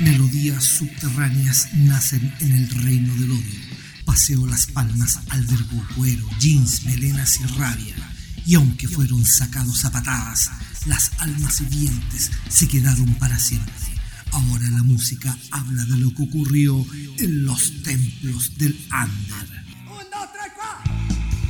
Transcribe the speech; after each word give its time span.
Melodías 0.00 0.64
subterráneas 0.64 1.68
nacen 1.74 2.34
en 2.40 2.52
el 2.52 2.70
reino 2.70 3.14
del 3.16 3.32
odio. 3.32 3.60
Paseo 4.06 4.46
Las 4.46 4.66
Palmas 4.66 5.20
albergó 5.28 5.84
cuero, 5.94 6.26
jeans, 6.38 6.86
melenas 6.86 7.38
y 7.38 7.44
rabia. 7.58 7.94
Y 8.46 8.54
aunque 8.54 8.88
fueron 8.88 9.26
sacados 9.26 9.84
a 9.84 9.92
patadas, 9.92 10.50
las 10.86 11.10
almas 11.18 11.60
vivientes 11.68 12.30
se 12.48 12.66
quedaron 12.66 13.14
para 13.16 13.38
siempre. 13.38 13.74
Ahora 14.32 14.70
la 14.70 14.82
música 14.82 15.36
habla 15.50 15.84
de 15.84 15.98
lo 15.98 16.14
que 16.14 16.22
ocurrió 16.22 16.86
en 17.18 17.44
los 17.44 17.82
templos 17.82 18.56
del 18.56 18.80
Under. 18.90 19.64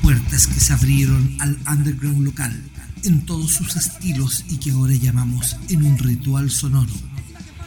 Puertas 0.02 0.48
que 0.48 0.58
se 0.58 0.72
abrieron 0.72 1.36
al 1.38 1.56
underground 1.68 2.24
local 2.24 2.60
en 3.04 3.24
todos 3.24 3.52
sus 3.52 3.76
estilos 3.76 4.44
y 4.48 4.56
que 4.56 4.72
ahora 4.72 4.94
llamamos 4.94 5.56
en 5.68 5.84
un 5.84 5.96
ritual 5.98 6.50
sonoro 6.50 7.09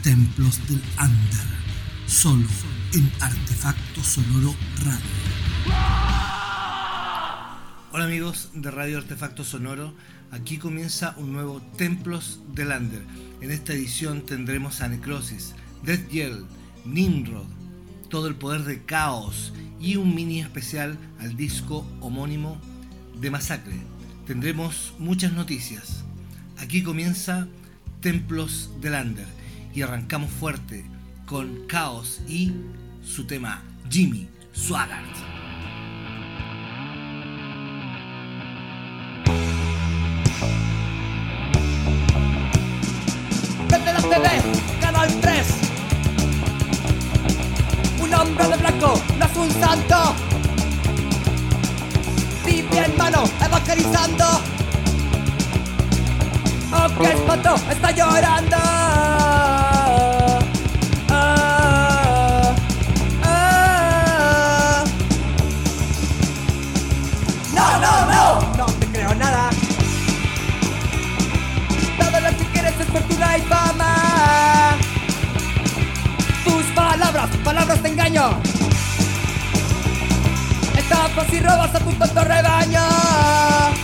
Templos 0.04 0.60
del 0.68 0.82
Under, 1.00 1.46
solo 2.06 2.46
en 2.92 3.10
Artefacto 3.22 4.04
Sonoro 4.04 4.54
Radio. 4.84 5.00
Hola 7.90 8.04
amigos 8.04 8.50
de 8.52 8.70
Radio 8.70 8.98
Artefacto 8.98 9.44
Sonoro, 9.44 9.94
aquí 10.30 10.58
comienza 10.58 11.14
un 11.16 11.32
nuevo 11.32 11.62
Templos 11.78 12.40
del 12.52 12.72
Under. 12.72 13.02
En 13.40 13.50
esta 13.50 13.72
edición 13.72 14.26
tendremos 14.26 14.82
a 14.82 14.88
Necrosis, 14.88 15.54
Death 15.82 16.10
Yell, 16.10 16.44
Nimrod, 16.84 17.46
todo 18.10 18.28
el 18.28 18.34
poder 18.34 18.64
de 18.64 18.84
caos 18.84 19.54
y 19.80 19.96
un 19.96 20.14
mini 20.14 20.40
especial 20.40 20.98
al 21.18 21.34
disco 21.34 21.90
homónimo 22.02 22.60
de 23.22 23.30
Masacre. 23.30 23.78
Tendremos 24.26 24.92
muchas 24.98 25.32
noticias. 25.32 26.04
Aquí 26.58 26.82
comienza 26.82 27.48
Templos 28.02 28.68
del 28.82 28.92
Under 28.96 29.43
y 29.74 29.82
arrancamos 29.82 30.30
fuerte 30.30 30.84
con 31.26 31.66
Chaos 31.66 32.20
y 32.28 32.52
su 33.02 33.26
tema 33.26 33.62
Jimmy 33.90 34.28
Swaggart. 34.52 35.16
Desde 43.68 43.92
la 43.92 44.00
TV, 44.00 44.42
Canal 44.80 45.20
3 45.20 45.46
Un 48.00 48.14
hombre 48.14 48.48
de 48.48 48.56
blanco 48.56 49.02
no 49.18 49.24
es 49.26 49.36
un 49.36 49.50
santo. 49.50 50.14
Biblia 52.46 52.84
en 52.86 52.96
mano, 52.96 53.24
evangelizando 53.44 54.24
Oh, 56.86 57.02
qué 57.02 57.12
espanto, 57.12 57.54
está 57.70 57.90
llorando 57.92 58.56
fortuna 72.94 73.38
y 73.38 73.40
fama. 73.42 74.76
Tus 76.44 76.64
palabras, 76.74 77.30
palabras 77.42 77.82
de 77.82 77.88
engaño. 77.88 78.40
Estafas 80.76 81.32
y 81.32 81.40
robas 81.40 81.74
a 81.74 81.78
tu 81.80 81.92
tonto 81.92 82.24
rebaño. 82.24 83.83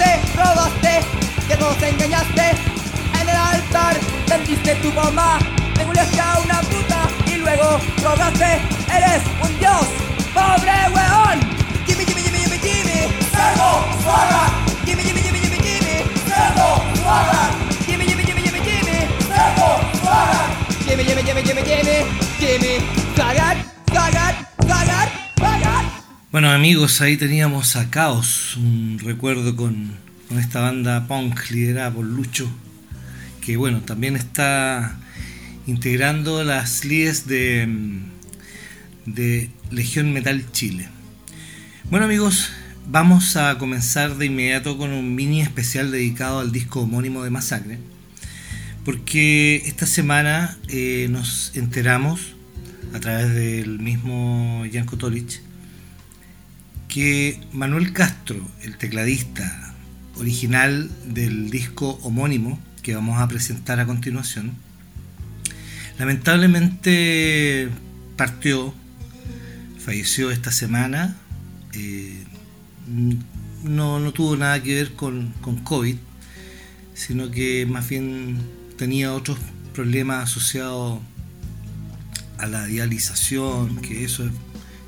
Estafaste, 0.00 0.36
robaste, 0.36 1.00
que 1.46 1.56
nos 1.56 1.82
engañaste. 1.82 2.50
En 3.20 3.28
el 3.28 3.36
altar 3.36 3.96
vendiste 4.28 4.74
tu 4.76 4.92
mamá, 4.92 5.38
te 5.74 5.82
a 6.20 6.38
una 6.38 6.60
puta 6.62 7.08
y 7.26 7.36
luego 7.36 7.78
robaste. 8.02 8.60
Eres 8.94 9.22
un 9.42 9.58
dios. 9.58 9.86
¡Pobre 10.32 10.72
weón! 10.94 11.40
Gimme, 11.86 12.04
gimme, 12.04 12.22
gimme, 12.22 12.38
gimme, 12.38 12.58
gimme. 12.58 13.08
Cerdo, 13.30 13.84
suaga. 14.02 14.42
Gimme, 14.86 15.02
gimme, 15.02 15.20
gimme, 15.20 15.40
gimme, 15.40 15.58
gimme. 15.58 16.04
Cerdo, 16.26 16.80
suaga. 17.02 17.50
Gimme, 17.86 18.04
gimme, 18.06 18.24
gimme, 18.24 18.42
gimme, 18.42 18.60
gimme. 18.60 19.08
Cerdo, 19.28 19.68
suaga. 20.02 20.40
Gimme, 20.86 21.04
gimme, 21.04 21.22
gimme. 21.22 22.06
Gimme. 22.38 22.80
Swagat, 23.14 23.16
swagat, 23.16 23.56
swagat, 23.90 24.14
swagat. 24.14 24.29
Bueno 26.32 26.52
amigos, 26.52 27.00
ahí 27.00 27.16
teníamos 27.16 27.74
a 27.74 27.90
Caos, 27.90 28.56
un 28.56 29.00
recuerdo 29.02 29.56
con, 29.56 29.90
con 30.28 30.38
esta 30.38 30.60
banda 30.60 31.08
punk 31.08 31.50
liderada 31.50 31.92
por 31.92 32.04
Lucho, 32.04 32.48
que 33.40 33.56
bueno, 33.56 33.80
también 33.80 34.14
está 34.14 34.96
integrando 35.66 36.44
las 36.44 36.84
líderes 36.84 37.26
de, 37.26 37.68
de 39.06 39.50
Legión 39.72 40.12
Metal 40.12 40.44
Chile. 40.52 40.88
Bueno 41.90 42.06
amigos, 42.06 42.52
vamos 42.86 43.34
a 43.34 43.58
comenzar 43.58 44.16
de 44.16 44.26
inmediato 44.26 44.78
con 44.78 44.92
un 44.92 45.16
mini 45.16 45.40
especial 45.40 45.90
dedicado 45.90 46.38
al 46.38 46.52
disco 46.52 46.82
homónimo 46.82 47.24
de 47.24 47.30
Masacre, 47.30 47.78
porque 48.84 49.64
esta 49.66 49.84
semana 49.84 50.56
eh, 50.68 51.08
nos 51.10 51.50
enteramos 51.56 52.20
a 52.94 53.00
través 53.00 53.34
del 53.34 53.80
mismo 53.80 54.64
Janko 54.72 54.96
Tolich 54.96 55.49
que 56.90 57.40
Manuel 57.52 57.92
Castro, 57.92 58.36
el 58.62 58.76
tecladista 58.76 59.74
original 60.16 60.90
del 61.06 61.48
disco 61.48 61.98
homónimo 62.02 62.58
que 62.82 62.96
vamos 62.96 63.20
a 63.20 63.28
presentar 63.28 63.78
a 63.78 63.86
continuación, 63.86 64.52
lamentablemente 65.98 67.68
partió 68.16 68.74
falleció 69.78 70.30
esta 70.32 70.50
semana. 70.50 71.16
Eh, 71.74 72.24
no, 73.62 74.12
tuvo 74.12 74.36
nada 74.36 74.60
que 74.60 74.74
ver 74.74 74.92
con, 74.94 75.32
COVID, 75.64 75.96
sino 76.94 77.30
que 77.30 77.66
más 77.66 77.88
bien 77.88 78.38
tenía 78.76 79.12
otros 79.12 79.38
problemas 79.74 80.24
asociados 80.24 81.00
a 82.38 82.46
la 82.46 82.66
dialización, 82.66 83.76
que 83.80 84.04
eso 84.04 84.28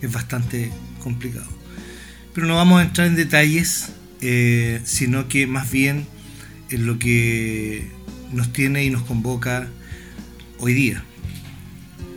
es, 0.02 0.12
bastante 0.12 0.72
complicado. 1.00 1.61
Pero 2.34 2.46
no 2.46 2.56
vamos 2.56 2.80
a 2.80 2.84
entrar 2.84 3.06
en 3.06 3.16
detalles, 3.16 3.90
eh, 4.22 4.80
sino 4.84 5.28
que 5.28 5.46
más 5.46 5.70
bien 5.70 6.06
en 6.70 6.86
lo 6.86 6.98
que 6.98 7.90
nos 8.32 8.52
tiene 8.52 8.84
y 8.84 8.90
nos 8.90 9.02
convoca 9.02 9.68
hoy 10.58 10.72
día. 10.72 11.04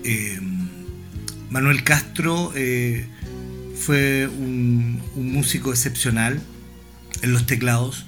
Eh, 0.06 0.40
Manuel 1.50 1.84
Castro 1.84 2.53
eh, 2.56 3.08
fue 3.78 4.28
un, 4.28 5.02
músico 5.16 5.72
excepcional 5.72 6.42
en 7.22 7.34
los 7.34 7.46
teclados, 7.46 8.06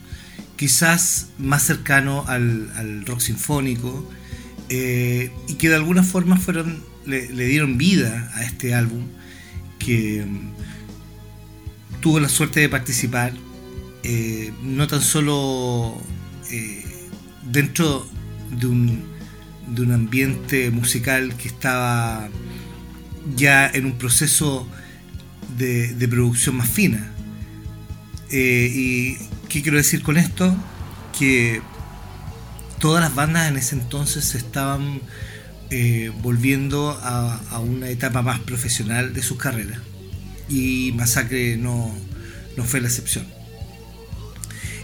quizás 0.55 1.29
más 1.37 1.63
cercano 1.63 2.23
al, 2.27 3.05
rock 3.05 3.19
sinfónico, 3.19 4.09
y 4.69 5.53
que 5.55 5.69
de 5.69 5.75
alguna 5.75 6.03
forma 6.03 6.37
fueron, 6.37 6.83
le, 7.05 7.27
dieron 7.27 7.77
vida 7.77 8.31
a 8.35 8.43
este 8.43 8.73
álbum, 8.73 9.07
que 9.79 10.25
tuvo 11.99 12.19
la 12.19 12.29
suerte 12.29 12.59
de 12.59 12.69
participar, 12.69 13.33
eh, 14.03 14.53
no 14.63 14.87
tan 14.87 15.01
solo 15.01 16.01
dentro 17.43 18.07
de 18.51 18.67
un, 18.67 19.03
de 19.67 19.81
un 19.81 19.91
ambiente 19.91 20.71
musical 20.71 21.35
que 21.35 21.47
estaba 21.47 22.29
ya 23.35 23.67
en 23.67 23.85
un 23.85 23.97
proceso 23.97 24.67
de, 25.57 26.07
producción 26.09 26.55
más 26.55 26.69
fina. 26.69 27.11
Eh, 28.31 28.71
¿Y 28.73 29.17
qué 29.49 29.61
quiero 29.61 29.77
decir 29.77 30.01
con 30.01 30.17
esto? 30.17 30.55
Que 31.17 31.61
todas 32.79 33.01
las 33.03 33.15
bandas 33.15 33.49
en 33.49 33.57
ese 33.57 33.75
entonces 33.75 34.25
se 34.25 34.37
estaban 34.37 35.01
eh, 35.69 36.11
volviendo 36.21 36.97
a, 37.01 37.59
una 37.59 37.89
etapa 37.89 38.21
más 38.21 38.39
profesional 38.39 39.13
de 39.13 39.23
sus 39.23 39.37
carreras. 39.37 39.79
Y 40.49 40.91
Masacre 40.95 41.57
no, 41.57 41.93
fue 42.65 42.81
la 42.81 42.87
excepción. 42.87 43.25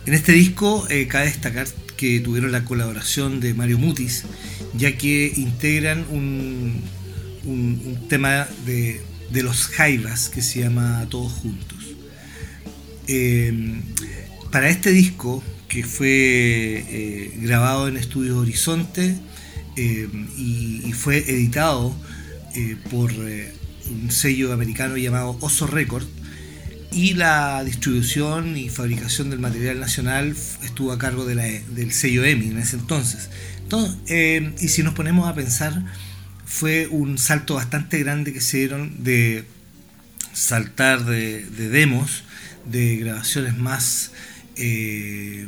En 0.06 0.14
este 0.14 0.34
disco 0.34 0.86
eh, 0.90 1.08
cabe 1.08 1.26
destacar 1.26 1.68
que 1.96 2.20
tuvieron 2.20 2.52
la 2.52 2.66
colaboración 2.66 3.40
de 3.40 3.54
Mario 3.54 3.78
Mutis, 3.80 4.26
ya 4.74 4.98
que 4.98 5.32
integran 5.38 6.06
un, 6.10 6.82
un, 7.46 8.08
tema 8.10 8.48
de, 8.66 9.02
los 9.42 9.68
Jaivas 9.68 10.30
que 10.30 10.42
se 10.42 10.60
llama 10.60 11.06
Todos 11.10 11.32
Juntos. 11.32 11.80
Em, 13.08 13.82
para 14.52 14.70
este 14.70 14.92
disco, 14.92 15.44
que 15.68 15.84
fue 15.84 16.86
eh, 16.88 17.34
grabado 17.42 17.88
en 17.88 17.98
Estudios 17.98 18.38
Horizonte 18.38 19.16
em, 19.76 20.28
y, 20.38 20.92
fue 20.94 21.18
editado 21.18 21.96
eh, 22.56 22.78
por 22.92 23.12
un 23.90 24.12
sello 24.12 24.54
americano 24.54 24.98
llamado 24.98 25.38
Oso 25.42 25.68
Record, 25.68 26.06
y 26.92 27.16
la 27.16 27.64
distribución 27.64 28.56
y 28.56 28.70
fabricación 28.70 29.30
del 29.32 29.40
material 29.40 29.80
nacional 29.80 30.36
estuvo 30.64 30.92
a 30.92 31.00
cargo 31.00 31.26
del 31.26 31.92
sello 31.92 32.24
EMI 32.24 32.52
en 32.52 32.60
ese 32.60 32.76
entonces. 32.76 33.30
Eh, 34.08 34.54
y 34.60 34.68
si 34.68 34.84
nos 34.84 34.94
ponemos 34.94 35.28
a 35.28 35.34
pensar, 35.34 35.84
fue 36.46 36.88
un 36.88 37.18
salto 37.18 37.56
bastante 37.56 37.98
grande 38.00 38.32
que 38.32 38.42
se 38.42 38.58
dieron 38.58 39.04
de 39.04 39.46
saltar 40.34 41.06
de, 41.06 41.44
demos, 41.46 42.24
de 42.66 42.98
grabaciones 42.98 43.58
más, 43.58 44.12
eh, 44.56 45.48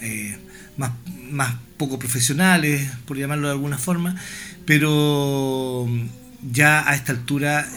eh, 0.00 0.38
más, 0.78 0.92
más, 1.30 1.54
poco 1.76 1.98
profesionales, 1.98 2.90
por 3.06 3.18
llamarlo 3.18 3.48
de 3.48 3.52
alguna 3.52 3.76
forma, 3.76 4.16
pero 4.64 5.86
ya 6.50 6.88
a 6.88 6.94
esta 6.94 7.12
altura 7.12 7.68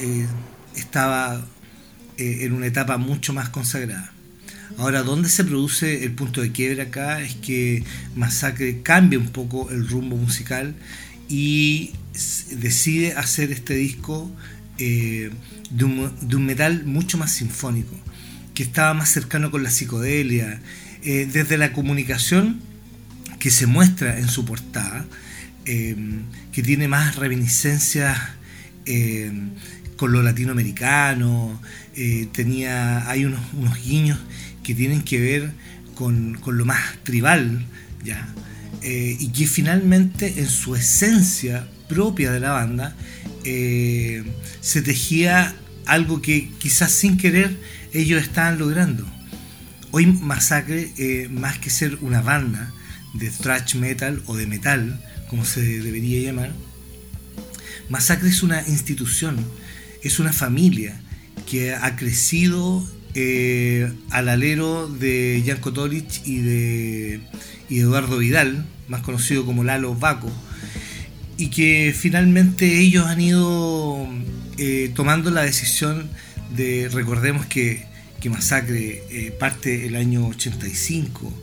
estaba 0.75 1.45
en 2.17 2.53
una 2.53 2.67
etapa 2.67 2.97
mucho 2.97 3.33
más 3.33 3.49
consagrada. 3.49 4.11
Ahora, 4.77 5.03
¿dónde 5.03 5.29
se 5.29 5.43
produce 5.43 6.03
el 6.03 6.11
punto 6.11 6.41
de 6.41 6.51
quiebra 6.51 6.83
acá? 6.83 7.21
Es 7.21 7.35
que 7.35 7.83
Masacre 8.15 8.81
cambia 8.81 9.19
un 9.19 9.29
poco 9.29 9.69
el 9.71 9.87
rumbo 9.87 10.15
musical 10.15 10.75
y 11.27 11.91
decide 12.51 13.13
hacer 13.13 13.51
este 13.51 13.75
disco 13.75 14.31
eh, 14.77 15.31
de, 15.69 15.83
un, 15.83 16.45
metal 16.45 16.85
mucho 16.85 17.17
más 17.17 17.33
sinfónico, 17.33 17.95
que 18.53 18.63
estaba 18.63 18.93
más 18.93 19.09
cercano 19.09 19.51
con 19.51 19.63
la 19.63 19.69
psicodelia, 19.69 20.61
eh, 21.03 21.27
desde 21.31 21.57
la 21.57 21.73
comunicación 21.73 22.61
que 23.39 23.51
se 23.51 23.67
muestra 23.67 24.17
en 24.17 24.27
su 24.27 24.45
portada, 24.45 25.05
eh, 25.65 25.95
que 26.51 26.63
tiene 26.63 26.87
más 26.87 27.15
reminiscencias 27.17 28.17
con 29.97 30.11
lo 30.11 30.23
latinoamericano, 30.23 31.61
tenía, 32.31 33.09
hay 33.09 33.25
unos, 33.25 33.41
guiños 33.83 34.19
que 34.63 34.73
tienen 34.73 35.01
que 35.01 35.19
ver 35.19 35.51
con, 35.95 36.39
lo 36.45 36.65
más 36.65 36.81
tribal, 37.03 37.65
¿ya? 38.03 38.27
Eh, 38.81 39.17
y 39.19 39.27
que 39.29 39.45
finalmente 39.45 40.39
en 40.39 40.47
su 40.47 40.75
esencia 40.75 41.67
propia 41.89 42.31
de 42.31 42.39
la 42.39 42.51
banda 42.51 42.95
eh, 43.43 44.23
se 44.61 44.81
tejía 44.81 45.53
algo 45.85 46.21
que 46.21 46.49
quizás 46.59 46.91
sin 46.91 47.17
querer 47.17 47.57
ellos 47.93 48.21
estaban 48.21 48.57
logrando. 48.57 49.05
Hoy 49.91 50.05
Masacre, 50.05 50.91
eh, 50.97 51.27
más 51.29 51.57
que 51.57 51.69
ser 51.69 51.97
una 52.01 52.21
banda 52.21 52.71
de 53.15 53.29
thrash 53.31 53.75
metal 53.75 54.21
o 54.27 54.37
de 54.37 54.45
metal, 54.45 55.03
como 55.29 55.43
se 55.43 55.61
debería 55.81 56.21
llamar, 56.21 56.53
Masacre 57.89 58.29
es 58.29 58.43
una 58.43 58.61
institución, 58.67 59.37
es 60.03 60.19
una 60.19 60.31
familia 60.31 60.99
que 61.49 61.73
ha 61.73 61.95
crecido 61.95 62.87
eh, 63.15 63.91
al 64.11 64.29
alero 64.29 64.87
de 64.87 65.43
Janko 65.45 65.73
Tolic 65.73 66.25
y 66.25 66.37
de 66.37 67.19
Eduardo 67.71 68.19
Vidal, 68.19 68.67
más 68.87 69.01
conocido 69.01 69.45
como 69.45 69.63
Lalo 69.63 69.95
Baco, 69.95 70.31
y 71.37 71.47
que 71.47 71.95
finalmente 71.97 72.79
ellos 72.79 73.07
han 73.07 73.19
ido 73.21 74.07
eh, 74.59 74.91
tomando 74.93 75.31
la 75.31 75.41
decisión 75.41 76.07
de, 76.55 76.89
recordemos 76.93 77.45
que, 77.47 77.87
Masacre 78.29 79.01
eh, 79.09 79.31
parte 79.31 79.87
el 79.87 79.95
año 79.95 80.27
85, 80.27 81.33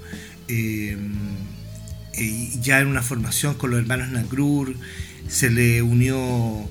ya 2.61 2.81
en 2.81 2.87
una 2.87 3.03
formación 3.03 3.55
con 3.55 3.71
los 3.71 3.81
hermanos 3.81 4.11
Nagrur, 4.11 4.77
se 5.29 5.51
le 5.51 5.83
unió 5.83 6.69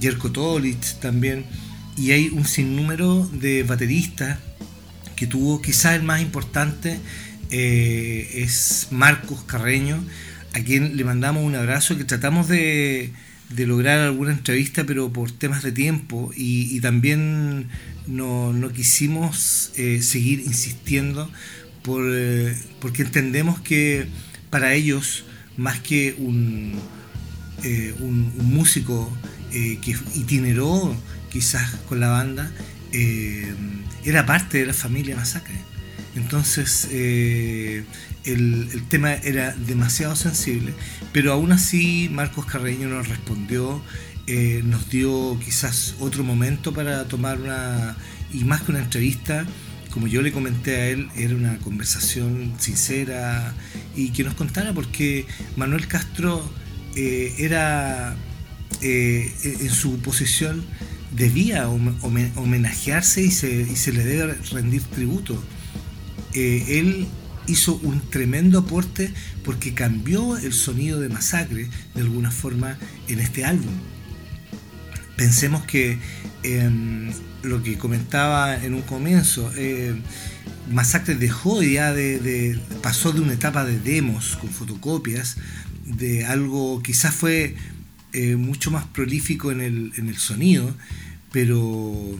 Jerko 0.00 0.32
Tolic 0.32 0.98
también, 1.00 1.44
y 1.96 2.12
hay 2.12 2.28
un 2.28 2.46
sinnúmero 2.46 3.28
de 3.32 3.62
bateristas 3.62 4.38
que 5.16 5.26
tuvo 5.26 5.60
quizás 5.60 5.96
el 5.96 6.02
más 6.02 6.22
importante 6.22 6.98
eh, 7.50 8.30
es 8.36 8.88
Marcos 8.90 9.42
Carreño 9.44 10.02
a 10.54 10.60
quien 10.60 10.96
le 10.96 11.04
mandamos 11.04 11.44
un 11.44 11.54
abrazo 11.54 11.98
que 11.98 12.04
tratamos 12.04 12.48
de, 12.48 13.12
lograr 13.54 13.98
alguna 13.98 14.32
entrevista 14.32 14.84
pero 14.84 15.12
por 15.12 15.30
temas 15.30 15.62
de 15.62 15.72
tiempo 15.72 16.30
y, 16.34 16.80
también 16.80 17.68
no, 18.06 18.54
quisimos 18.74 19.72
eh, 19.76 20.00
seguir 20.00 20.40
insistiendo 20.40 21.30
por, 21.82 22.02
eh, 22.14 22.56
porque 22.80 23.02
entendemos 23.02 23.60
que 23.60 24.06
para 24.48 24.72
ellos 24.72 25.24
más 25.58 25.80
que 25.80 26.14
un, 26.16 26.80
un, 28.00 28.32
un 28.38 28.54
músico 28.54 29.10
que 29.50 29.96
itineró 30.14 30.94
quizás 31.30 31.76
con 31.88 32.00
la 32.00 32.08
banda, 32.08 32.50
eh, 32.92 33.54
era 34.04 34.26
parte 34.26 34.58
de 34.58 34.66
la 34.66 34.74
familia 34.74 35.16
Masacre. 35.16 35.54
Entonces 36.16 36.88
eh, 36.90 37.84
el, 38.24 38.82
tema 38.88 39.14
era 39.14 39.52
demasiado 39.52 40.16
sensible, 40.16 40.74
pero 41.12 41.32
aún 41.32 41.52
así 41.52 42.08
Marcos 42.12 42.46
Carreño 42.46 42.88
nos 42.88 43.08
respondió, 43.08 43.80
eh, 44.26 44.62
nos 44.64 44.90
dio 44.90 45.38
quizás 45.38 45.94
otro 46.00 46.24
momento 46.24 46.72
para 46.72 47.06
tomar 47.06 47.40
una, 47.40 47.96
y 48.32 48.44
más 48.44 48.62
que 48.62 48.72
una 48.72 48.80
entrevista, 48.80 49.46
como 49.90 50.08
yo 50.08 50.22
le 50.22 50.32
comenté 50.32 50.76
a 50.76 50.88
él, 50.88 51.08
era 51.16 51.34
una 51.34 51.58
conversación 51.58 52.54
sincera 52.58 53.54
y 53.94 54.10
que 54.10 54.24
nos 54.24 54.34
contara 54.34 54.72
porque 54.72 55.26
Manuel 55.56 55.86
Castro 55.86 56.48
era 56.94 58.16
en 58.82 59.70
su 59.70 59.98
posición 59.98 60.64
debía 61.10 61.68
homenajearse 61.68 63.22
y 63.22 63.30
se, 63.30 63.92
le 63.92 64.04
debe 64.04 64.34
rendir 64.50 64.82
tributo. 64.82 65.42
Eh, 66.34 66.64
él 66.78 67.06
hizo 67.46 67.80
un 67.82 68.00
tremendo 68.10 68.60
aporte 68.60 69.12
porque 69.44 69.74
cambió 69.74 70.36
el 70.36 70.52
sonido 70.52 71.00
de 71.00 71.08
Masacre 71.08 71.68
de 71.94 72.00
alguna 72.00 72.30
forma 72.30 72.78
en 73.08 73.18
este 73.18 73.44
álbum. 73.44 73.72
Pensemos 75.16 75.64
que 75.64 75.98
em, 76.42 77.12
lo 77.42 77.62
que 77.62 77.76
comentaba 77.76 78.62
en 78.62 78.74
un 78.74 78.82
comienzo, 78.82 79.50
eh, 79.56 79.94
Masacre 80.70 81.16
dejó 81.16 81.62
ya 81.62 81.92
de, 81.92 82.58
pasó 82.82 83.12
de 83.12 83.20
una 83.20 83.32
etapa 83.32 83.64
de 83.64 83.78
demos 83.80 84.36
con 84.36 84.50
fotocopias, 84.50 85.36
de 85.96 86.24
algo 86.24 86.82
quizás 86.82 87.14
fue 87.14 87.54
eh, 88.12 88.36
mucho 88.36 88.70
más 88.70 88.84
prolífico 88.86 89.52
en 89.52 89.60
el, 89.60 89.92
en 89.96 90.08
el 90.08 90.16
sonido, 90.16 90.74
pero, 91.30 92.18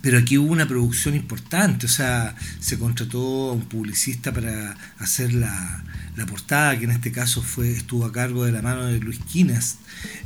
pero 0.00 0.18
aquí 0.18 0.38
hubo 0.38 0.50
una 0.50 0.66
producción 0.66 1.14
importante, 1.14 1.84
o 1.84 1.88
sea, 1.88 2.34
se 2.60 2.78
contrató 2.78 3.50
a 3.50 3.52
un 3.52 3.62
publicista 3.62 4.32
para 4.32 4.74
hacer 4.98 5.34
la, 5.34 5.84
portada, 6.26 6.78
que 6.78 6.84
en 6.86 6.92
este 6.92 7.12
caso 7.12 7.42
fue, 7.42 7.70
estuvo 7.72 8.06
a 8.06 8.12
cargo 8.12 8.46
de 8.46 8.52
la 8.52 8.62
mano 8.62 8.86
de 8.86 8.98
Luis 8.98 9.18
Quinas, 9.30 9.76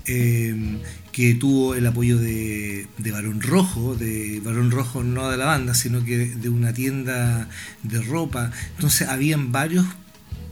eh, 0.07 0.79
que 1.11 1.35
tuvo 1.35 1.75
el 1.75 1.85
apoyo 1.87 2.17
de, 2.17 2.87
de 2.97 3.11
Barón 3.11 3.41
Rojo, 3.41 3.97
de 3.97 4.41
Barón 4.45 4.71
Rojo 4.71 5.03
no 5.03 5.31
de 5.31 5.37
la 5.37 5.47
banda, 5.47 5.75
sino 5.75 6.05
que 6.05 6.17
de 6.17 6.49
una 6.49 6.73
tienda 6.73 7.49
de 7.83 8.01
ropa. 8.01 8.53
Entonces 8.77 9.09
habían 9.09 9.51
varios 9.51 9.85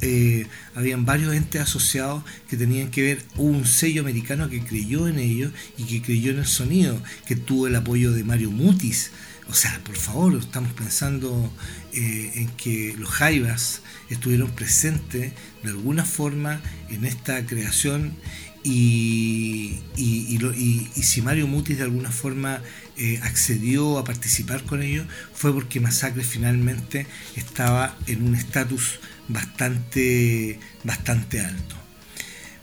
eh, 0.01 0.47
habían 0.75 1.05
varios 1.05 1.35
entes 1.35 1.61
asociados 1.61 2.23
que 2.49 2.57
tenían 2.57 2.91
que 2.91 3.03
ver, 3.03 3.25
un 3.37 3.67
sello 3.67 4.03
americano 4.03 4.49
que 4.49 4.61
creyó 4.61 5.09
en 5.09 5.19
ellos 5.19 5.53
y 5.77 5.85
que 5.85 6.03
creyó 6.03 6.31
en 6.33 6.39
el 6.39 6.47
sonido, 6.47 7.03
que 7.27 7.37
tuvo 7.37 7.67
el 7.67 7.77
apoyo 7.77 8.13
de 8.13 8.25
Mario 8.25 8.51
Mutis. 8.51 9.11
O 9.49 9.55
sea, 9.55 9.81
por 9.83 9.97
favor, 9.97 10.37
estamos 10.37 10.73
pensando 10.75 11.51
eh, 11.93 12.33
en 12.35 12.49
que 12.49 12.95
los 12.99 13.09
Jaivas 13.09 13.81
estuvieron 14.11 14.51
presentes 14.51 15.33
de 15.63 15.69
alguna 15.69 16.05
forma 16.05 16.61
en 16.91 17.05
esta 17.05 17.45
creación 17.47 18.15
y, 18.63 19.81
si 19.97 21.23
Mario 21.23 21.47
Mutis 21.47 21.79
de 21.79 21.85
alguna 21.85 22.11
forma 22.11 22.61
eh, 22.97 23.21
accedió 23.23 23.99
a 23.99 24.05
participar 24.05 24.63
con 24.65 24.83
ellos 24.83 25.07
fue 25.33 25.53
porque 25.55 25.81
Masacre 25.81 26.25
finalmente 26.25 27.07
estaba 27.37 27.97
en 28.07 28.27
un 28.27 28.35
estatus 28.35 29.01
bastante, 29.29 30.59
bastante 30.85 31.41
alto. 31.41 31.77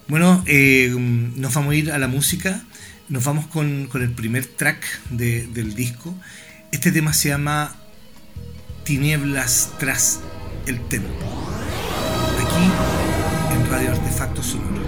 Bueno, 0.07 0.43
eh, 0.45 0.93
nos 0.95 1.53
vamos 1.53 1.71
a 1.71 1.75
ir 1.75 1.91
a 1.91 1.97
la 1.97 2.07
música, 2.07 2.63
nos 3.09 3.23
vamos 3.23 3.47
con, 3.47 3.89
el 3.93 4.11
primer 4.11 4.45
track 4.45 4.83
del 5.09 5.73
disco. 5.75 6.13
Este 6.71 6.91
tema 6.91 7.13
se 7.13 7.29
llama 7.29 7.75
Tinieblas 8.83 9.71
tras 9.79 10.19
el 10.67 10.79
templo. 10.87 11.15
Aquí 12.39 13.55
en 13.55 13.69
Radio 13.69 13.91
Artefacto 13.91 14.43
Sonoro. 14.43 14.84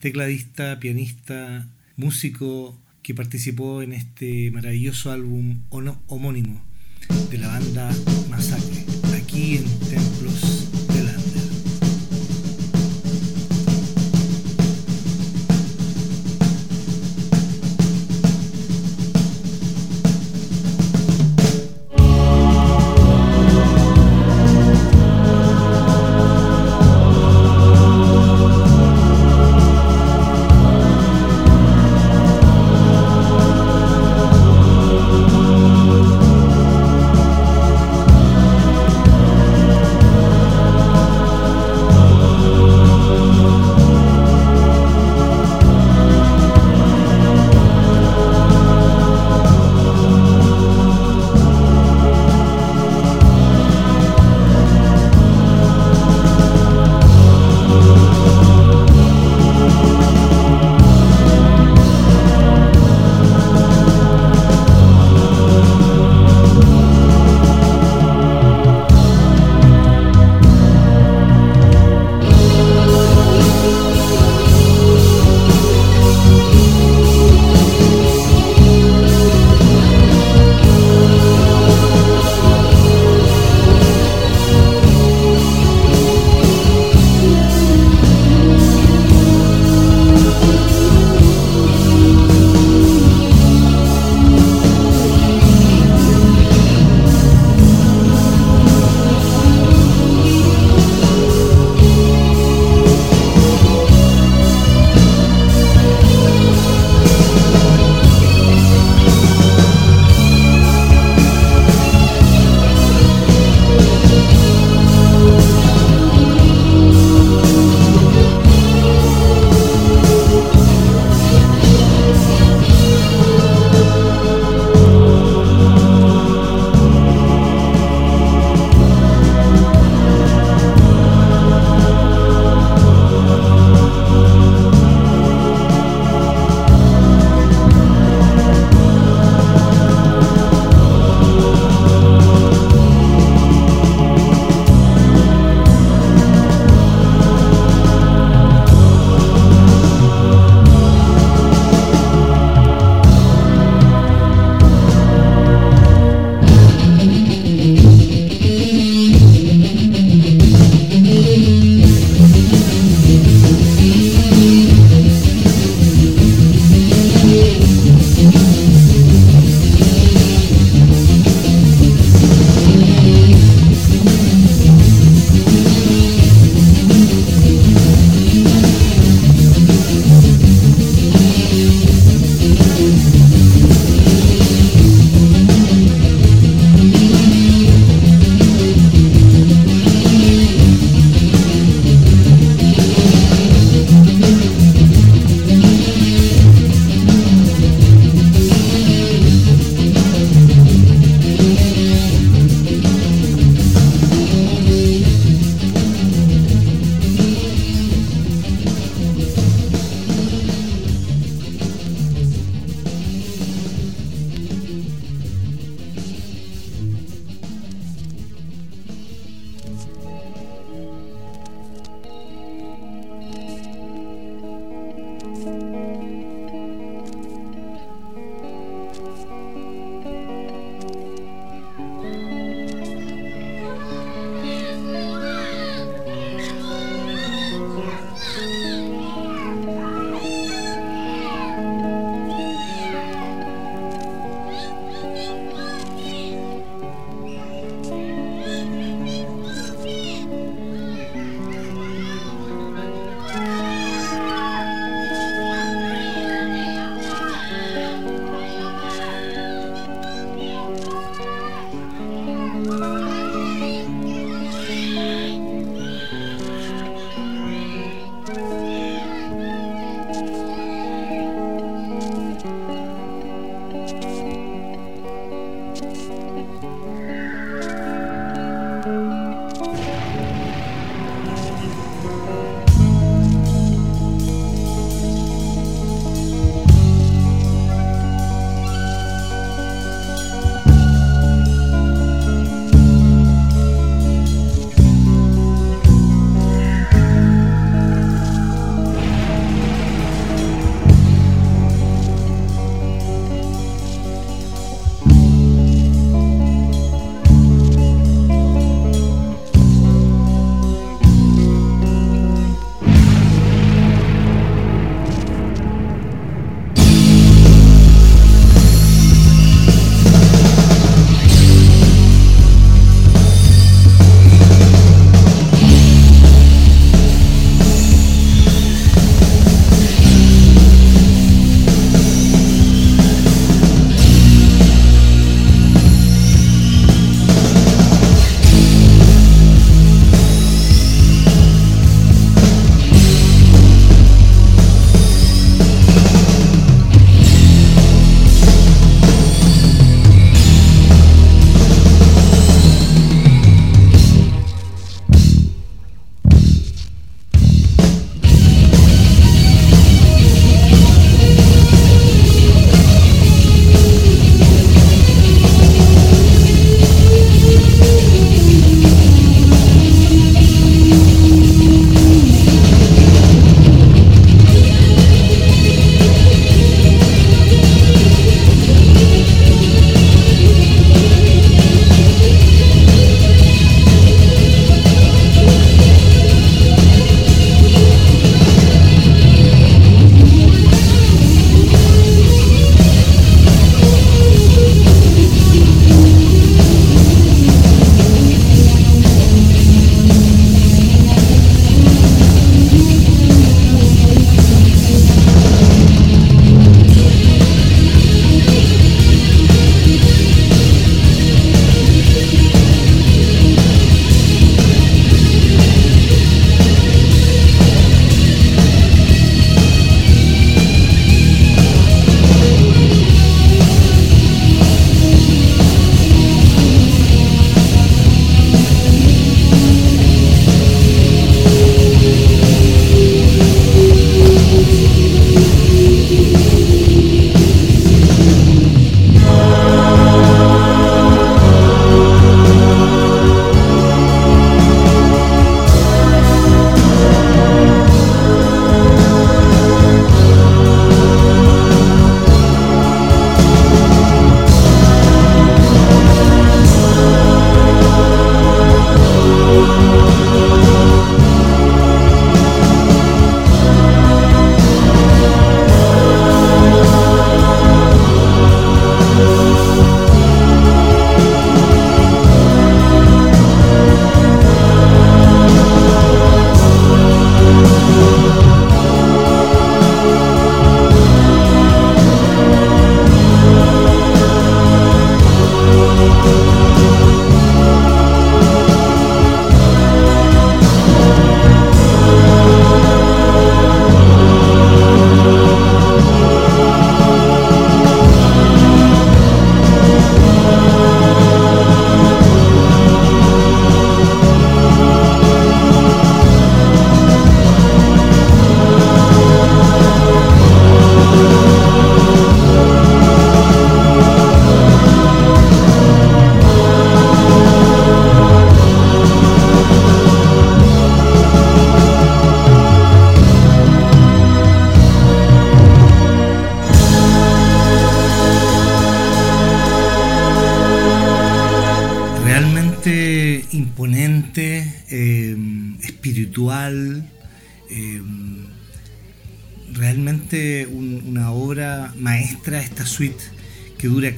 tecladista, 0.00 0.80
pianista, 0.80 1.68
músico 1.96 2.76
que 3.02 3.14
participó 3.14 3.82
en 3.82 3.92
este 3.92 4.50
maravilloso 4.50 5.12
álbum 5.12 5.60
homónimo 6.06 6.62
de 7.30 7.38
la 7.38 7.48
banda 7.48 7.90
Masacre, 8.28 8.84
aquí 9.14 9.58
en 9.58 9.64
Templos 9.88 10.69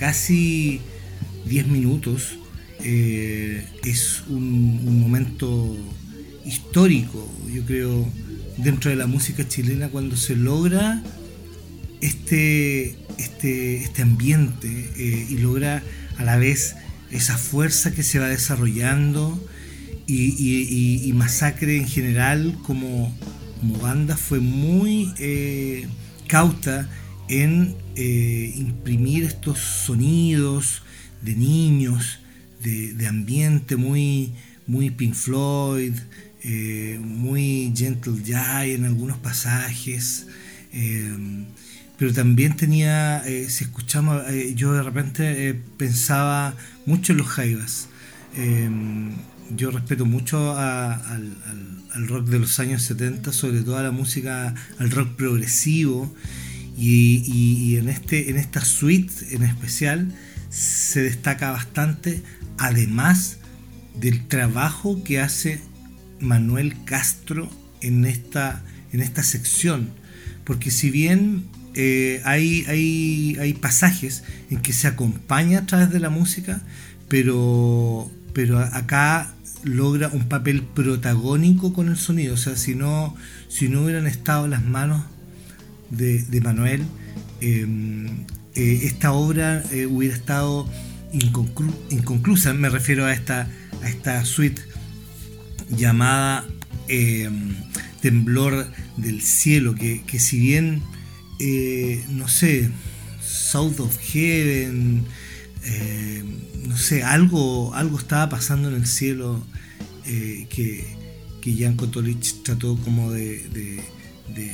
casi 0.02 0.80
10 1.46 1.68
minutos. 1.68 2.36
Eh, 2.80 3.64
es 3.84 4.24
un, 4.28 5.00
momento 5.00 5.76
histórico, 6.44 7.32
yo 7.54 7.64
creo, 7.64 8.08
dentro 8.56 8.90
de 8.90 8.96
la 8.96 9.06
música 9.06 9.46
chilena 9.46 9.90
cuando 9.90 10.16
se 10.16 10.34
logra 10.34 11.00
este, 12.00 12.96
este, 13.16 13.76
este 13.76 14.02
ambiente 14.02 14.68
y 15.30 15.38
logra 15.38 15.84
a 16.16 16.24
la 16.24 16.36
vez 16.36 16.74
esa 17.12 17.38
fuerza 17.38 17.92
que 17.92 18.02
se 18.02 18.18
va 18.18 18.26
desarrollando 18.26 19.40
y, 20.08 21.12
Masacre 21.14 21.76
en 21.76 21.86
general 21.86 22.58
como, 22.64 23.16
como 23.60 23.78
banda 23.78 24.16
fue 24.16 24.40
muy 24.40 25.12
eh, 25.20 25.86
cauta 26.26 26.88
en 27.28 27.74
eh, 27.96 28.52
imprimir 28.56 29.24
estos 29.24 29.58
sonidos 29.58 30.82
de 31.22 31.34
niños, 31.34 32.20
de, 32.62 33.06
ambiente 33.06 33.76
muy, 33.76 34.32
muy 34.66 34.90
Pink 34.90 35.14
Floyd, 35.14 35.94
eh, 36.44 36.98
muy 37.02 37.72
Gentle 37.74 38.22
Giant 38.24 38.80
en 38.80 38.84
algunos 38.84 39.18
pasajes 39.18 40.26
pero 42.02 42.12
también 42.12 42.56
tenía, 42.56 43.18
eh, 43.28 43.48
si 43.48 43.62
escuchamos, 43.62 44.24
eh, 44.28 44.54
yo 44.56 44.72
de 44.72 44.82
repente 44.82 45.48
eh, 45.48 45.54
pensaba 45.76 46.52
mucho 46.84 47.12
en 47.12 47.18
los 47.18 47.28
Jaivas. 47.28 47.88
Yo 49.54 49.70
respeto 49.70 50.04
mucho 50.04 50.56
al, 50.56 51.36
rock 52.08 52.26
de 52.26 52.40
los 52.40 52.58
años 52.58 52.82
70, 52.82 53.32
sobre 53.32 53.60
todo 53.60 53.76
a 53.76 53.84
la 53.84 53.92
música, 53.92 54.52
al 54.80 54.90
rock 54.90 55.14
progresivo, 55.14 56.12
y, 56.76 57.76
en, 57.76 57.88
este, 57.88 58.30
en 58.30 58.36
esta 58.36 58.64
suite 58.64 59.12
en 59.30 59.42
especial 59.42 60.12
se 60.48 61.02
destaca 61.02 61.50
bastante, 61.50 62.22
además 62.58 63.38
del 63.98 64.26
trabajo 64.26 65.02
que 65.04 65.20
hace 65.20 65.60
Manuel 66.20 66.74
Castro 66.84 67.50
en 67.80 68.04
esta, 68.04 68.62
en 68.92 69.00
esta 69.00 69.22
sección. 69.22 69.90
Porque 70.44 70.70
si 70.70 70.90
bien 70.90 71.44
eh, 71.74 72.20
hay, 72.24 72.64
hay, 72.68 73.36
hay, 73.40 73.52
pasajes 73.54 74.24
en 74.50 74.60
que 74.60 74.72
se 74.72 74.88
acompaña 74.88 75.60
a 75.60 75.66
través 75.66 75.90
de 75.90 76.00
la 76.00 76.10
música, 76.10 76.62
pero, 77.08 78.10
pero 78.32 78.58
acá 78.58 79.34
logra 79.62 80.08
un 80.08 80.28
papel 80.28 80.62
protagónico 80.62 81.72
con 81.72 81.88
el 81.88 81.96
sonido. 81.96 82.34
O 82.34 82.38
sea, 82.38 82.56
si 82.56 82.74
no, 82.74 83.14
si 83.48 83.68
no 83.68 83.82
hubieran 83.82 84.06
estado 84.06 84.48
las 84.48 84.64
manos 84.64 85.04
de, 85.92 86.40
Manuel, 86.40 86.82
em, 87.40 88.06
eh, 88.54 88.80
esta 88.84 89.12
obra 89.12 89.62
eh, 89.72 89.86
hubiera 89.86 90.14
estado 90.14 90.68
inconclusa. 91.90 92.54
Me 92.54 92.68
refiero 92.68 93.04
a 93.04 93.12
esta, 93.12 93.48
a 93.82 93.88
esta 93.88 94.24
suite 94.24 94.62
llamada 95.70 96.46
em, 96.88 97.54
Temblor 98.00 98.66
del 98.96 99.20
Cielo, 99.20 99.74
que, 99.74 100.02
que 100.02 100.18
si 100.18 100.38
bien 100.38 100.82
eh, 101.38 102.04
no 102.10 102.28
sé, 102.28 102.70
South 103.20 103.80
of 103.80 103.98
Heaven, 103.98 105.04
eh, 105.64 106.24
no 106.66 106.76
sé, 106.76 107.02
algo, 107.02 107.74
algo 107.74 107.98
estaba 107.98 108.28
pasando 108.28 108.68
en 108.68 108.74
el 108.74 108.86
cielo 108.86 109.44
que, 110.04 110.84
que 111.40 111.56
Jan 111.56 111.76
Kotolich 111.76 112.42
trató 112.42 112.76
como 112.76 113.10
de, 113.12 113.82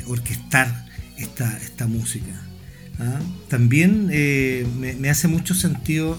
orquestar 0.07 0.88
esta, 1.19 1.57
esta 1.59 1.87
música. 1.87 2.41
¿ah? 2.99 3.21
También 3.49 4.07
me, 4.07 5.11
hace 5.11 5.29
mucho 5.29 5.55
sentido 5.55 6.19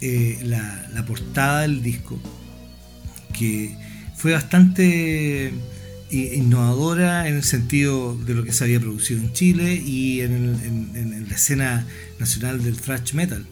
la, 0.00 0.88
la 0.92 1.04
portada 1.06 1.62
del 1.62 1.82
disco, 1.82 2.18
que 3.32 3.76
fue 4.16 4.32
bastante 4.32 5.52
innovadora 6.12 7.28
en 7.28 7.36
el 7.36 7.42
sentido 7.42 8.16
de 8.16 8.34
lo 8.34 8.44
que 8.44 8.52
se 8.52 8.64
había 8.64 8.80
producido 8.80 9.20
en 9.20 9.32
Chile 9.32 9.74
y 9.74 10.20
en, 10.20 11.26
la 11.28 11.34
escena 11.34 11.86
nacional 12.18 12.62
del 12.62 12.76
thrash 12.76 13.14
metal. 13.14 13.46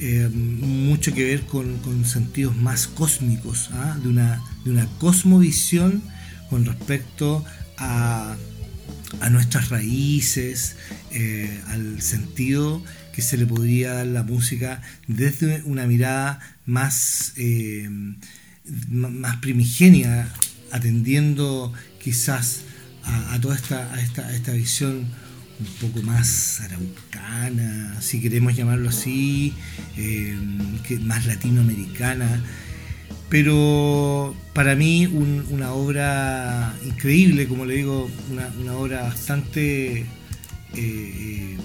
Eh, 0.00 0.28
mucho 0.32 1.12
que 1.12 1.24
ver 1.24 1.42
con, 1.42 1.78
sentidos 2.04 2.56
más 2.56 2.86
cósmicos, 2.86 3.70
¿ah? 3.72 3.98
de, 4.02 4.08
una, 4.08 4.42
de 4.64 4.70
una 4.70 4.86
cosmovisión 4.98 6.02
con 6.48 6.64
respecto 6.64 7.44
a, 7.76 8.36
nuestras 9.30 9.68
raíces, 9.68 10.76
eh, 11.12 11.60
al 11.68 12.00
sentido 12.02 12.82
que 13.12 13.22
se 13.22 13.36
le 13.36 13.46
podría 13.46 13.94
dar 13.94 14.06
la 14.06 14.22
música 14.22 14.82
desde 15.06 15.62
una 15.64 15.86
mirada 15.86 16.40
más, 16.66 17.32
eh, 17.36 17.88
más 18.88 19.36
primigenia, 19.38 20.28
atendiendo 20.70 21.72
quizás 22.02 22.62
a, 23.04 23.40
toda 23.40 23.56
esta, 23.56 23.92
a 23.92 24.00
esta, 24.00 24.34
esta 24.34 24.52
visión 24.52 25.06
un 25.60 25.88
poco 25.88 26.02
más 26.02 26.60
araucana, 26.60 28.00
si 28.00 28.20
queremos 28.20 28.56
llamarlo 28.56 28.88
así, 28.88 29.52
eh, 29.96 30.36
más 31.02 31.26
latinoamericana. 31.26 32.42
Pero 33.30 34.34
para 34.54 34.74
mí 34.74 35.06
una 35.06 35.72
obra 35.72 36.74
increíble, 36.84 37.46
como 37.46 37.64
le 37.64 37.76
digo, 37.76 38.10
una, 38.30 38.74
obra 38.74 39.02
bastante 39.02 40.00
eh, 40.00 40.06
eh, 40.74 41.56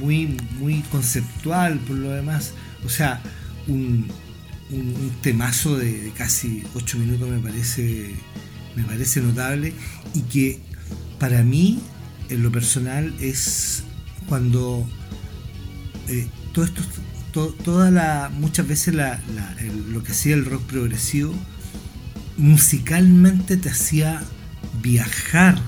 muy, 0.00 0.36
muy 0.58 0.82
conceptual 0.82 1.80
por 1.80 1.96
lo 1.96 2.10
demás. 2.10 2.54
O 2.86 2.88
sea, 2.88 3.20
un, 3.66 4.08
temazo 5.22 5.76
de, 5.76 6.12
casi 6.16 6.62
8 6.74 6.98
minutos 6.98 7.28
me 7.28 7.38
parece 7.38 8.14
me 8.76 8.84
parece 8.84 9.20
notable 9.20 9.72
y 10.14 10.20
que 10.22 10.60
para 11.18 11.42
mí, 11.42 11.80
en 12.28 12.42
lo 12.42 12.52
personal, 12.52 13.12
es 13.20 13.82
cuando 14.28 14.86
eh, 16.06 16.28
todo 16.52 16.64
esto, 17.46 17.54
toda 17.64 17.90
la, 17.90 18.30
muchas 18.34 18.66
veces 18.66 18.94
lo 18.94 20.02
que 20.02 20.12
hacía 20.12 20.34
el 20.34 20.44
rock 20.44 20.62
progresivo, 20.64 21.34
musicalmente 22.36 23.56
te 23.56 23.70
hacía 23.70 24.22
viajar 24.82 25.58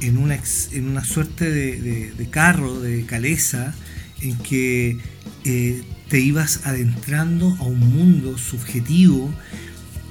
en 0.00 0.18
una, 0.18 0.38
en 0.72 0.88
una 0.88 1.04
suerte 1.04 1.50
de, 1.50 2.28
carro, 2.30 2.80
de 2.80 3.04
caleza, 3.06 3.74
en 4.20 4.36
que 4.38 4.98
eh, 5.44 5.82
te 6.08 6.20
ibas 6.20 6.66
adentrando 6.66 7.56
a 7.60 7.64
un 7.64 7.80
mundo 7.80 8.38
subjetivo 8.38 9.32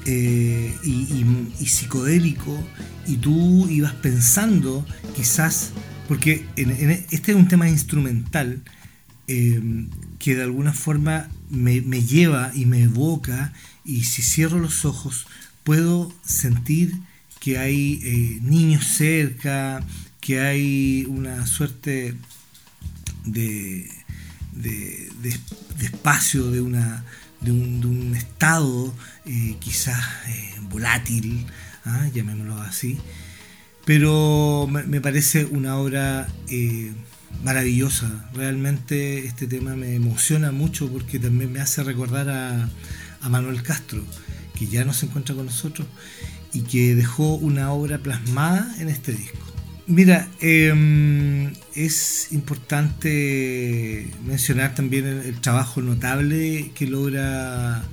eh, 0.06 0.74
y, 0.84 1.66
psicodélico 1.66 2.62
y 3.08 3.18
tú 3.18 3.68
ibas 3.70 3.94
pensando 3.94 4.86
quizás, 5.16 5.72
porque 6.08 6.46
este 7.12 7.32
es 7.32 7.38
un 7.38 7.48
tema 7.48 7.70
instrumental 7.70 8.62
em, 9.28 9.90
que 10.24 10.36
de 10.36 10.44
alguna 10.44 10.72
forma 10.72 11.28
me, 11.50 11.82
lleva 11.82 12.54
y 12.56 12.66
me 12.66 12.84
evoca 12.84 13.52
y 13.84 14.06
si 14.06 14.22
cierro 14.22 14.58
los 14.58 14.86
ojos 14.86 15.28
puedo 15.66 16.14
sentir 16.24 16.94
que 17.42 17.58
hay 17.58 18.00
eh, 18.02 18.40
niños 18.42 18.86
cerca, 18.88 19.86
que 20.22 20.40
hay 20.40 21.06
una 21.10 21.46
suerte 21.46 22.16
de, 23.26 23.90
de 24.54 25.42
espacio, 25.82 26.52
de 26.52 26.62
una, 26.62 27.04
de 27.42 27.52
un, 27.52 28.16
estado 28.16 28.96
eh, 29.26 29.58
quizás 29.60 30.00
eh, 30.28 30.56
volátil, 30.70 31.46
¿ah? 31.84 32.08
llamémoslo 32.14 32.62
así, 32.62 32.98
pero 33.84 34.70
me, 34.70 35.02
parece 35.02 35.44
una 35.44 35.76
obra 35.76 36.30
maravillosa. 37.44 38.30
Realmente 38.34 39.26
este 39.26 39.48
tema 39.48 39.76
me 39.76 39.96
emociona 39.96 40.52
mucho 40.52 40.92
porque 40.92 41.20
también 41.20 41.52
me 41.52 41.62
hace 41.62 41.84
recordar 41.84 42.30
a, 42.30 42.70
a 43.22 43.30
Manuel 43.30 43.64
Castro, 43.64 44.04
que 44.58 44.68
ya 44.68 44.86
no 44.86 44.94
se 44.94 45.06
encuentra 45.06 45.36
con 45.36 45.46
nosotros 45.46 45.88
y 46.54 46.62
que 46.62 46.96
dejó 46.96 47.36
una 47.36 47.72
obra 47.72 47.98
plasmada 47.98 48.76
en 48.80 48.90
este 48.90 49.14
disco. 49.14 49.54
Mira, 49.86 50.30
em, 50.40 51.52
es 51.76 52.32
importante 52.32 54.08
mencionar 54.26 54.76
también 54.76 55.06
el, 55.06 55.42
trabajo 55.42 55.82
notable 55.82 56.72
que 56.74 56.88
logra 56.88 57.84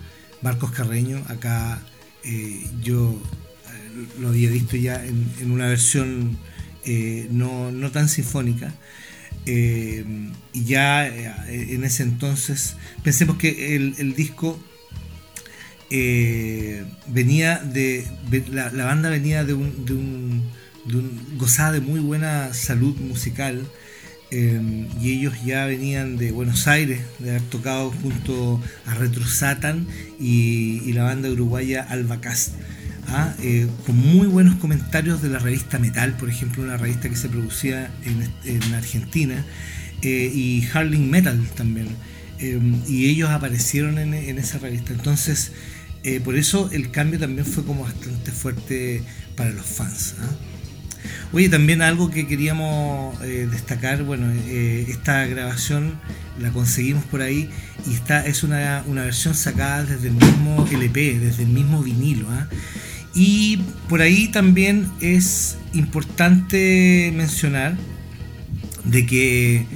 Marcos 0.41 0.71
Carreño. 0.71 1.21
Acá 1.27 1.81
eh, 2.23 2.65
yo 2.81 3.21
eh, 3.67 4.21
lo 4.21 4.29
había 4.29 4.51
visto 4.51 4.77
ya 4.77 5.05
en, 5.05 5.51
una 5.51 5.67
versión 5.67 6.39
eh, 6.85 7.27
no, 7.33 7.73
tan 7.93 8.09
sinfónica. 8.09 8.73
Em, 9.47 10.33
y 10.53 10.65
ya 10.65 11.07
en 11.07 11.85
ese 11.85 12.03
entonces, 12.03 12.77
pensemos 13.03 13.37
que 13.37 13.77
el, 13.77 14.15
disco 14.15 14.59
eh, 15.91 16.85
venía 17.09 17.59
de. 17.59 18.07
La, 18.51 18.71
banda 18.85 19.11
venía 19.11 19.45
de 19.45 19.55
un, 19.55 19.85
de 19.87 19.93
un, 19.95 20.43
de 20.85 21.37
gozada 21.37 21.73
de 21.73 21.81
muy 21.81 22.01
buena 22.01 22.53
salud 22.55 22.97
musical. 22.97 23.67
Eh, 24.33 24.87
y 25.03 25.19
ellos 25.19 25.35
ya 25.45 25.67
venían 25.67 26.17
de 26.17 26.31
Buenos 26.31 26.69
Aires, 26.69 27.01
de 27.19 27.31
haber 27.31 27.43
tocado 27.43 27.91
junto 27.91 28.63
a 28.87 28.95
Retro 28.95 29.27
Satan 29.27 29.89
y, 30.21 30.83
y 30.85 30.93
la 30.93 31.03
banda 31.03 31.29
uruguaya 31.29 31.83
Albacast. 31.83 32.55
¿Ah? 33.11 33.35
Eh, 33.41 33.69
con 33.87 33.97
muy 33.97 34.27
buenos 34.27 34.57
comentarios 34.57 35.23
de 35.23 35.29
la 35.29 35.39
revista 35.39 35.79
Metal, 35.79 36.17
por 36.17 36.31
ejemplo, 36.31 36.63
una 36.63 36.77
revista 36.77 37.09
que 37.09 37.17
se 37.17 37.29
producía 37.29 37.91
en, 38.05 38.31
en 38.45 38.75
Argentina, 38.75 39.45
eh, 40.03 40.31
y 40.35 40.67
Harling 40.73 41.11
Metal 41.11 41.39
también. 41.55 41.89
y 42.89 43.11
ellos 43.11 43.29
aparecieron 43.31 43.99
en, 43.99 44.39
esa 44.39 44.59
revista. 44.59 44.93
Entonces, 44.93 45.53
eh, 46.05 46.21
por 46.21 46.37
eso 46.37 46.71
el 46.73 46.91
cambio 46.91 47.19
también 47.19 47.45
fue 47.45 47.65
como 47.65 47.83
bastante 47.85 48.31
fuerte 48.33 49.03
para 49.37 49.51
los 49.51 49.67
fans. 49.67 50.15
¿ah? 50.21 50.31
Oye, 51.33 51.49
también 51.49 51.83
algo 51.83 52.11
que 52.11 52.27
queríamos 52.27 53.21
eh, 53.23 53.47
destacar, 53.51 54.03
bueno, 54.03 54.27
eh, 54.33 54.87
esta 54.89 55.27
grabación 55.27 56.01
la 56.41 56.51
conseguimos 56.51 57.05
por 57.05 57.21
ahí 57.21 57.51
y 57.87 57.95
esta 57.95 58.27
es 58.27 58.43
una, 58.43 58.83
una, 58.87 59.03
versión 59.03 59.35
sacada 59.35 59.85
desde 59.85 60.09
el 60.09 60.15
mismo 60.15 60.67
LP, 60.71 61.19
desde 61.19 61.43
el 61.45 61.51
mismo 61.51 61.83
vinilo. 61.83 62.27
¿ah? 62.31 62.49
Y 63.15 63.59
por 63.89 64.03
ahí 64.03 64.29
también 64.29 64.89
es 65.01 65.57
importante 65.73 67.13
mencionar 67.15 67.77
de 68.85 69.07
que 69.07 69.67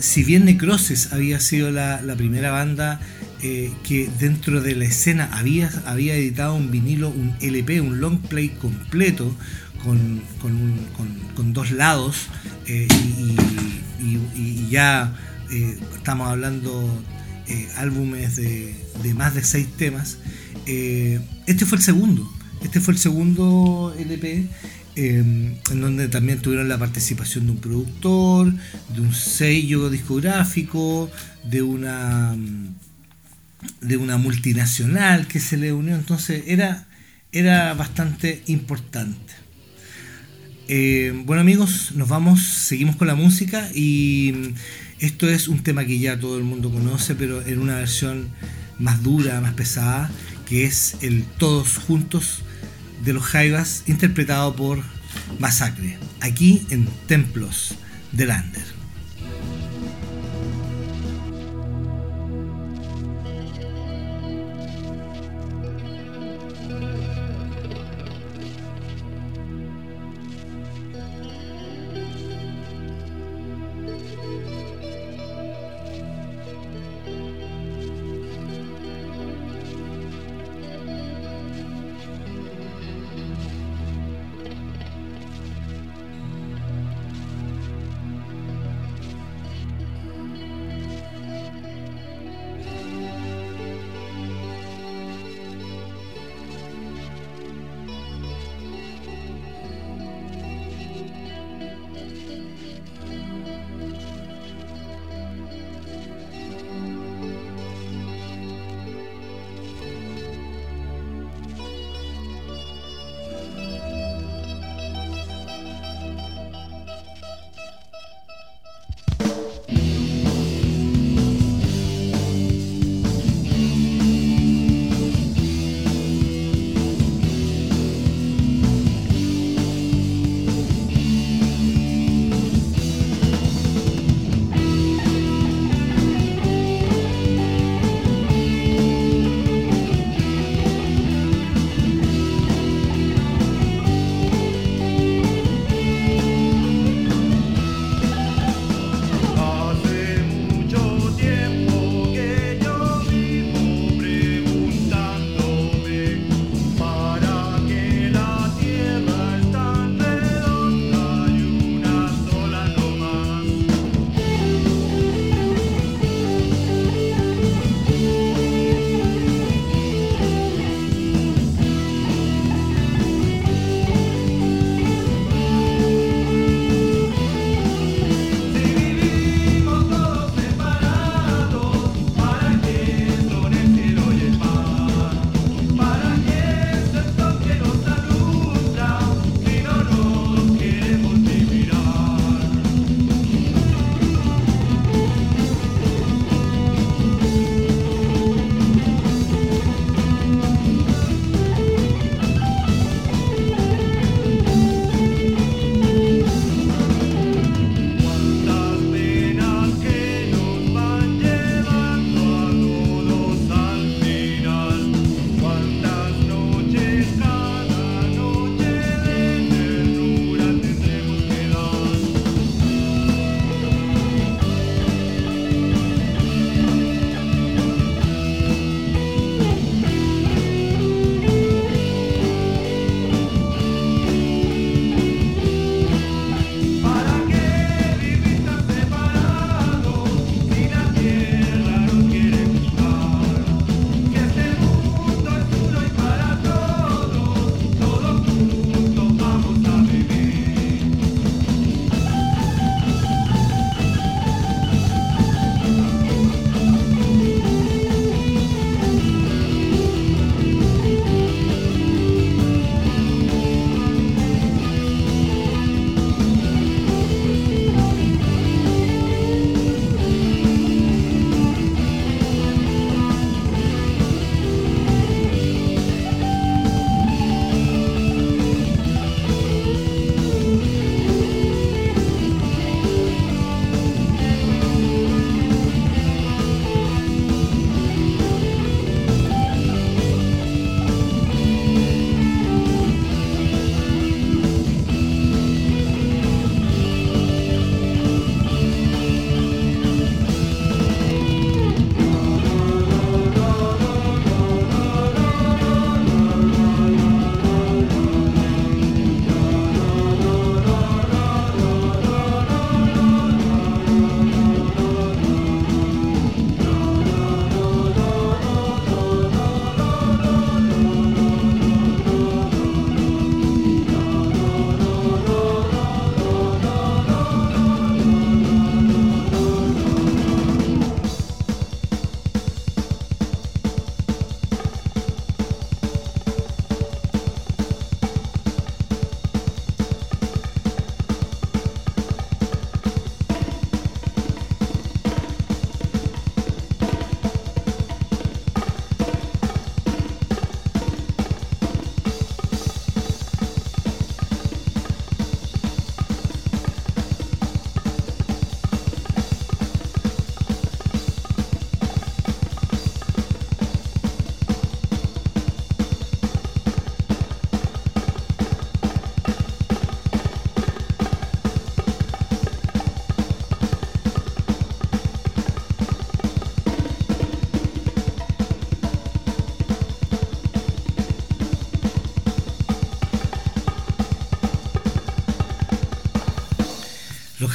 si 0.00 0.24
bien 0.24 0.44
Necrosis 0.44 1.12
había 1.12 1.40
sido 1.40 1.70
la, 1.70 2.02
la 2.02 2.16
primera 2.16 2.50
banda 2.50 3.00
eh, 3.40 3.72
que 3.84 4.10
dentro 4.18 4.60
de 4.60 4.74
la 4.74 4.84
escena 4.84 5.30
había, 5.32 5.70
había 5.86 6.16
editado 6.16 6.56
un 6.56 6.72
vinilo, 6.72 7.08
un 7.08 7.36
LP, 7.40 7.80
un 7.80 8.00
long 8.00 8.18
play 8.18 8.48
completo 8.48 9.32
con, 9.84 10.20
con, 10.40 10.56
un, 10.56 10.76
con, 11.36 11.52
dos 11.52 11.70
lados 11.70 12.26
eh, 12.66 12.88
y, 12.90 14.04
y, 14.04 14.20
y, 14.34 14.68
ya 14.70 15.16
eh, 15.52 15.78
estamos 15.96 16.28
hablando 16.28 17.00
álbumes 17.76 18.34
de, 18.34 18.74
de, 19.04 19.14
más 19.14 19.36
de 19.36 19.44
seis 19.44 19.68
temas. 19.76 20.18
este 20.66 21.64
fue 21.64 21.78
el 21.78 21.84
segundo, 21.84 22.28
este 22.62 22.80
fue 22.80 22.94
el 22.94 23.00
segundo 23.00 23.94
LP. 23.98 24.46
en 24.96 25.80
donde 25.80 26.08
también 26.08 26.40
tuvieron 26.40 26.68
la 26.68 26.76
participación 26.76 27.46
de 27.46 27.52
un 27.52 27.58
productor, 27.58 28.52
de 28.94 29.00
un 29.00 29.14
sello 29.14 29.90
discográfico, 29.90 31.08
de 31.44 31.62
una 31.62 32.36
de 33.80 33.96
una 33.96 34.16
multinacional 34.16 35.26
que 35.26 35.40
se 35.40 35.56
le 35.56 35.72
unió, 35.72 35.94
entonces 35.94 36.44
era, 36.46 36.86
era 37.32 37.74
bastante 37.74 38.42
importante. 38.46 39.34
Eh, 40.68 41.22
bueno 41.24 41.40
amigos, 41.40 41.92
nos 41.94 42.08
vamos, 42.08 42.42
seguimos 42.42 42.96
con 42.96 43.08
la 43.08 43.14
música 43.14 43.68
y 43.74 44.52
esto 45.00 45.28
es 45.28 45.48
un 45.48 45.62
tema 45.62 45.86
que 45.86 45.98
ya 45.98 46.18
todo 46.20 46.36
el 46.36 46.44
mundo 46.44 46.70
conoce, 46.70 47.14
pero 47.14 47.44
en 47.46 47.58
una 47.58 47.76
versión 47.76 48.28
más 48.78 49.02
dura, 49.02 49.40
más 49.40 49.54
pesada, 49.54 50.10
que 50.46 50.64
es 50.64 50.96
el 51.00 51.24
Todos 51.24 51.78
Juntos 51.78 52.42
de 53.04 53.12
los 53.12 53.24
Jaivas, 53.24 53.84
interpretado 53.86 54.54
por 54.54 54.82
Masacre, 55.38 55.98
aquí 56.20 56.66
en 56.70 56.86
Templos 57.06 57.74
de 58.12 58.26
Lander. 58.26 58.77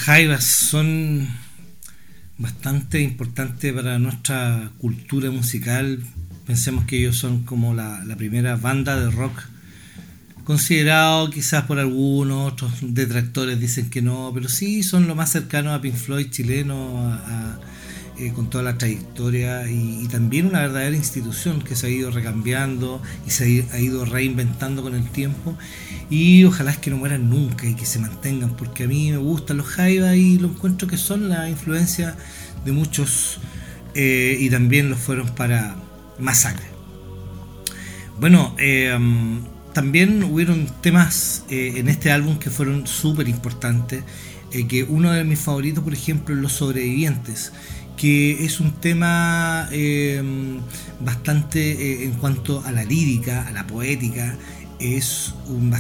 Jaivas 0.04 0.44
son 0.44 1.30
bastante 2.38 3.00
importantes 3.00 3.72
para 3.72 4.00
nuestra 4.00 4.70
cultura 4.78 5.32
musical. 5.32 6.04
Pensemos 6.46 6.84
que 6.86 6.98
ellos 6.98 7.18
son 7.18 7.44
como 7.44 7.74
la, 7.74 8.04
la 8.04 8.18
primera 8.18 8.58
banda 8.58 9.00
de 9.00 9.10
rock 9.10 9.44
considerado 10.44 11.30
quizás 11.30 11.64
por 11.64 11.80
algunos, 11.80 12.52
otros 12.52 12.74
detractores 12.82 13.60
dicen 13.60 13.90
que 13.90 14.02
no, 14.02 14.32
pero 14.34 14.50
sí 14.50 14.84
son 14.84 15.08
lo 15.08 15.16
más 15.16 15.32
cercano 15.32 15.74
a 15.74 15.82
Pink 15.82 15.96
Floyd 15.96 16.30
chileno, 16.30 17.18
eh, 18.20 18.32
con 18.36 18.50
toda 18.50 18.64
la 18.64 18.78
trayectoria 18.78 19.70
y, 19.72 20.08
también 20.08 20.48
una 20.48 20.60
verdadera 20.60 20.96
institución 20.96 21.62
que 21.62 21.76
se 21.76 21.88
ha 21.88 21.90
ido 21.90 22.12
recambiando 22.12 23.02
y 23.26 23.32
se 23.32 23.66
ha 23.72 23.80
ido 23.80 24.06
reinventando 24.06 24.84
con 24.84 24.94
el 24.94 25.10
tiempo 25.10 25.58
y 26.14 26.44
ojalá 26.46 26.70
es 26.70 26.78
que 26.78 26.92
no 26.92 26.98
mueran 26.98 27.28
nunca 27.28 27.66
y 27.66 27.74
que 27.74 27.88
se 27.88 27.98
mantengan 27.98 28.56
porque 28.56 28.84
a 28.84 28.88
mí 28.88 29.10
me 29.10 29.18
gustan 29.18 29.58
los 29.58 29.66
Jaiba 29.66 30.16
y 30.16 30.38
lo 30.38 30.50
encuentro 30.50 30.88
que 30.88 30.98
son 30.98 31.28
la 31.28 31.50
influencia 31.50 32.16
de 32.64 32.72
muchos 32.72 33.40
eh, 33.96 34.38
y 34.40 34.52
también 34.52 34.92
lo 34.92 34.96
fueron 34.96 35.30
para 35.30 35.76
Masacre. 36.20 36.68
Bueno, 38.20 38.56
eh, 38.60 38.96
también 39.74 40.24
hubieron 40.24 40.68
temas 40.82 41.46
eh, 41.50 41.74
en 41.78 41.90
este 41.90 42.12
álbum 42.12 42.38
que 42.38 42.52
fueron 42.52 42.86
súper 42.86 43.28
importantes. 43.28 44.04
Eh, 44.52 44.68
que 44.68 44.84
uno 44.84 45.12
de 45.12 45.24
mis 45.24 45.40
favoritos, 45.40 45.84
por 45.84 45.94
ejemplo, 45.94 46.36
es 46.36 46.42
Los 46.42 46.54
Sobrevivientes, 46.54 47.52
que 47.98 48.46
es 48.46 48.60
un 48.60 48.74
tema 48.74 49.68
em, 49.72 50.60
bastante 51.00 51.72
eh, 51.72 52.04
en 52.04 52.14
cuanto 52.14 52.64
a 52.64 52.72
la 52.72 52.84
lírica, 52.84 53.48
a 53.48 53.52
la 53.52 53.66
poética, 53.66 54.38
es 54.84 55.34
un, 55.48 55.74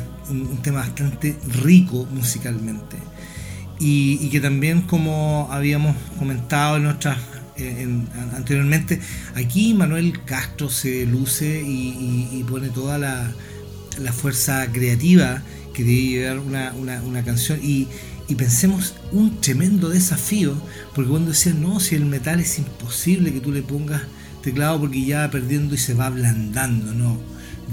tema 0.61 0.79
bastante 0.79 1.37
rico 1.61 2.07
musicalmente. 2.11 2.97
Y, 3.79 4.29
que 4.29 4.39
también, 4.39 4.81
como 4.81 5.49
habíamos 5.51 5.95
comentado 6.17 6.77
en 6.77 6.83
nuestras 6.83 7.17
anteriormente, 8.35 8.99
aquí 9.35 9.73
Manuel 9.73 10.23
Castro 10.23 10.69
se 10.69 11.05
luce 11.05 11.61
y 11.65 12.43
pone 12.47 12.69
toda 12.69 12.97
la, 12.97 13.33
fuerza 14.13 14.71
creativa 14.71 15.43
que 15.73 15.83
debe 15.83 16.01
llevar 16.01 16.39
una, 16.39 17.23
canción 17.23 17.59
y, 17.61 17.87
pensemos 18.37 18.95
un 19.11 19.39
tremendo 19.41 19.89
desafío, 19.89 20.55
porque 20.95 21.11
cuando 21.11 21.29
decían, 21.29 21.61
no, 21.61 21.79
si 21.79 21.93
el 21.93 22.05
metal 22.05 22.39
es 22.39 22.57
imposible 22.57 23.31
que 23.31 23.39
tú 23.39 23.51
le 23.51 23.61
pongas 23.61 24.01
teclado 24.41 24.79
porque 24.79 25.05
ya 25.05 25.19
va 25.19 25.29
perdiendo 25.29 25.75
y 25.75 25.77
se 25.77 25.93
va 25.93 26.07
ablandando, 26.07 26.95
no, 26.95 27.19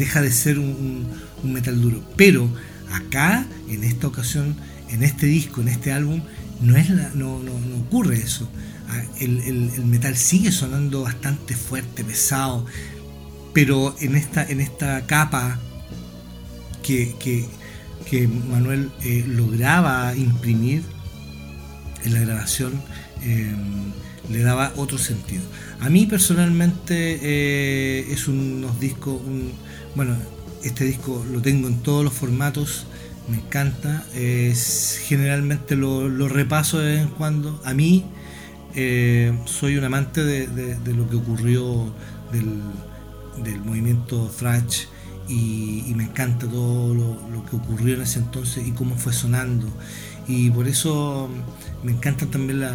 deja 0.00 0.22
de 0.22 0.32
ser 0.32 0.58
un, 0.58 1.06
metal 1.44 1.80
duro. 1.80 2.02
Pero 2.16 2.50
acá, 2.90 3.46
en 3.68 3.84
esta 3.84 4.08
ocasión, 4.08 4.56
en 4.90 5.04
este 5.04 5.26
disco, 5.26 5.60
en 5.60 5.68
este 5.68 5.92
álbum, 5.92 6.22
no, 6.60 6.76
es 6.76 6.90
no, 7.14 7.38
no, 7.38 7.52
ocurre 7.86 8.16
eso. 8.16 8.50
Ah, 8.88 9.02
el, 9.20 9.70
metal 9.84 10.16
sigue 10.16 10.50
sonando 10.50 11.02
bastante 11.02 11.54
fuerte, 11.54 12.02
pesado, 12.02 12.66
pero 13.52 13.94
en 14.00 14.16
esta, 14.16 14.42
en 14.44 14.60
esta 14.60 15.06
capa 15.06 15.58
que, 16.82 17.46
Manuel 18.48 18.90
eh, 19.04 19.24
lograba 19.28 20.16
imprimir 20.16 20.82
en 22.02 22.14
la 22.14 22.20
grabación 22.20 22.72
eh, 23.22 23.54
le 24.30 24.42
daba 24.42 24.72
otro 24.76 24.98
sentido. 24.98 25.42
A 25.80 25.88
mí 25.88 26.06
personalmente 26.06 27.18
eh, 27.22 28.12
es 28.12 28.28
unos 28.28 28.78
discos, 28.78 29.20
bueno, 29.94 30.16
este 30.62 30.84
disco 30.84 31.24
lo 31.30 31.40
tengo 31.40 31.68
en 31.68 31.82
todos 31.82 32.04
los 32.04 32.12
formatos, 32.12 32.86
me 33.28 33.36
encanta, 33.36 34.04
generalmente 35.06 35.76
lo, 35.76 36.28
repaso 36.28 36.78
de 36.78 36.92
vez 36.92 37.00
en 37.02 37.08
cuando. 37.08 37.60
A 37.64 37.74
mí 37.74 38.04
soy 39.46 39.76
un 39.76 39.84
amante 39.84 40.24
de, 40.24 40.94
lo 40.94 41.08
que 41.08 41.16
ocurrió 41.16 41.92
del, 42.32 43.60
movimiento 43.64 44.30
thrash 44.36 44.84
y, 45.28 45.92
me 45.94 46.04
encanta 46.04 46.48
todo 46.48 46.94
lo, 46.94 47.44
que 47.48 47.56
ocurrió 47.56 47.94
en 47.94 48.02
ese 48.02 48.18
entonces 48.18 48.66
y 48.66 48.72
cómo 48.72 48.96
fue 48.96 49.12
sonando. 49.12 49.68
Y 50.26 50.50
por 50.50 50.68
eso 50.68 51.28
me 51.82 51.92
encantan 51.92 52.30
también 52.30 52.60
las 52.60 52.74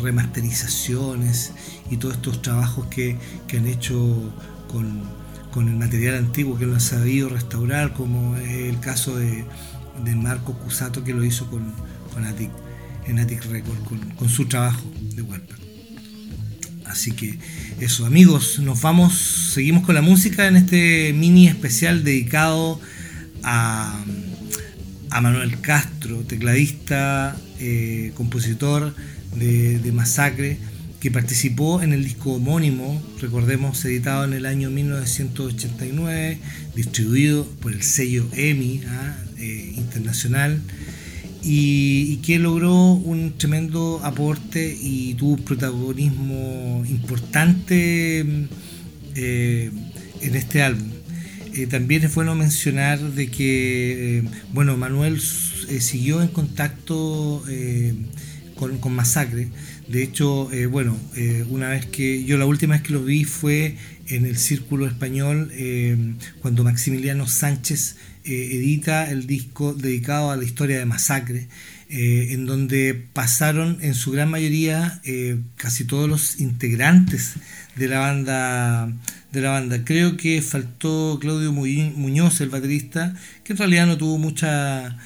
remasterizaciones 0.00 1.52
y 1.90 1.96
todos 1.96 2.14
estos 2.14 2.42
trabajos 2.42 2.86
que, 2.86 3.18
han 3.56 3.66
hecho 3.66 4.32
con, 4.70 5.02
el 5.60 5.76
material 5.76 6.16
antiguo 6.16 6.58
que 6.58 6.66
lo 6.66 6.74
han 6.74 6.80
sabido 6.80 7.28
restaurar, 7.28 7.92
como 7.92 8.36
el 8.36 8.78
caso 8.80 9.16
de, 9.16 9.44
Marco 10.16 10.54
Cusato 10.54 11.04
que 11.04 11.14
lo 11.14 11.24
hizo 11.24 11.48
con, 11.48 11.72
con 12.12 12.24
en 13.06 13.18
Attic 13.18 13.44
Records, 13.44 13.80
con, 14.16 14.28
su 14.28 14.46
trabajo 14.46 14.82
de 15.14 15.22
Warpath. 15.22 15.60
Así 16.86 17.12
que 17.12 17.38
eso, 17.80 18.04
amigos, 18.04 18.58
nos 18.58 18.82
vamos, 18.82 19.14
seguimos 19.52 19.84
con 19.84 19.94
la 19.94 20.02
música 20.02 20.46
en 20.46 20.56
este 20.56 21.12
mini 21.14 21.48
especial 21.48 22.04
dedicado 22.04 22.80
a, 23.42 24.04
Manuel 25.10 25.60
Castro, 25.60 26.20
tecladista, 26.20 27.36
eh, 27.60 28.12
compositor 28.14 28.94
de, 29.36 29.92
Masacre, 29.92 30.58
que 31.02 31.10
participó 31.10 31.82
en 31.82 31.92
el 31.92 32.04
disco 32.04 32.34
homónimo, 32.34 33.02
recordemos, 33.20 33.84
editado 33.84 34.24
en 34.24 34.34
el 34.34 34.46
año 34.46 34.70
1989, 34.70 36.38
distribuido 36.76 37.44
por 37.60 37.72
el 37.72 37.82
sello 37.82 38.28
EMI 38.32 38.82
¿ah? 38.86 39.16
eh, 39.36 39.72
internacional 39.76 40.62
y, 41.42 42.18
que 42.18 42.38
logró 42.38 42.92
un 42.92 43.36
tremendo 43.36 44.00
aporte 44.04 44.78
y 44.80 45.14
tuvo 45.14 45.32
un 45.32 45.42
protagonismo 45.42 46.84
importante 46.88 48.24
eh, 49.16 49.70
en 50.20 50.36
este 50.36 50.62
álbum. 50.62 50.88
Eh, 51.52 51.66
también 51.66 52.04
es 52.04 52.14
bueno 52.14 52.36
mencionar 52.36 53.00
de 53.00 53.26
que 53.26 54.22
bueno 54.52 54.76
Manuel 54.76 55.20
siguió 55.20 56.22
en 56.22 56.28
contacto 56.28 57.42
con, 58.54 58.78
con, 58.78 58.94
Masacre. 58.94 59.48
De 59.92 60.02
hecho, 60.02 60.48
bueno, 60.70 60.98
una 61.50 61.68
vez 61.68 61.84
que 61.84 62.24
yo 62.24 62.38
la 62.38 62.46
última 62.46 62.74
vez 62.74 62.82
que 62.82 62.94
lo 62.94 63.04
vi 63.04 63.24
fue 63.24 63.76
en 64.08 64.24
el 64.24 64.38
Círculo 64.38 64.86
Español 64.86 65.52
cuando 66.40 66.64
Maximiliano 66.64 67.26
Sánchez 67.26 67.96
eh, 68.24 68.50
edita 68.52 69.10
el 69.10 69.26
disco 69.26 69.74
dedicado 69.74 70.30
a 70.30 70.36
la 70.36 70.44
historia 70.44 70.78
de 70.78 70.84
Masacre, 70.84 71.48
eh, 71.88 72.28
en 72.30 72.46
donde 72.46 72.94
pasaron 73.12 73.78
en 73.80 73.94
su 73.94 74.12
gran 74.12 74.30
mayoría 74.30 75.00
eh, 75.02 75.40
casi 75.56 75.84
todos 75.84 76.08
los 76.08 76.38
integrantes 76.38 77.34
de 77.74 77.88
la 77.88 77.98
banda 77.98 78.92
de 79.32 79.40
la 79.40 79.50
banda. 79.50 79.84
Creo 79.84 80.16
que 80.16 80.40
faltó 80.40 81.18
Claudio 81.20 81.52
Muñoz, 81.52 82.40
el 82.40 82.50
baterista, 82.50 83.16
que 83.42 83.54
en 83.54 83.58
realidad 83.58 83.86
no 83.86 83.96
tuvo 83.98 84.18
mucha 84.18 84.96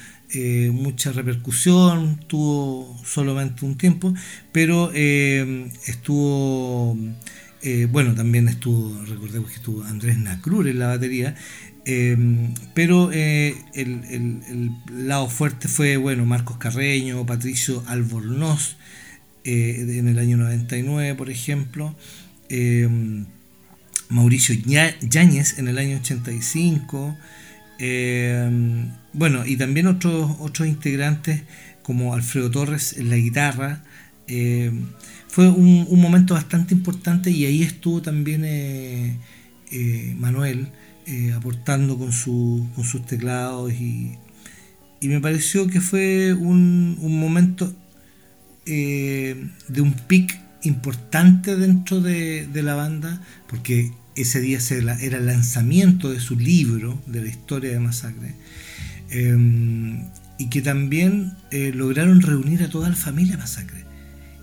mucha 0.73 1.11
repercusión, 1.11 2.19
tuvo 2.27 2.99
solamente 3.05 3.65
un 3.65 3.77
tiempo, 3.77 4.13
pero 4.51 4.91
estuvo 4.93 6.97
bueno, 7.89 8.15
también 8.15 8.47
estuvo, 8.47 9.03
recordemos 9.05 9.49
que 9.49 9.57
estuvo 9.57 9.83
Andrés 9.83 10.17
Nacrur 10.17 10.67
en 10.67 10.79
la 10.79 10.87
batería, 10.87 11.35
pero 12.73 13.11
eh, 13.13 13.55
el, 13.73 14.71
lado 14.91 15.29
fuerte 15.29 15.69
fue, 15.69 15.95
bueno, 15.95 16.25
Marcos 16.25 16.57
Carreño, 16.57 17.25
Patricio 17.25 17.81
Albornoz 17.87 18.75
eh, 19.45 19.85
en 19.97 20.09
el 20.09 20.19
año 20.19 20.35
99, 20.35 21.15
por 21.15 21.29
ejemplo, 21.29 21.95
em, 22.49 23.25
Mauricio 24.09 24.53
Yáñez 24.55 25.59
en 25.59 25.69
el 25.69 25.77
año 25.77 25.97
85, 25.97 27.17
em, 27.79 28.91
bueno, 29.13 29.45
y 29.45 29.57
también 29.57 29.87
otros, 29.87 30.37
otros 30.39 30.67
integrantes 30.67 31.43
como 31.83 32.13
Alfredo 32.13 32.51
Torres 32.51 32.95
en 32.97 33.09
la 33.09 33.17
guitarra. 33.17 33.83
fue 35.27 35.49
un, 35.49 35.87
momento 36.01 36.33
bastante 36.33 36.73
importante 36.73 37.31
y 37.31 37.45
ahí 37.45 37.63
estuvo 37.63 38.01
también 38.01 38.43
eh, 38.45 39.17
Manuel. 40.17 40.67
Eh, 41.09 41.31
aportando 41.31 41.97
con, 41.97 42.11
con, 42.11 42.83
sus 42.83 43.05
teclados 43.05 43.71
y, 43.71 44.17
y, 44.99 45.07
me 45.07 45.21
pareció 45.21 45.67
que 45.67 45.79
fue 45.79 46.33
un, 46.33 46.97
un 46.99 47.17
momento 47.17 47.73
eh, 48.65 49.47
de 49.69 49.79
un 49.79 49.93
pic 49.93 50.37
importante 50.63 51.55
dentro 51.55 52.01
de, 52.01 52.45
de, 52.47 52.61
la 52.61 52.75
banda 52.75 53.21
porque 53.47 53.93
ese 54.17 54.41
día 54.41 54.59
era 54.99 55.17
el 55.17 55.25
lanzamiento 55.25 56.11
de 56.11 56.19
su 56.19 56.35
libro 56.35 57.01
de 57.05 57.21
la 57.21 57.29
historia 57.29 57.71
de 57.71 57.79
Masacre 57.79 58.35
em, 59.09 60.05
y 60.37 60.49
que 60.49 60.61
también 60.61 61.33
eh, 61.51 61.71
lograron 61.73 62.21
reunir 62.21 62.63
a 62.63 62.69
toda 62.69 62.89
la 62.89 62.95
familia 62.95 63.37
Masacre 63.37 63.85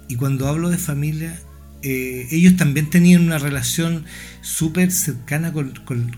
y 0.09 0.17
cuando 0.17 0.49
hablo 0.49 0.71
de 0.71 0.79
familia 0.79 1.39
eh, 1.83 2.29
ellos 2.31 2.57
también 2.57 2.89
tenían 2.89 3.23
una 3.23 3.37
relación 3.37 4.07
súper 4.41 4.91
cercana 4.91 5.53
con, 5.53 5.75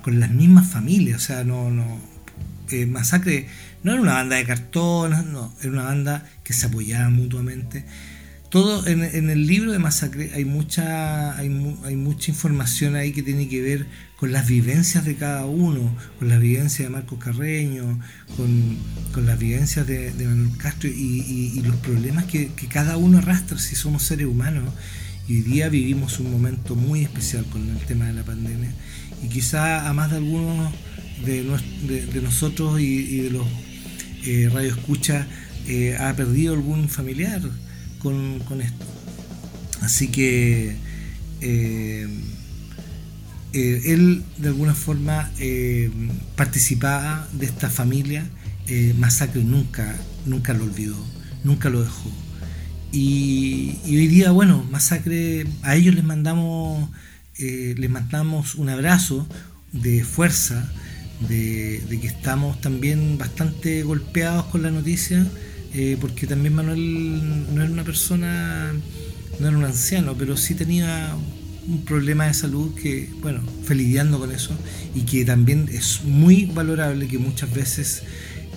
las 0.07 0.31
mismas 0.31 0.69
familias, 0.69 1.23
o 1.23 1.27
sea, 1.27 1.43
no, 1.43 1.71
no 1.73 2.01
eh, 2.71 2.87
Masacre 2.87 3.49
no 3.83 3.93
era 3.93 4.01
una 4.01 4.15
banda 4.15 4.37
de 4.37 4.45
cartón, 4.45 5.33
no, 5.33 5.53
era 5.61 5.71
una 5.71 5.83
banda 5.83 6.25
que 6.45 6.53
se 6.53 6.67
apoyaba 6.67 7.09
mutuamente. 7.11 7.85
Todo 8.51 8.87
en, 8.87 9.03
el 9.03 9.47
libro 9.47 9.73
de 9.73 9.79
Masacre 9.79 10.31
hay 10.35 10.45
mucha, 10.45 11.37
hay, 11.37 11.49
mucha 11.49 12.31
información 12.31 12.95
ahí 12.95 13.13
que 13.13 13.23
tiene 13.23 13.49
que 13.49 13.61
ver 13.61 13.87
con 14.17 14.33
las 14.33 14.47
vivencias 14.47 15.05
de 15.05 15.17
cada 15.17 15.47
uno, 15.47 15.95
con 16.19 16.29
las 16.29 16.41
vivencias 16.41 16.89
de 16.89 16.95
Marcos 16.95 17.19
Carreño, 17.19 17.99
con, 18.37 19.27
las 19.27 19.39
vivencias 19.39 19.87
de, 19.87 20.13
Manuel 20.13 20.57
Castro 20.59 20.89
y, 20.89 21.61
los 21.65 21.77
problemas 21.77 22.25
que, 22.27 22.49
que, 22.53 22.69
cada 22.69 22.97
uno 22.97 23.19
arrastra 23.19 23.59
si 23.59 23.75
somos 23.75 24.05
seres 24.05 24.27
humanos. 24.27 24.73
Y 25.29 25.39
hoy 25.39 25.43
día 25.43 25.69
vivimos 25.69 26.21
un 26.21 26.31
momento 26.31 26.77
muy 26.77 27.03
especial 27.03 27.45
con 27.47 27.69
el 27.69 27.79
tema 27.79 28.07
de 28.07 28.13
la 28.13 28.23
pandemia 28.23 28.71
y 29.25 29.29
quizá 29.29 29.89
a 29.89 29.93
más 29.93 30.11
de 30.11 30.19
algunos 30.19 30.73
de, 31.25 32.21
nosotros 32.23 32.81
y, 32.81 33.23
de 33.23 33.31
los 33.31 33.47
eh, 34.25 34.49
radioescuchas 34.53 35.27
eh, 35.67 35.97
ha 35.99 36.15
perdido 36.15 36.55
algún 36.55 36.89
familiar 36.89 37.41
con, 37.99 38.61
esto. 38.61 38.87
Así 39.83 40.09
que 40.09 40.77
eh, 41.41 42.09
eh, 43.53 43.83
él 43.85 44.25
de 44.39 44.49
alguna 44.49 44.75
forma 44.75 45.31
participaba 46.37 47.29
de 47.33 47.47
esta 47.47 47.71
familia. 47.71 48.29
Masacre 48.99 49.45
nunca, 49.45 49.95
nunca 50.25 50.53
lo 50.53 50.65
olvidó, 50.65 50.97
nunca 51.45 51.71
lo 51.71 51.83
dejó. 51.83 52.11
Y, 52.91 53.79
y, 53.85 53.97
hoy 53.97 54.09
día, 54.09 54.31
bueno, 54.33 54.67
Masacre, 54.71 55.47
a 55.63 55.77
ellos 55.77 55.95
les 55.95 56.03
mandamos, 56.03 56.91
les 57.39 57.91
mandamos 57.91 58.57
un 58.57 58.69
abrazo 58.69 59.29
de 59.73 60.05
fuerza, 60.05 60.69
de, 61.29 61.83
que 62.01 62.07
estamos 62.07 62.61
también 62.61 63.19
bastante 63.19 63.83
golpeados 63.83 64.47
con 64.47 64.63
la 64.63 64.71
noticia, 64.71 65.27
eh, 65.79 65.99
porque 66.01 66.27
también 66.27 66.55
Manuel 66.55 67.55
no 67.55 67.63
era 67.63 67.71
una 67.71 67.85
persona, 67.85 68.73
no 69.39 69.47
era 69.47 69.59
un 69.59 69.65
anciano, 69.65 70.15
pero 70.17 70.35
sí 70.39 70.55
tenía 70.55 71.15
un 71.69 71.85
problema 71.85 72.27
de 72.27 72.33
salud 72.33 72.75
que, 72.75 73.11
bueno, 73.21 73.43
fue 73.63 73.77
lidiando 73.77 74.19
con 74.19 74.33
eso 74.33 74.57
y 74.95 75.03
que 75.03 75.27
también 75.27 75.69
es 75.71 76.03
muy 76.03 76.47
valorable 76.47 77.09
que 77.09 77.19
muchas 77.19 77.53
veces 77.53 78.05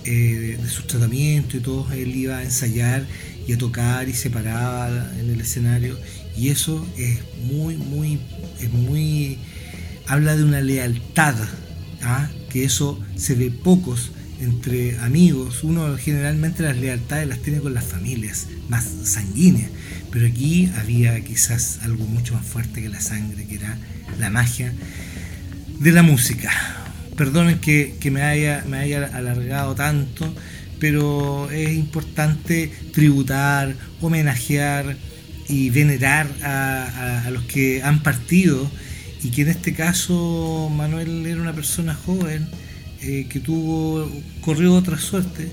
eh, 0.06 0.56
de, 0.62 0.68
sus 0.70 0.86
tratamientos 0.86 1.56
y 1.56 1.60
todo, 1.60 1.92
él 1.92 2.16
iba 2.16 2.38
a 2.38 2.42
ensayar 2.42 3.04
y 3.46 3.52
a 3.52 3.58
tocar 3.58 4.08
y 4.08 4.14
se 4.14 4.30
paraba 4.30 5.12
en 5.20 5.28
el 5.28 5.42
escenario 5.42 5.98
y 6.38 6.48
eso 6.48 6.86
es 6.96 7.18
muy, 7.44 7.76
muy, 7.76 8.18
es 8.62 8.72
muy, 8.72 9.36
habla 10.06 10.36
de 10.36 10.44
una 10.44 10.62
lealtad 10.62 11.34
¿ah? 12.02 12.30
que 12.48 12.64
eso 12.64 12.98
se 13.14 13.34
ve 13.34 13.50
pocos 13.50 14.10
entre 14.40 14.98
amigos. 14.98 15.64
Uno 15.64 15.96
generalmente 15.96 16.62
las 16.62 16.76
lealtades 16.76 17.28
las 17.28 17.40
tiene 17.40 17.60
con 17.60 17.74
las 17.74 17.84
familias 17.84 18.46
más 18.68 18.84
sanguíneas, 19.04 19.70
pero 20.10 20.26
aquí 20.26 20.70
había 20.78 21.20
quizás 21.22 21.80
algo 21.82 22.04
mucho 22.04 22.34
más 22.34 22.44
fuerte 22.46 22.82
que 22.82 22.88
la 22.88 23.00
sangre, 23.00 23.46
que 23.46 23.56
era 23.56 23.78
la 24.18 24.30
magia 24.30 24.72
de 25.78 25.92
la 25.92 26.02
música. 26.02 26.50
Perdonen 27.16 27.58
que, 27.58 27.98
me, 28.10 28.22
haya, 28.22 28.64
me 28.68 28.78
haya 28.78 29.04
alargado 29.14 29.74
tanto, 29.74 30.34
pero 30.78 31.50
es 31.50 31.70
importante 31.72 32.72
tributar, 32.92 33.74
homenajear 34.00 34.96
y 35.48 35.70
venerar 35.70 36.28
a 36.42 37.28
los 37.30 37.44
que 37.44 37.82
han 37.82 38.02
partido 38.02 38.70
y 39.22 39.30
que 39.30 39.42
en 39.42 39.48
este 39.48 39.74
caso 39.74 40.70
Manuel 40.74 41.26
era 41.26 41.40
una 41.40 41.52
persona 41.52 41.94
joven 41.94 42.48
eh, 43.02 43.26
que 43.28 43.40
tuvo 43.40 44.10
corrió 44.40 44.74
otra 44.74 44.98
suerte 44.98 45.50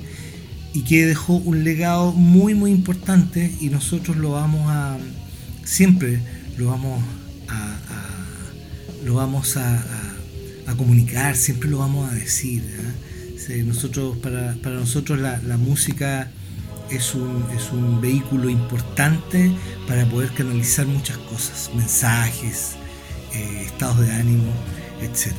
y 0.73 0.81
que 0.81 1.05
dejó 1.05 1.33
un 1.33 1.63
legado 1.63 2.11
muy 2.11 2.53
muy 2.53 2.71
importante 2.71 3.51
y 3.59 3.69
nosotros 3.69 4.17
lo 4.17 4.31
vamos 4.31 4.69
a 4.69 4.97
siempre 5.63 6.19
lo 6.57 6.67
vamos 6.67 7.01
a, 7.47 7.77
lo 9.05 9.15
vamos 9.15 9.57
a, 9.57 9.83
comunicar 10.77 11.35
siempre 11.35 11.69
lo 11.69 11.79
vamos 11.79 12.11
a 12.11 12.13
decir 12.13 12.61
¿eh? 13.49 13.63
nosotros 13.63 14.17
para, 14.17 14.53
nosotros 14.65 15.19
la, 15.19 15.57
música 15.57 16.29
es 16.89 17.15
un, 17.15 17.45
es 17.55 17.71
un 17.71 18.01
vehículo 18.01 18.49
importante 18.49 19.51
para 19.87 20.05
poder 20.05 20.31
canalizar 20.31 20.85
muchas 20.85 21.17
cosas 21.17 21.71
mensajes 21.73 22.75
eh, 23.33 23.63
estados 23.65 23.99
de 23.99 24.11
ánimo, 24.11 24.51
etc. 25.01 25.33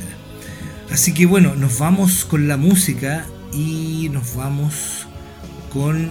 Así 0.91 1.13
que 1.13 1.25
bueno, 1.25 1.55
nos 1.55 1.79
vamos 1.79 2.25
con 2.25 2.47
la 2.47 2.57
música 2.57 3.25
y 3.53 4.09
nos 4.11 4.35
vamos 4.35 5.07
con 5.71 6.09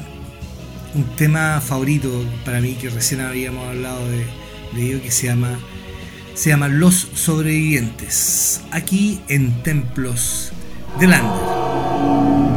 un 0.95 1.05
tema 1.17 1.61
favorito 1.61 2.25
para 2.45 2.61
mí 2.61 2.75
que 2.75 2.89
recién 2.89 3.21
habíamos 3.21 3.67
hablado 3.69 4.01
de, 4.09 4.25
ello 4.77 5.03
que 5.03 5.11
se 5.11 5.27
llama 5.27 5.59
se 6.35 6.51
llama 6.51 6.69
Los 6.69 7.09
sobrevivientes 7.15 8.61
aquí 8.71 9.21
en 9.29 9.63
Templos 9.65 10.53
de 11.01 11.09
Lander. 11.09 12.48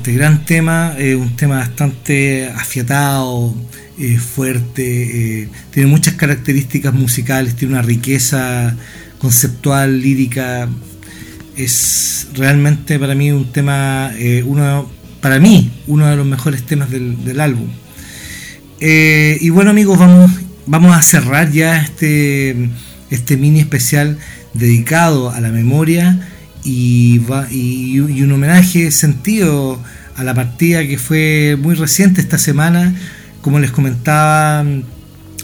Sobrevivientes, 0.00 0.14
gran 0.14 0.44
tema, 0.44 0.94
eh, 0.98 1.14
un 1.14 1.36
tema 1.36 1.56
bastante 1.58 2.48
afiatado, 2.48 3.54
eh, 3.98 4.18
fuerte, 4.18 5.42
eh, 5.42 5.48
tiene 5.70 5.88
muchas 5.88 6.14
características 6.14 6.94
musicales, 6.94 7.56
tiene 7.56 7.74
una 7.74 7.82
riqueza 7.82 8.76
conceptual, 9.18 10.00
lírica, 10.00 10.68
es 11.56 12.28
realmente 12.34 12.98
para 12.98 13.14
mí 13.14 13.30
un 13.30 13.52
tema, 13.52 14.12
eh, 14.16 14.42
uno, 14.46 14.90
para 15.20 15.38
mí, 15.38 15.70
uno 15.86 16.06
de 16.06 16.16
los 16.16 16.26
mejores 16.26 16.62
temas 16.64 16.90
del, 16.90 17.22
del 17.24 17.40
álbum. 17.40 17.68
Eh, 18.80 19.36
y 19.40 19.50
bueno 19.50 19.70
amigos, 19.70 19.98
vamos, 19.98 20.30
vamos 20.66 20.96
a 20.96 21.02
cerrar 21.02 21.50
ya 21.50 21.82
este, 21.82 22.70
este 23.10 23.36
mini 23.36 23.60
especial 23.60 24.16
dedicado 24.54 25.30
a 25.30 25.40
la 25.40 25.50
memoria 25.50 26.18
y, 26.64 27.18
va- 27.18 27.46
y- 27.50 28.00
un 28.00 28.32
homenaje 28.32 28.90
sentido 28.90 29.80
a 30.16 30.24
la 30.24 30.34
partida 30.34 30.86
que 30.86 30.98
fue 30.98 31.56
muy 31.60 31.74
reciente 31.74 32.20
esta 32.20 32.38
semana. 32.38 32.94
Como 33.42 33.58
les 33.58 33.70
comentaba, 33.70 34.64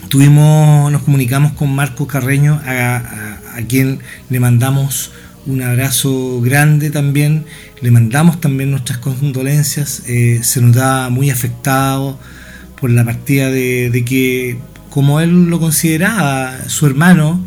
tuvimos, 0.09 0.93
nos 0.93 1.03
comunicamos 1.03 1.53
con 1.53 1.75
Marco 1.75 2.07
Carreño, 2.07 2.61
a 2.67 3.63
quien 3.69 4.01
le 4.29 4.41
mandamos 4.41 5.13
un 5.47 5.63
abrazo 5.63 6.41
grande 6.41 6.91
también, 6.91 7.45
le 7.81 7.91
mandamos 7.91 8.41
también 8.41 8.71
nuestras 8.73 8.99
condolencias, 8.99 10.03
eh, 10.09 10.41
se 10.43 10.61
notaba 10.61 11.09
muy 11.09 11.31
afectado 11.31 12.19
por 12.81 12.91
la 12.91 13.05
partida 13.05 13.51
de, 13.51 13.91
de 13.91 14.05
que, 14.05 14.59
como 14.91 15.21
él 15.21 15.47
lo 15.49 15.61
consideraba, 15.61 16.53
su 16.69 16.87
hermano, 16.87 17.45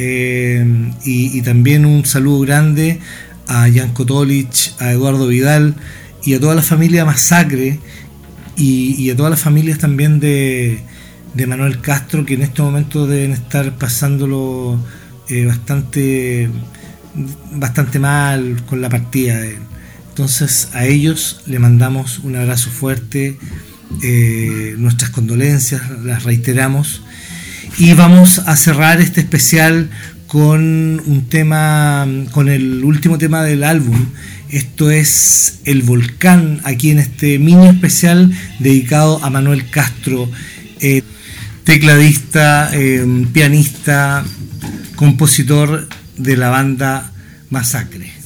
eh, 0.00 0.64
y, 1.04 1.42
también 1.42 1.84
un 1.84 2.04
saludo 2.04 2.38
grande 2.40 3.00
a 3.48 3.68
Janko 3.68 4.06
Tolich, 4.06 4.72
a 4.78 4.92
Eduardo 4.92 5.26
Vidal 5.26 5.74
y 6.24 6.34
a 6.34 6.40
toda 6.40 6.54
la 6.54 6.62
familia 6.62 7.04
Masacre 7.04 7.80
y, 8.56 9.10
a 9.10 9.16
todas 9.16 9.30
las 9.30 9.40
familias 9.40 9.78
también 9.78 10.20
de, 10.20 10.78
de 11.34 11.46
Manuel 11.48 11.80
Castro 11.80 12.24
que 12.24 12.34
en 12.34 12.42
este 12.42 12.62
momento 12.62 13.08
deben 13.08 13.32
estar 13.32 13.76
pasándolo 13.76 14.78
eh, 15.28 15.46
bastante 15.46 16.48
bastante 17.54 17.98
mal 17.98 18.62
con 18.66 18.80
la 18.80 18.88
partida 18.88 19.38
de 19.38 19.50
él. 19.54 19.58
Entonces 20.10 20.68
a 20.74 20.86
ellos 20.86 21.40
le 21.46 21.58
mandamos 21.58 22.20
un 22.20 22.36
abrazo 22.36 22.70
fuerte, 22.70 23.36
eh, 24.04 24.76
nuestras 24.78 25.10
condolencias, 25.10 25.82
las 26.04 26.22
reiteramos. 26.22 27.02
Y 27.76 27.92
vamos 27.94 28.40
a 28.40 28.56
cerrar 28.56 29.00
este 29.00 29.20
especial 29.20 29.90
con 30.26 31.00
un 31.04 31.26
tema, 31.28 32.06
con 32.32 32.48
el 32.48 32.84
último 32.84 33.18
tema 33.18 33.42
del 33.42 33.64
álbum. 33.64 34.06
Esto 34.50 34.90
es 34.90 35.60
El 35.64 35.82
Volcán, 35.82 36.60
aquí 36.64 36.90
en 36.90 36.98
este 36.98 37.38
mini 37.38 37.68
especial 37.68 38.32
dedicado 38.58 39.22
a 39.24 39.30
Manuel 39.30 39.68
Castro, 39.70 40.30
eh, 40.80 41.02
tecladista, 41.64 42.70
eh, 42.72 43.04
pianista, 43.32 44.24
compositor 44.96 45.88
de 46.16 46.36
la 46.36 46.48
banda 46.48 47.12
Masacre. 47.50 48.17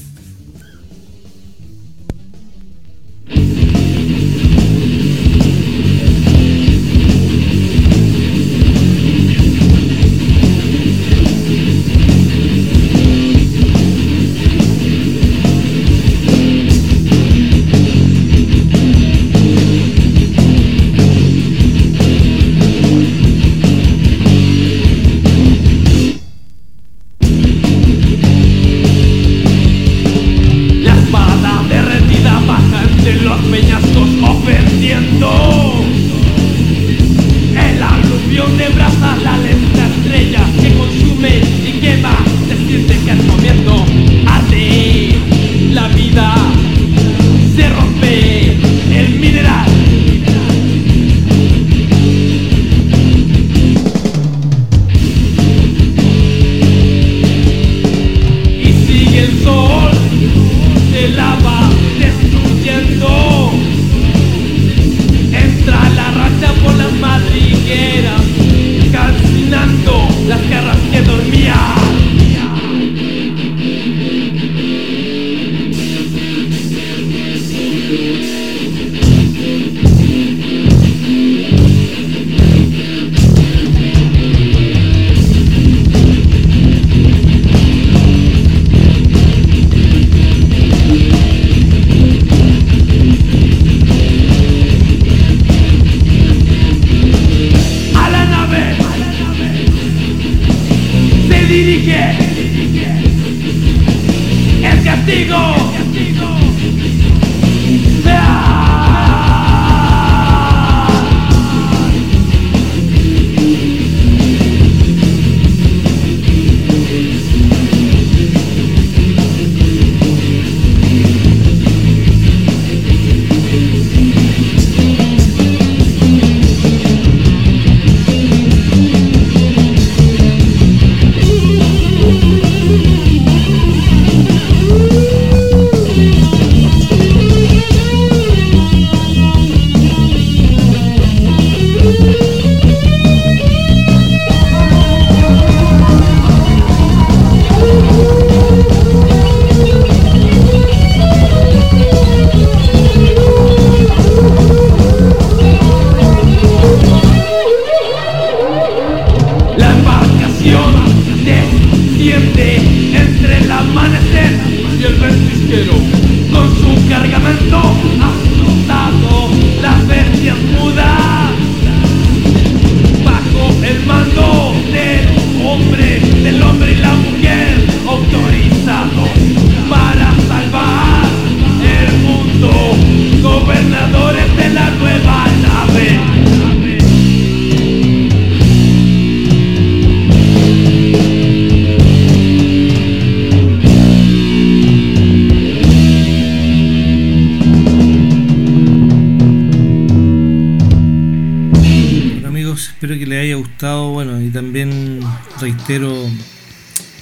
Haya 203.23 203.37
gustado, 203.37 203.91
bueno, 203.91 204.21
y 204.21 204.31
también 204.31 205.01
reitero 205.41 206.11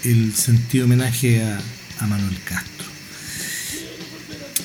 el 0.05 0.35
sentido 0.35 0.85
homenaje 0.85 1.43
a, 1.43 1.59
a 2.01 2.07
Manuel 2.07 2.39
Castro. 2.45 2.87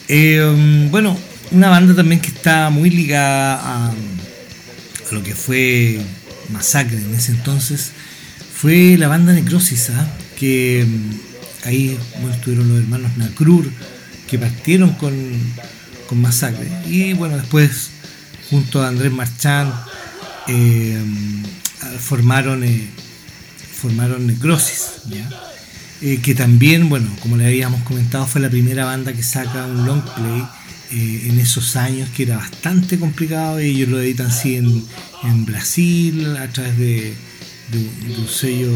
Eh, 0.08 0.88
bueno, 0.92 1.18
una 1.52 1.70
banda 1.70 1.96
también 1.96 2.22
que 2.22 2.28
está 2.28 2.70
muy 2.70 2.90
ligada 2.90 3.88
a, 3.88 3.94
lo 5.12 5.24
que 5.24 5.36
fue 5.36 6.02
Masacre 6.50 6.98
en 6.98 7.14
ese 7.14 7.32
entonces 7.32 7.92
fue 8.54 8.98
la 8.98 9.08
banda 9.08 9.34
Necrosis, 9.34 9.92
¿ah? 9.92 10.08
que 10.38 10.86
mm, 10.86 11.68
ahí 11.68 11.98
estuvieron 12.32 12.70
los 12.70 12.80
hermanos 12.80 13.16
Nacrur 13.18 13.70
que 14.28 14.40
partieron 14.40 14.92
con, 14.94 15.14
con 16.08 16.22
Masacre 16.22 16.70
y 16.86 17.14
bueno 17.14 17.38
después 17.38 17.92
junto 18.50 18.82
a 18.82 18.88
Andrés 18.90 19.12
Marchand 19.12 19.74
eh, 20.48 21.02
formaron 22.00 22.64
eh, 22.64 22.88
formaron 23.76 24.28
Necrosis. 24.28 25.02
Eh, 26.02 26.20
que 26.22 26.36
también 26.36 26.90
bueno 26.90 27.10
como 27.22 27.38
le 27.38 27.46
habíamos 27.46 27.82
comentado 27.84 28.28
fue 28.28 28.42
la 28.42 28.50
primera 28.50 28.84
banda 28.84 29.14
que 29.14 29.24
saca 29.24 29.66
un 29.66 29.86
long 29.86 30.02
play 30.02 30.46
eh, 30.92 31.30
en 31.30 31.40
esos 31.40 31.78
años 31.78 32.10
que 32.10 32.24
era 32.24 32.36
bastante 32.36 33.00
complicado 33.00 33.60
ellos 33.60 33.88
lo 33.88 34.02
editan 34.02 34.28
así 34.28 34.58
en, 34.58 34.84
en 35.24 35.46
Brasil 35.46 36.36
a 36.36 36.48
través 36.50 36.78
de, 36.78 37.14
de, 37.72 38.18
un 38.18 38.28
sello 38.28 38.74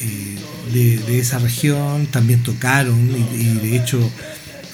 eh, 0.00 0.38
de, 0.72 0.98
de, 0.98 1.18
esa 1.20 1.38
región 1.38 2.06
también 2.06 2.42
tocaron 2.42 2.98
y, 3.10 3.36
y 3.36 3.54
de 3.54 3.76
hecho 3.76 3.98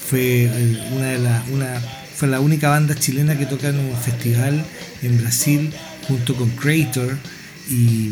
fue 0.09 0.49
una 0.93 1.05
de 1.05 1.19
la, 1.19 1.43
una, 1.51 1.81
fue 2.15 2.27
la 2.27 2.39
única 2.39 2.69
banda 2.69 2.95
chilena 2.95 3.37
que 3.37 3.45
toca 3.45 3.69
en 3.69 3.79
un 3.79 3.95
festival 3.97 4.65
en 5.01 5.17
Brasil 5.17 5.73
junto 6.07 6.35
con 6.35 6.49
Creator 6.51 7.17
y, 7.69 8.11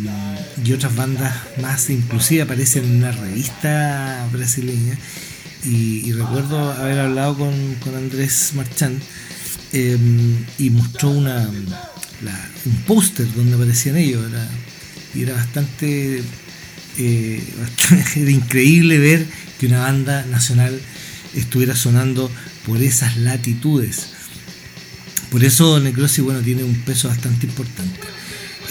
y 0.64 0.74
otras 0.74 0.96
bandas 0.96 1.34
más 1.62 1.90
inclusive 1.90 2.42
aparecen 2.42 2.86
en 2.86 2.96
una 2.98 3.12
revista 3.12 4.28
brasileña. 4.32 4.98
Y, 5.64 6.12
recuerdo 6.12 6.74
haber 6.74 7.00
hablado 7.00 7.38
con, 7.38 7.76
con 7.76 7.96
Andrés 7.96 8.52
Marchand 8.54 9.02
eh, 9.72 9.98
y 10.60 10.70
mostró 10.70 11.10
una 11.12 11.50
un 12.66 12.76
póster 12.86 13.28
donde 13.34 13.56
aparecían 13.56 13.98
ellos. 13.98 14.24
Era, 14.30 14.48
y 15.14 15.24
era 15.24 15.34
bastante, 15.34 16.22
eh, 16.98 17.44
bastante 17.60 18.22
era 18.22 18.32
increíble 18.32 19.00
ver 19.00 19.26
que 19.60 19.68
una 19.68 19.80
banda 19.80 20.26
nacional 20.26 20.80
estuviera 21.36 21.76
sonando 21.76 22.30
por 22.66 22.82
esas 22.82 23.18
latitudes 23.18 24.10
por 25.32 25.44
eso 25.44 25.80
Necrosis 25.80 26.24
bueno 26.24 26.42
tiene 26.42 26.64
un 26.64 26.76
peso 26.82 27.08
bastante 27.08 27.48
importante 27.48 28.00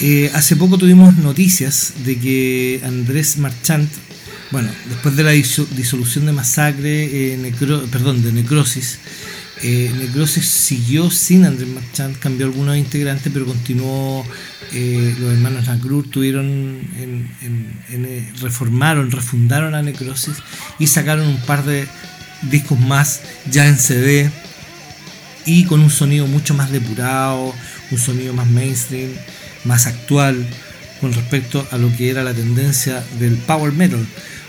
eh, 0.01 0.31
hace 0.35 0.57
poco 0.57 0.79
tuvimos 0.79 1.17
noticias 1.19 1.95
de 2.05 2.19
que 2.19 2.81
Andrés 2.85 3.37
Marchand 3.39 3.89
bueno, 4.53 4.69
después 4.91 5.17
de 5.17 5.23
la 5.23 5.31
disolución 5.31 6.27
de 6.27 6.33
Masacre, 6.33 7.35
eh, 7.35 7.55
perdón, 7.91 8.23
de 8.23 8.33
Necrosis, 8.33 8.99
eh, 9.63 9.91
Necrosis 9.99 10.45
siguió 10.45 11.11
sin 11.11 11.47
Andrés 11.47 11.71
Marchand, 11.71 12.19
cambió 12.19 12.47
algunos 12.47 12.77
integrantes, 12.77 13.33
pero 13.33 13.47
continuó. 13.47 14.25
Eh, 14.75 15.15
los 15.21 15.33
hermanos 15.33 15.67
Nacrur 15.67 16.09
tuvieron, 16.09 16.47
en, 16.99 17.29
en, 17.43 17.83
en, 17.91 18.33
reformaron, 18.41 19.11
refundaron 19.11 19.75
a 19.75 19.83
Necrosis 19.83 20.37
y 20.79 20.87
sacaron 20.87 21.27
un 21.29 21.41
par 21.43 21.65
de 21.65 21.87
discos 22.43 22.79
más 22.79 23.21
ya 23.51 23.67
en 23.67 23.79
CD 23.79 24.31
y 25.45 25.65
con 25.65 25.81
un 25.81 25.91
sonido 25.91 26.27
mucho 26.27 26.55
más 26.55 26.71
depurado, 26.71 27.55
un 27.91 27.99
sonido 27.99 28.33
más 28.33 28.47
mainstream, 28.47 29.11
más 29.65 29.87
actual 29.87 30.47
con 31.01 31.13
respecto 31.13 31.67
a 31.73 31.79
lo 31.79 31.95
que 31.97 32.11
era 32.11 32.23
la 32.23 32.33
tendencia 32.33 33.03
del 33.19 33.37
power 33.37 33.73
metal 33.73 34.07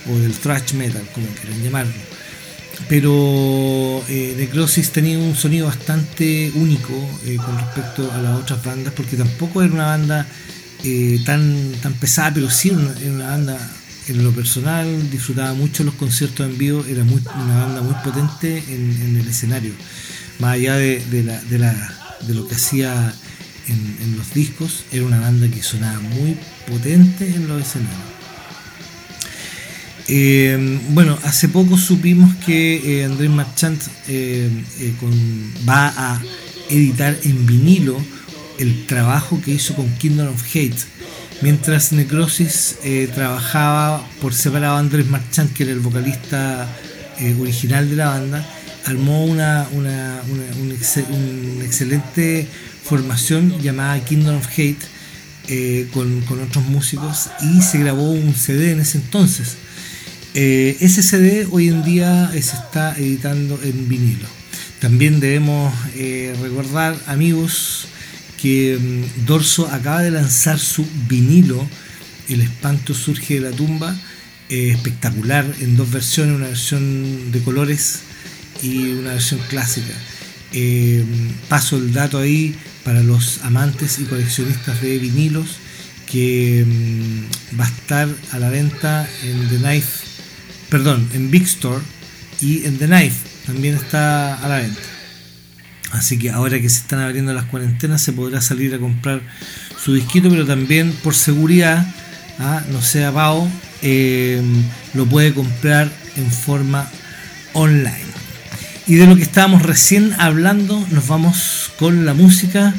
o 0.09 0.17
del 0.19 0.33
thrash 0.33 0.73
metal, 0.73 1.01
como 1.13 1.25
quieran 1.27 1.63
llamarlo. 1.63 1.93
Pero 2.87 4.03
eh, 4.07 4.35
Necrosis 4.37 4.91
tenía 4.91 5.17
un 5.17 5.35
sonido 5.35 5.67
bastante 5.67 6.51
único 6.55 6.93
eh, 7.25 7.37
con 7.37 7.57
respecto 7.57 8.11
a 8.11 8.21
las 8.21 8.35
otras 8.39 8.63
bandas, 8.63 8.93
porque 8.93 9.15
tampoco 9.15 9.61
era 9.63 9.73
una 9.73 9.85
banda 9.85 10.27
eh, 10.83 11.19
tan, 11.25 11.71
tan 11.81 11.93
pesada, 11.93 12.33
pero 12.33 12.49
sí 12.49 12.69
era 12.69 12.77
una, 12.77 12.99
era 12.99 13.11
una, 13.11 13.27
banda, 13.27 13.71
en 14.07 14.23
lo 14.23 14.31
personal, 14.31 15.09
disfrutaba 15.09 15.53
mucho 15.53 15.83
los 15.83 15.93
conciertos 15.95 16.45
en 16.45 16.57
vivo, 16.57 16.83
era 16.87 17.03
muy, 17.03 17.21
una 17.35 17.65
banda 17.65 17.81
muy 17.81 17.95
potente 18.03 18.63
en, 18.67 19.17
el 19.17 19.27
escenario, 19.27 19.73
más 20.39 20.53
allá 20.53 20.75
de, 20.75 21.23
la, 21.23 21.41
de, 21.43 21.59
la, 21.59 22.17
de 22.21 22.33
lo 22.33 22.47
que 22.47 22.55
hacía 22.55 23.13
en, 23.67 24.17
los 24.17 24.33
discos, 24.33 24.83
era 24.91 25.05
una 25.05 25.19
banda 25.19 25.47
que 25.47 25.63
sonaba 25.63 25.99
muy 25.99 26.37
potente 26.67 27.27
en 27.27 27.47
los 27.47 27.61
escenarios. 27.61 27.99
Eh, 30.09 30.79
bueno, 30.89 31.17
hace 31.23 31.47
poco 31.47 31.77
supimos 31.77 32.35
que 32.45 32.99
eh, 32.99 33.05
Andrés 33.05 33.29
Marchand 33.29 33.79
eh, 34.09 34.49
con, 34.99 35.13
va 35.67 35.93
a 35.95 36.21
editar 36.69 37.17
en 37.23 37.45
vinilo 37.45 37.97
el 38.59 38.85
trabajo 38.85 39.41
que 39.41 39.51
hizo 39.51 39.75
con 39.75 39.89
Kingdom 39.97 40.27
of 40.29 40.43
Hate. 40.55 40.77
Mientras 41.41 41.91
Necrosis 41.91 42.77
trabajaba 43.13 44.07
por 44.21 44.33
separado 44.33 44.77
Andrés 44.77 45.07
Marchand, 45.07 45.51
que 45.53 45.63
era 45.63 45.73
el 45.73 45.79
vocalista 45.79 46.69
original 47.39 47.89
de 47.89 47.95
la 47.97 48.07
banda, 48.07 48.47
armó 48.85 49.25
una, 49.25 49.67
una, 49.73 50.21
un, 50.29 51.61
excelente 51.61 52.47
formación 52.83 53.61
llamada 53.61 53.99
Kingdom 54.05 54.37
of 54.37 54.47
Hate 54.57 55.89
con, 55.91 56.21
con 56.21 56.41
otros 56.41 56.63
músicos 56.65 57.29
y 57.41 57.61
se 57.61 57.79
grabó 57.79 58.09
un 58.11 58.33
CD 58.33 58.71
en 58.71 58.79
ese 58.79 58.99
entonces. 58.99 59.57
Eh, 60.35 60.77
ese 60.79 61.03
CD 61.03 61.47
hoy 61.51 61.67
en 61.67 61.83
día 61.83 62.31
se 62.31 62.39
está 62.39 62.97
editando 62.97 63.59
en 63.63 63.87
vinilo. 63.87 64.27
También 64.79 65.19
debemos 65.19 65.71
eh, 65.95 66.35
recordar, 66.41 66.95
amigos, 67.05 67.87
que 68.43 68.75
um, 68.75 69.25
Dorso 69.25 69.69
acaba 69.71 70.01
de 70.01 70.11
lanzar 70.11 70.59
su 70.59 70.85
vinilo, 71.07 71.65
El 72.27 72.41
espanto 72.41 72.93
surge 72.93 73.35
de 73.35 73.49
la 73.49 73.55
tumba, 73.55 73.95
eh, 74.49 74.71
espectacular, 74.71 75.45
en 75.61 75.77
dos 75.77 75.89
versiones, 75.89 76.35
una 76.35 76.47
versión 76.47 77.31
de 77.31 77.39
colores 77.39 78.01
y 78.61 78.91
una 78.91 79.13
versión 79.13 79.39
clásica. 79.47 79.93
Eh, 80.51 81.05
paso 81.47 81.77
el 81.77 81.93
dato 81.93 82.19
ahí 82.19 82.53
para 82.83 83.01
los 83.01 83.39
amantes 83.43 83.99
y 83.99 84.03
coleccionistas 84.03 84.81
de 84.81 84.97
vinilos 84.99 85.47
que 86.11 86.65
um, 86.67 87.57
va 87.57 87.63
a 87.65 87.69
estar 87.69 88.09
a 88.31 88.39
la 88.39 88.49
venta 88.49 89.07
en 89.23 89.47
The 89.47 89.57
Knife 89.57 90.03
perdón, 90.69 91.07
en 91.13 91.31
Big 91.31 91.43
Store 91.43 91.81
y 92.41 92.65
en 92.65 92.77
The 92.77 92.87
Knife 92.87 93.29
también 93.45 93.75
está 93.75 94.35
a 94.35 94.49
la 94.49 94.57
venta. 94.57 94.92
Así 95.93 96.17
que 96.17 96.31
ahora 96.31 96.59
que 96.59 96.69
se 96.69 96.79
están 96.79 96.99
abriendo 96.99 97.33
las 97.33 97.45
cuarentenas 97.45 98.01
se 98.01 98.13
podrá 98.13 98.41
salir 98.41 98.73
a 98.73 98.79
comprar 98.79 99.21
su 99.81 99.93
disquito, 99.93 100.29
pero 100.29 100.45
también 100.45 100.91
por 101.03 101.13
seguridad, 101.13 101.85
¿ah? 102.39 102.63
no 102.71 102.81
sea 102.81 103.11
pavo, 103.11 103.47
eh, 103.83 104.41
lo 104.95 105.05
puede 105.05 105.33
comprar 105.33 105.91
en 106.17 106.31
forma 106.31 106.89
online. 107.53 108.11
Y 108.87 108.95
de 108.95 109.05
lo 109.05 109.15
que 109.15 109.21
estábamos 109.21 109.61
recién 109.61 110.13
hablando, 110.17 110.85
nos 110.89 111.07
vamos 111.07 111.71
con 111.77 112.05
la 112.05 112.15
música. 112.15 112.73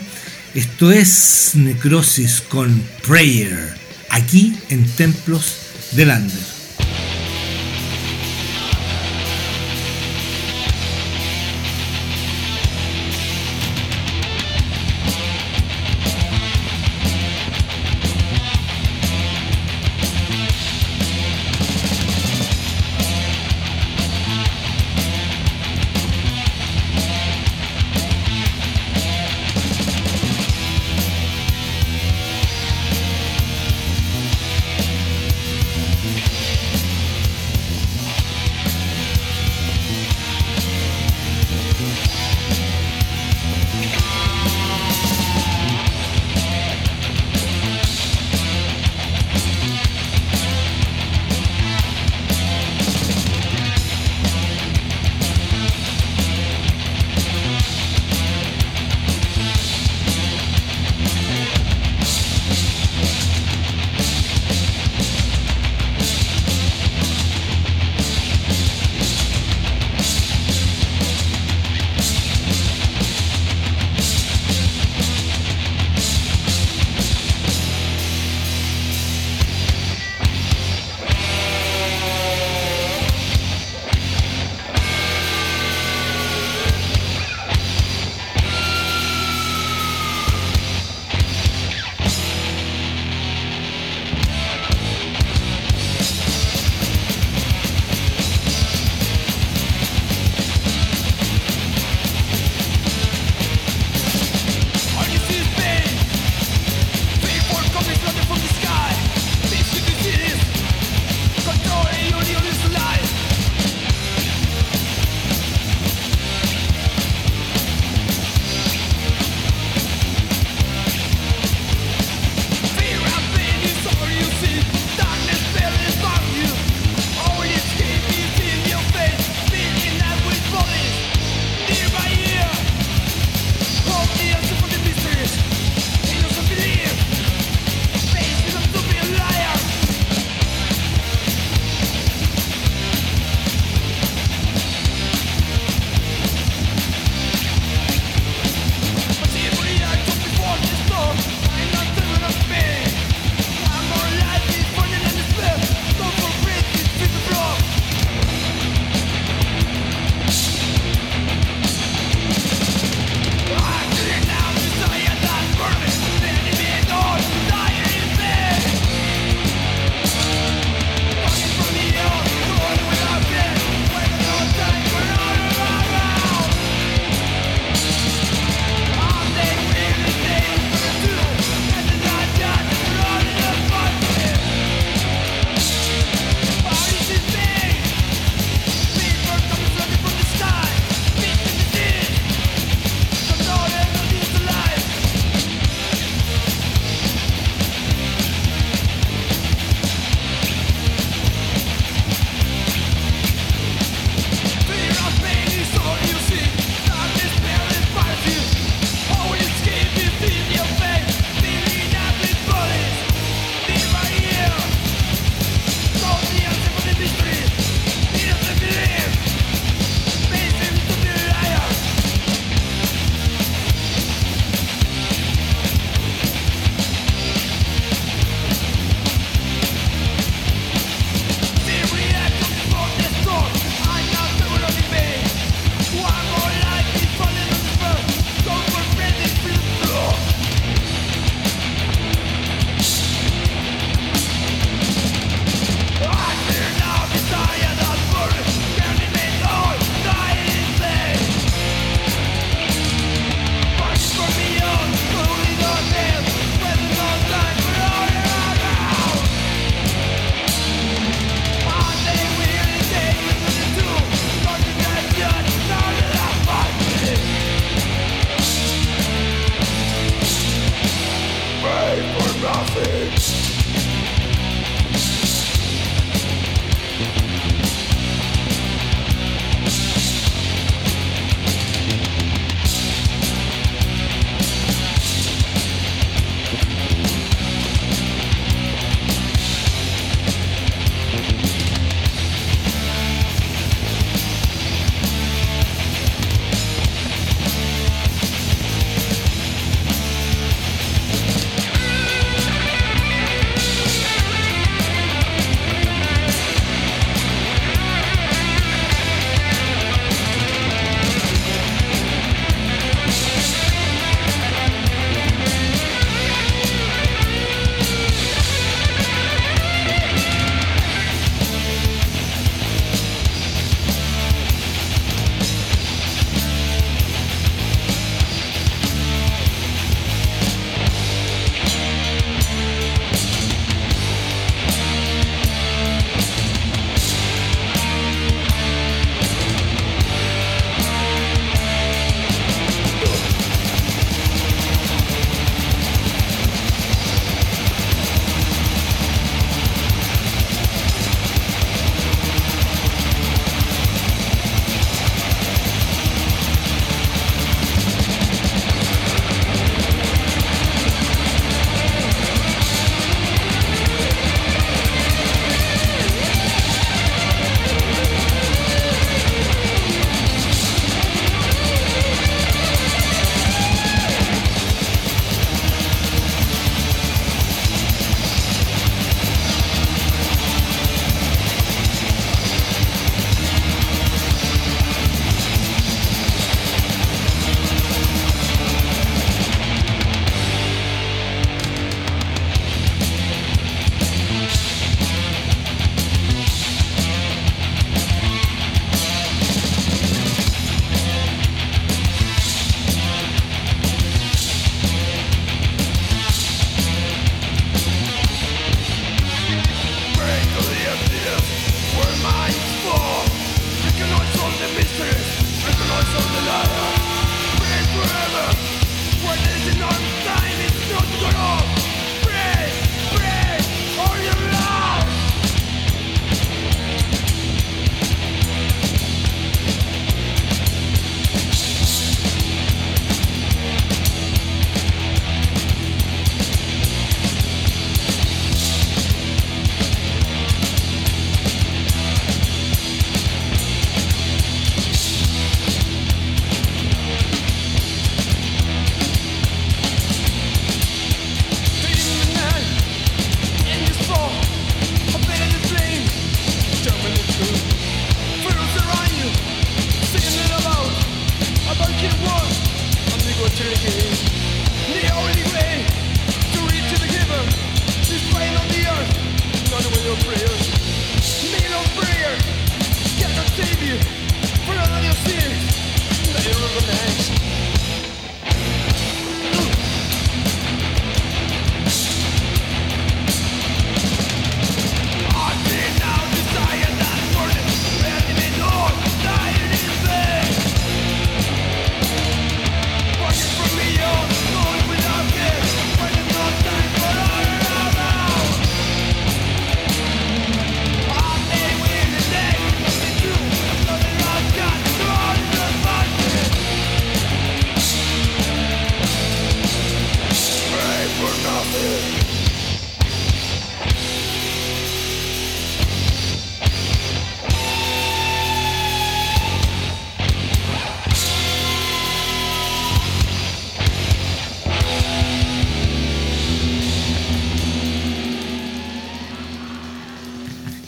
Esto 0.55 0.91
es 0.91 1.53
Necrosis 1.55 2.41
con 2.41 2.83
Prayer, 3.07 3.75
aquí 4.11 4.57
en 4.71 4.85
Templos 4.87 5.57
del 5.93 6.09
Lander. 6.09 6.54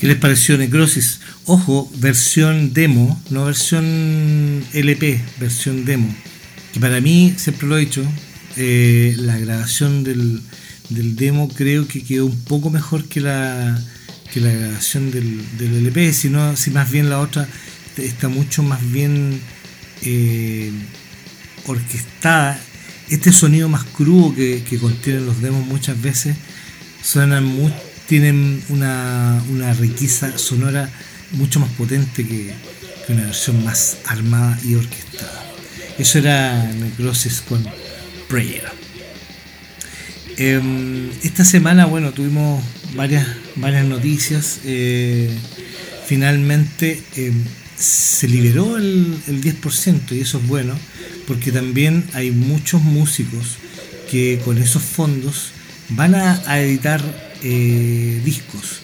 ¿Qué 0.07 0.13
les 0.13 0.21
pareció 0.21 0.57
Necrosis? 0.57 1.19
Ojo, 1.47 1.91
versión 1.97 2.73
demo, 2.73 3.21
no 3.29 3.47
versión 3.47 4.65
LP, 4.73 5.21
versión 5.41 5.85
demo. 5.85 6.15
Que 6.73 6.79
para 6.79 7.01
mí, 7.01 7.35
siempre 7.37 7.67
lo 7.67 7.77
he 7.77 7.81
dicho, 7.81 8.05
eh, 8.57 9.17
la 9.19 9.37
grabación 9.37 10.05
del, 10.05 10.43
demo 10.89 11.49
creo 11.49 11.89
que 11.89 12.05
quedó 12.05 12.27
un 12.27 12.39
poco 12.43 12.71
mejor 12.71 13.07
que 13.07 13.21
la, 13.21 13.83
que 14.33 14.41
la 14.41 14.53
grabación 14.53 15.11
del, 15.11 15.45
LP, 15.59 16.13
si, 16.13 16.31
si 16.55 16.71
más 16.71 16.89
bien 16.89 17.11
la 17.11 17.19
otra 17.19 17.49
está 17.97 18.29
mucho 18.29 18.63
más 18.63 18.89
bien 18.93 19.41
eh, 20.03 20.71
orquestada. 21.67 22.61
Este 23.09 23.33
sonido 23.33 23.69
más 23.69 23.83
crudo 23.83 24.37
que, 24.37 24.63
que 24.63 24.79
contienen 24.79 25.27
los 25.27 25.43
demos 25.43 25.67
muchas 25.67 26.01
veces 26.01 26.37
suenan 27.03 27.45
muy, 27.45 27.73
tienen 28.07 28.63
una, 28.69 29.43
una 29.51 29.73
riqueza 29.75 30.37
sonora 30.39 30.91
mucho 31.33 31.61
más 31.61 31.71
potente 31.71 32.27
que, 32.27 32.55
una 33.09 33.27
versión 33.27 33.63
más 33.65 33.99
armada 34.07 34.59
y 34.65 34.75
orquestada. 34.75 35.45
Eso 35.97 36.19
era 36.19 36.73
Necrosis 36.73 37.41
con 37.41 37.65
Prayer. 38.29 38.65
Em, 40.37 41.11
esta 41.23 41.45
semana, 41.45 41.87
bueno, 41.87 42.13
tuvimos 42.13 42.63
varias, 42.95 43.27
varias 43.55 43.87
noticias. 43.87 44.61
Eh, 44.65 45.31
finalmente 46.07 47.01
em, 47.15 47.45
se 47.77 48.27
liberó 48.27 48.77
el, 48.77 49.17
el 49.29 49.41
10% 49.41 50.13
y 50.17 50.21
eso 50.21 50.39
es 50.39 50.47
bueno 50.47 50.75
porque 51.27 51.53
también 51.53 52.05
hay 52.13 52.31
muchos 52.31 52.83
músicos 52.83 53.59
que 54.11 54.41
con 54.45 54.59
esos 54.59 54.83
fondos 54.83 55.51
van 55.91 56.15
a, 56.15 56.61
editar 56.61 57.01
eh, 57.49 58.21
discos. 58.25 58.81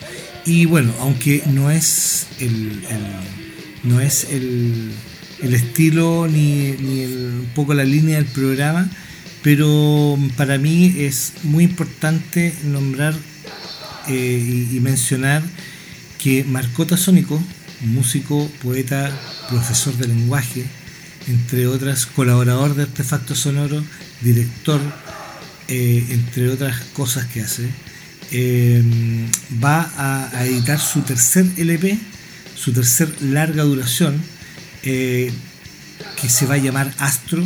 Y 0.47 0.67
bueno, 0.67 0.95
aunque 1.01 1.43
no 1.47 1.69
es 1.71 2.29
el, 2.39 2.81
no 3.83 4.01
es 4.01 4.29
el, 4.31 4.93
el 5.43 5.55
estilo 5.55 6.29
ni, 6.29 6.71
ni 6.73 7.05
un 7.07 7.49
poco 7.57 7.75
la 7.75 7.83
línea 7.83 8.17
del 8.17 8.27
programa, 8.27 8.89
pero 9.43 10.17
para 10.37 10.59
mí 10.59 10.95
es 10.99 11.33
muy 11.43 11.65
importante 11.65 12.55
nombrar 12.65 13.15
eh, 14.09 14.69
y, 14.71 14.79
mencionar 14.79 15.43
que 16.19 16.45
Marcota 16.45 16.97
Sónico, 16.97 17.43
músico, 17.81 18.49
poeta, 18.63 19.11
profesor 19.49 19.95
de 19.97 20.07
lenguaje, 20.07 20.65
entre 21.27 21.67
otras, 21.67 22.07
colaborador 22.07 22.77
de 22.77 22.83
Artefacto 22.83 23.35
Sonoro, 23.35 23.83
director, 24.21 24.81
eh, 25.67 26.07
entre 26.11 26.49
otras 26.49 26.81
cosas 26.93 27.27
que 27.27 27.41
hace, 27.41 27.69
eh, 28.33 28.83
va 29.63 29.91
a, 29.97 30.45
editar 30.47 30.81
su 30.81 31.03
tercer 31.03 31.47
LP, 31.57 31.99
su 32.57 32.73
tercer 32.73 33.23
larga 33.23 33.63
duración, 33.63 34.21
que 34.83 35.31
se 36.29 36.47
va 36.47 36.55
a 36.55 36.59
llamar 36.59 36.93
Astro, 36.99 37.45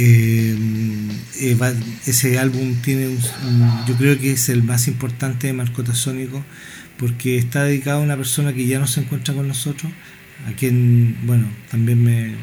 eh, 0.00 0.56
ese 2.06 2.38
álbum 2.38 2.76
tiene 2.82 3.08
un, 3.08 3.18
yo 3.86 3.96
creo 3.96 4.16
que 4.16 4.30
es 4.30 4.48
el 4.48 4.62
más 4.62 4.86
importante 4.86 5.48
de 5.48 5.52
Marcota 5.54 5.92
Sónico 5.92 6.44
porque 6.98 7.36
está 7.36 7.64
dedicado 7.64 8.00
a 8.00 8.04
una 8.04 8.16
persona 8.16 8.52
que 8.52 8.64
ya 8.66 8.78
no 8.78 8.86
se 8.86 9.00
encuentra 9.00 9.34
con 9.34 9.48
nosotros 9.48 9.90
a 10.46 10.52
quien 10.52 11.16
bueno 11.24 11.48
también 11.70 12.02
me, 12.02 12.36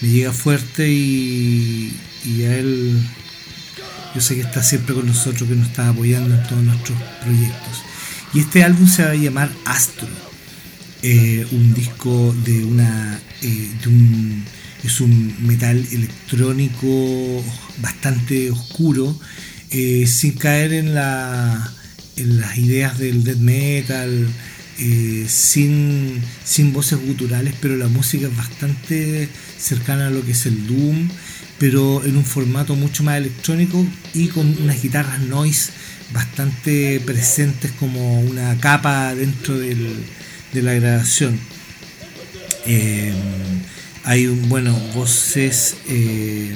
llega 0.00 0.32
fuerte 0.32 0.88
y, 0.88 1.96
a 2.46 2.56
él 2.56 3.00
yo 4.14 4.20
sé 4.20 4.34
que 4.34 4.40
está 4.42 4.62
siempre 4.62 4.94
con 4.94 5.06
nosotros 5.06 5.48
que 5.48 5.54
nos 5.54 5.68
está 5.68 5.88
apoyando 5.88 6.34
en 6.34 6.42
todos 6.44 6.62
nuestros 6.62 6.98
proyectos. 7.22 7.82
Y 8.34 8.40
este 8.40 8.62
álbum 8.62 8.86
se 8.86 9.04
va 9.04 9.10
a 9.10 9.14
llamar 9.14 9.50
Astro. 9.64 10.08
Eh, 11.02 11.46
un 11.52 11.74
disco 11.74 12.34
de 12.44 12.64
una 12.64 13.20
eh, 13.42 13.70
de 13.82 13.88
un 13.88 14.44
es 14.82 15.00
un 15.00 15.34
metal 15.40 15.84
electrónico 15.92 17.44
bastante 17.80 18.50
oscuro, 18.50 19.18
eh, 19.70 20.06
sin 20.06 20.32
caer 20.32 20.72
en, 20.72 20.94
la, 20.94 21.72
en 22.16 22.40
las 22.40 22.56
ideas 22.58 22.98
del 22.98 23.24
death 23.24 23.38
metal, 23.38 24.28
sin, 25.26 26.22
sin 26.44 26.72
voces 26.72 27.00
guturales, 27.04 27.54
pero 27.60 27.76
la 27.76 27.88
música 27.88 28.28
es 28.28 28.36
bastante 28.36 29.28
cercana 29.58 30.06
a 30.06 30.10
lo 30.10 30.24
que 30.24 30.30
es 30.30 30.46
el 30.46 30.68
doom, 30.68 31.08
pero 31.58 32.04
en 32.04 32.16
un 32.16 32.24
formato 32.24 32.74
mucho 32.76 33.02
más 33.02 33.18
electrónico 33.18 33.84
y 34.14 34.28
con 34.28 34.46
unas 34.62 34.80
guitarras 34.82 35.20
noise 35.20 35.72
bastante 36.12 37.00
presentes 37.00 37.72
como 37.72 38.20
una 38.20 38.56
capa 38.58 39.14
dentro 39.14 39.58
del, 39.58 39.96
de 40.52 40.62
la 40.62 40.74
grabación. 40.74 41.38
Eh, 42.66 43.12
hay 44.04 44.26
un, 44.26 44.48
bueno, 44.48 44.78
voces, 44.94 45.76
eh, 45.88 46.54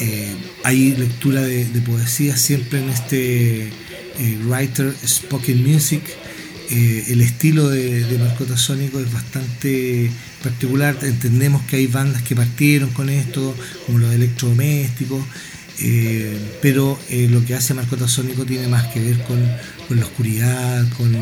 eh, 0.00 0.36
hay 0.64 0.96
lectura 0.96 1.42
de, 1.42 1.64
poesía 1.86 2.36
siempre 2.36 2.80
en 2.80 2.90
este 2.90 3.70
writer 4.46 4.94
spoken 5.06 5.62
music. 5.62 6.02
El 6.70 7.20
estilo 7.20 7.68
de, 7.68 8.18
Marcota 8.18 8.56
Sónico 8.56 9.00
es 9.00 9.12
bastante 9.12 10.10
particular. 10.42 10.96
Entendemos 11.02 11.62
que 11.62 11.76
hay 11.76 11.86
bandas 11.86 12.22
que 12.22 12.34
partieron 12.34 12.90
con 12.90 13.08
esto, 13.08 13.54
como 13.86 13.98
los 13.98 14.12
electrodomésticos, 14.14 15.24
pero 16.62 16.98
lo 17.10 17.44
que 17.44 17.54
hace 17.54 17.74
Marcota 17.74 18.08
Sónico 18.08 18.44
tiene 18.44 18.68
más 18.68 18.86
que 18.92 19.00
ver 19.00 19.18
con, 19.24 19.40
la 19.96 20.04
oscuridad, 20.04 20.88
con, 20.96 21.14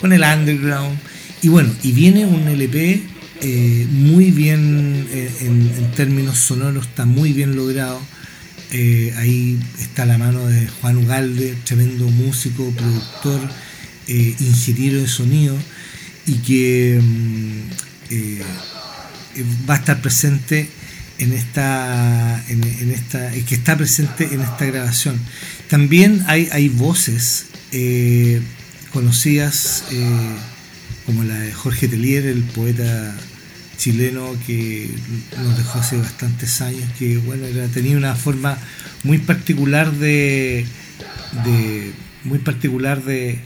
con 0.00 0.12
el 0.12 0.22
underground. 0.22 0.98
Y 1.42 1.48
bueno, 1.48 1.74
y 1.82 1.92
viene 1.92 2.24
un 2.26 2.48
LP 2.48 3.14
eh, 3.40 3.86
muy 3.90 4.30
bien 4.30 5.06
eh, 5.10 5.30
en, 5.40 5.90
términos 5.92 6.38
sonoros, 6.38 6.86
está 6.86 7.04
muy 7.04 7.34
bien 7.34 7.54
logrado. 7.56 8.00
Eh, 8.70 9.12
ahí 9.18 9.58
está 9.78 10.06
la 10.06 10.16
mano 10.16 10.46
de 10.46 10.66
Juan 10.80 10.96
Ugalde, 10.96 11.54
tremendo 11.64 12.06
músico, 12.08 12.70
productor, 12.70 13.40
ingeniero 14.06 15.00
de 15.00 15.08
sonido 15.08 15.56
y 16.26 16.34
que 16.34 17.00
mm, 17.02 17.60
va 19.68 19.74
a 19.74 19.78
estar 19.78 20.00
presente 20.00 20.68
en 21.18 21.32
esta, 21.32 22.44
en, 22.48 22.90
esta, 22.90 23.30
que 23.30 23.54
está 23.54 23.76
presente 23.76 24.28
en 24.32 24.40
esta 24.40 24.64
grabación. 24.64 25.18
También 25.68 26.24
hay, 26.26 26.48
hay 26.52 26.68
voces 26.68 27.46
conocidas 28.92 29.84
como 31.06 31.24
la 31.24 31.38
de 31.38 31.52
Jorge 31.52 31.88
Telier, 31.88 32.26
el 32.26 32.42
poeta 32.42 33.14
chileno 33.76 34.34
que 34.46 34.88
nos 35.42 35.56
dejó 35.56 35.80
hace 35.80 35.96
bastantes 35.96 36.60
años, 36.60 36.84
que 36.98 37.18
bueno, 37.18 37.46
era, 37.46 37.66
tenía 37.68 37.96
una 37.96 38.14
forma 38.14 38.56
muy 39.02 39.18
particular 39.18 39.92
de, 39.92 40.64
muy 42.24 42.38
particular 42.38 43.02
de, 43.02 43.38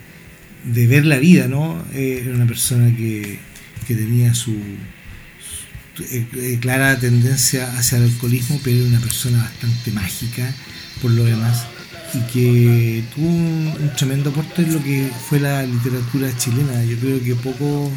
ver 0.64 1.06
la 1.06 1.18
vida, 1.18 1.48
¿no? 1.48 1.82
Eh, 1.94 2.22
era 2.24 2.34
una 2.34 2.46
persona 2.46 2.94
que, 2.96 3.38
tenía 3.86 4.34
su, 4.34 4.52
eh, 4.52 6.26
eh, 6.36 6.58
clara 6.60 6.98
tendencia 6.98 7.72
hacia 7.78 7.98
el 7.98 8.04
alcoholismo, 8.04 8.60
pero 8.62 8.76
era 8.76 8.88
una 8.88 9.00
persona 9.00 9.38
bastante 9.38 9.90
mágica 9.92 10.54
por 11.00 11.10
lo 11.10 11.24
demás 11.24 11.66
y 12.12 12.20
que 12.32 13.04
tuvo 13.14 13.28
un, 13.28 13.92
tremendo 13.96 14.30
aporte 14.30 14.62
en 14.62 14.74
lo 14.74 14.82
que 14.82 15.10
fue 15.28 15.40
la 15.40 15.62
literatura 15.62 16.34
chilena. 16.36 16.84
Yo 16.84 16.98
creo 16.98 17.22
que 17.22 17.34
poco 17.34 17.90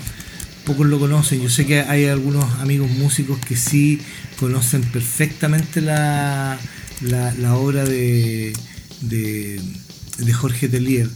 pocos 0.65 0.87
lo 0.87 0.99
conocen. 0.99 1.41
Yo 1.41 1.49
sé 1.49 1.65
que 1.65 1.81
hay 1.81 2.05
algunos 2.05 2.45
amigos 2.59 2.89
músicos 2.91 3.39
que 3.39 3.55
sí 3.55 3.99
conocen 4.39 4.81
perfectamente 4.83 5.81
la, 5.81 6.57
la, 7.01 7.55
obra 7.55 7.83
de, 7.83 8.53
de, 9.01 10.33
Jorge 10.33 10.67
Telier. 10.67 11.09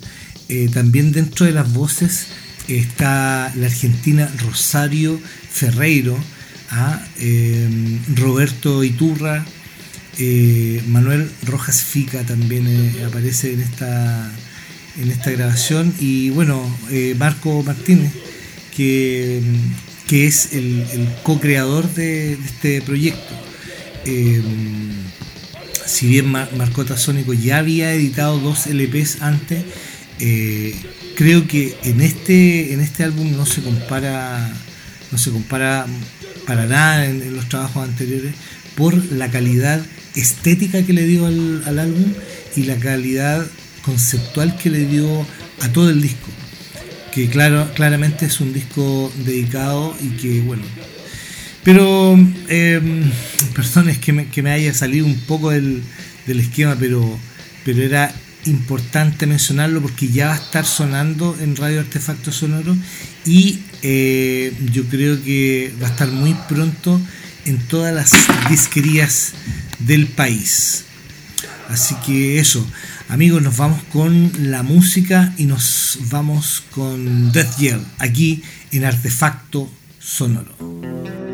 Eh, 0.48 0.70
también 0.72 1.12
dentro 1.12 1.46
de 1.46 1.52
las 1.52 1.74
voces 1.74 2.28
está 2.68 3.52
la 3.56 3.66
argentina 3.66 4.32
Rosario 4.44 5.20
Ferreiro, 5.52 6.18
¿ah? 6.70 7.04
eh, 7.18 7.68
Roberto 8.16 8.84
Iturra, 8.84 9.44
eh, 10.20 10.84
Manuel 10.88 11.30
Rojas 11.44 11.82
Fica 11.82 12.24
también 12.24 12.96
aparece 13.08 13.54
en 13.54 13.62
esta, 13.62 14.32
en 15.02 15.12
esta 15.12 15.32
grabación 15.32 15.94
y 16.00 16.30
bueno, 16.30 16.64
Marco 17.18 17.64
Martínez 17.64 18.14
que, 18.76 19.42
es 20.12 20.54
el, 20.54 21.10
co-creador 21.24 21.92
de, 21.96 22.34
este 22.34 22.82
proyecto. 22.82 23.34
Si 25.86 26.08
bien 26.08 26.28
Marcota 26.28 26.98
Sónico 26.98 27.34
ya 27.34 27.60
había 27.60 27.94
editado 27.94 28.40
dos 28.40 28.68
LPs 28.68 29.22
antes, 29.22 29.64
eh, 30.20 30.76
creo 31.16 31.48
que 31.48 31.76
en 31.84 32.02
este, 32.02 32.74
en 32.74 32.82
este 32.82 33.04
álbum 33.04 33.36
no 33.36 33.46
se 33.46 33.62
compara, 33.62 34.52
no 35.12 35.18
se 35.18 35.32
compara 35.32 35.86
para 36.46 36.66
nada 36.66 37.06
en, 37.06 37.36
los 37.36 37.50
trabajos 37.50 37.88
anteriores 37.88 38.34
por 38.76 38.94
la 39.12 39.32
calidad 39.32 39.82
estética 40.16 40.84
que 40.84 40.94
le 40.94 41.06
dio 41.06 41.26
al, 41.26 41.64
al 41.66 41.80
álbum 41.80 42.14
y 42.56 42.64
la 42.64 42.78
calidad 42.78 43.46
conceptual 43.82 44.58
que 44.58 44.70
le 44.70 44.86
dio 44.86 45.26
a 45.62 45.70
todo 45.70 45.90
el 45.90 46.02
disco 46.02 46.30
que 47.16 47.30
claro, 47.30 47.72
claramente 47.74 48.26
es 48.26 48.42
un 48.42 48.52
disco 48.52 49.10
dedicado 49.24 49.96
y 50.02 50.10
que, 50.18 50.42
bueno, 50.42 50.64
pero, 51.64 52.20
eh, 52.50 52.82
perdón, 53.56 53.88
es 53.88 54.00
que 54.00 54.12
me, 54.12 54.28
que 54.28 54.44
me 54.44 54.52
haya 54.52 54.74
salido 54.74 55.06
un 55.06 55.16
poco 55.22 55.52
del, 55.52 55.82
del 56.28 56.42
esquema, 56.42 56.76
pero, 56.78 57.18
pero 57.64 57.82
era 57.82 58.14
importante 58.46 59.26
mencionarlo 59.26 59.82
porque 59.82 60.08
ya 60.08 60.28
va 60.28 60.34
a 60.34 60.38
estar 60.38 60.66
sonando 60.66 61.36
en 61.40 61.56
Radio 61.56 61.80
Artefacto 61.80 62.32
Sonoro 62.32 62.76
y 63.26 63.60
eh, 63.82 64.54
yo 64.72 64.86
creo 64.86 65.22
que 65.24 65.74
va 65.82 65.88
a 65.88 65.92
estar 65.92 66.10
muy 66.10 66.36
pronto 66.48 67.00
en 67.46 67.58
todas 67.68 67.94
las 67.94 68.12
disquerías 68.50 69.34
del 69.80 70.08
país. 70.08 70.86
Así 71.70 71.96
que 72.06 72.40
eso, 72.40 72.66
amigos, 73.10 73.42
nos 73.42 73.58
vamos 73.58 73.82
con 73.92 74.32
la 74.52 74.64
música 74.64 75.34
y 75.38 75.46
nos 75.46 76.00
vamos 76.10 76.64
con 76.72 77.32
Death 77.32 77.58
Yell 77.58 77.82
aquí 77.98 78.44
en 78.72 78.86
Artefacto 78.86 79.70
Sonoro. 80.00 81.25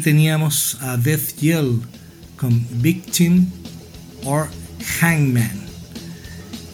Teníamos 0.00 0.78
a 0.80 0.96
Death 0.96 1.36
Yell 1.40 1.80
con 2.36 2.66
Victim 2.80 3.46
or 4.24 4.48
Hangman. 5.00 5.64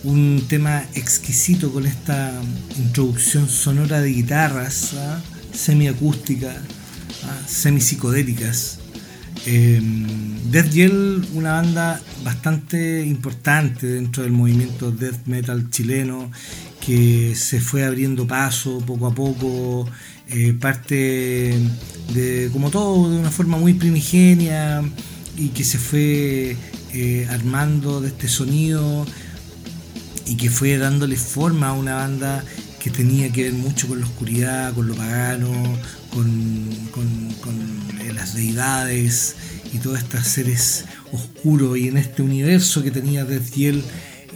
Un 0.03 0.45
tema 0.49 0.85
exquisito 0.95 1.73
con 1.73 1.87
esta 1.87 2.33
introducción 2.79 3.49
sonora 3.49 4.01
de 4.01 4.11
guitarras 4.11 4.95
¿ah? 4.95 5.21
semiacústicas, 5.53 6.57
¿ah? 7.25 7.39
semipsicodélicas. 7.47 8.79
Eh, 9.47 9.81
Death 10.51 10.71
Yell, 10.71 11.27
una 11.35 11.53
banda 11.53 12.01
bastante 12.25 13.05
importante 13.05 13.87
dentro 13.87 14.23
del 14.23 14.33
movimiento 14.33 14.91
death 14.91 15.27
metal 15.27 15.71
chileno 15.71 16.31
que 16.81 17.35
se 17.37 17.61
fue 17.61 17.85
abriendo 17.85 18.27
paso 18.27 18.79
poco 18.81 19.07
a 19.07 19.15
poco, 19.15 19.89
eh, 20.29 20.55
parte 20.59 21.55
de, 22.15 22.51
como 22.53 22.70
todo, 22.70 23.11
de 23.11 23.19
una 23.19 23.31
forma 23.31 23.57
muy 23.57 23.74
primigenia 23.74 24.82
y 25.37 25.49
que 25.49 25.65
se 25.65 25.78
fue 25.78 26.57
eh, 26.93 27.27
armando 27.31 28.01
de 28.01 28.09
este 28.09 28.28
sonido 28.28 29.07
y 30.27 30.37
que 30.37 30.51
fue 30.51 30.77
dándole 30.78 31.16
forma 31.16 31.69
a 31.69 31.73
una 31.73 31.95
banda 31.95 32.45
que 32.78 32.91
tenía 32.91 33.31
que 33.31 33.45
ver 33.45 33.53
mucho 33.53 33.89
con 33.89 34.01
la 34.01 34.07
oscuridad, 34.07 34.74
con 34.74 34.89
lo 34.89 34.95
pagano, 34.95 35.51
con, 36.11 36.61
las 38.15 38.35
deidades 38.35 39.37
y 39.73 39.78
todos 39.78 39.99
estos 39.99 40.27
seres 40.27 40.85
oscuros 41.12 41.78
y 41.78 41.89
en 41.89 41.97
este 41.97 42.23
universo 42.23 42.82
que 42.82 42.91
tenía 42.91 43.24
Death 43.24 43.55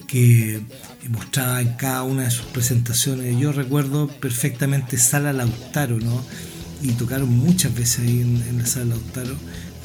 que 0.07 0.61
mostraba 1.09 1.61
en 1.61 1.75
cada 1.75 2.03
una 2.03 2.25
de 2.25 2.31
sus 2.31 2.47
presentaciones. 2.47 3.39
Yo 3.39 3.53
recuerdo 3.53 4.09
perfectamente 4.09 4.97
Sala 4.97 5.33
Lautaro, 5.33 5.99
¿no? 5.99 6.25
Y 6.85 6.93
tocaron 6.93 7.31
muchas 7.37 7.75
veces 7.75 8.01
ahí 8.01 8.21
en, 8.21 8.59
la 8.59 8.67
Sala 8.67 8.95
Lautaro, 8.95 9.35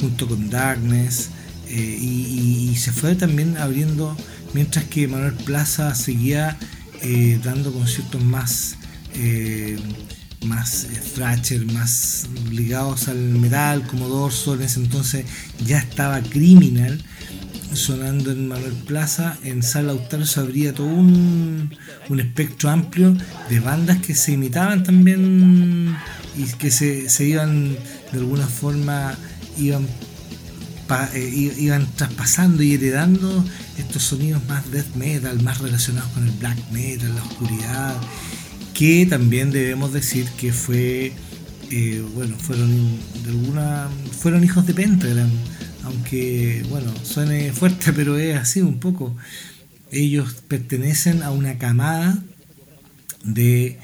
junto 0.00 0.28
con 0.28 0.50
Darkness, 0.50 1.30
eh, 1.68 1.98
y, 2.00 2.76
se 2.76 2.92
fue 2.92 3.14
también 3.14 3.56
abriendo, 3.56 4.16
mientras 4.52 4.84
que 4.84 5.08
Manuel 5.08 5.32
Plaza 5.32 5.94
seguía 5.94 6.58
eh, 7.02 7.40
dando 7.42 7.72
conciertos 7.72 8.22
más, 8.22 8.76
eh, 9.14 9.78
más 10.44 10.86
thrasher, 11.14 11.64
más 11.72 12.28
ligados 12.50 13.08
al 13.08 13.16
metal, 13.16 13.86
como 13.86 14.06
Dorso, 14.06 14.54
en 14.54 14.62
ese 14.62 14.80
entonces 14.80 15.24
ya 15.64 15.78
estaba 15.78 16.20
Criminal 16.20 17.02
sonando 17.74 18.32
en 18.32 18.48
Manuel 18.48 18.72
Plaza, 18.72 19.36
en 19.44 19.62
Sala 19.62 19.88
Lautaro 19.88 20.26
se 20.26 20.40
abría 20.40 20.74
todo 20.74 20.86
un, 20.86 21.70
espectro 22.18 22.70
amplio 22.70 23.16
de 23.48 23.60
bandas 23.60 23.98
que 23.98 24.14
se 24.14 24.32
imitaban 24.32 24.82
también 24.82 25.59
y 26.40 26.44
que 26.58 26.70
se, 26.70 27.24
iban 27.24 27.76
de 28.12 28.18
alguna 28.18 28.46
forma 28.46 29.14
iban 29.58 29.86
eh, 31.14 31.52
iban 31.58 31.86
traspasando 31.94 32.64
y 32.64 32.74
heredando 32.74 33.44
estos 33.78 34.02
sonidos 34.02 34.42
más 34.48 34.68
death 34.72 34.94
metal, 34.96 35.40
más 35.42 35.58
relacionados 35.58 36.10
con 36.10 36.26
el 36.26 36.32
black 36.32 36.58
metal, 36.72 37.14
la 37.14 37.22
oscuridad, 37.22 37.96
que 38.74 39.06
también 39.06 39.52
debemos 39.52 39.92
decir 39.92 40.26
que 40.36 40.52
fue, 40.52 41.12
eh, 41.70 42.04
bueno, 42.14 42.36
fueron 42.36 42.98
de 43.22 43.30
alguna, 43.30 43.88
fueron 44.18 44.42
hijos 44.42 44.66
de 44.66 44.74
Pentagram, 44.74 45.30
aunque 45.84 46.64
bueno, 46.68 46.92
suene 47.04 47.52
fuerte, 47.52 47.92
pero 47.94 48.18
es 48.18 48.36
así 48.36 48.60
un 48.60 48.80
poco. 48.80 49.16
Ellos 49.92 50.34
pertenecen 50.48 51.22
a 51.22 51.30
una 51.30 51.56
camada 51.58 52.18
de, 53.22 53.78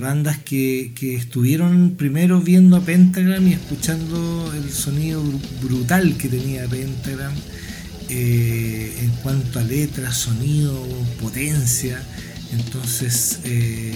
bandas 0.00 0.38
que, 0.38 0.92
estuvieron 1.16 1.94
primero 1.96 2.40
viendo 2.40 2.76
a 2.76 2.80
Pentagram 2.80 3.46
y 3.46 3.52
escuchando 3.52 4.52
el 4.54 4.70
sonido 4.70 5.22
brutal 5.62 6.16
que 6.16 6.28
tenía 6.28 6.66
Pentagram 6.66 7.32
eh, 8.08 8.92
en 9.02 9.10
cuanto 9.22 9.58
a 9.58 9.62
letras, 9.62 10.16
sonido, 10.16 10.82
potencia. 11.20 12.02
Entonces, 12.52 13.40
eh, 13.44 13.94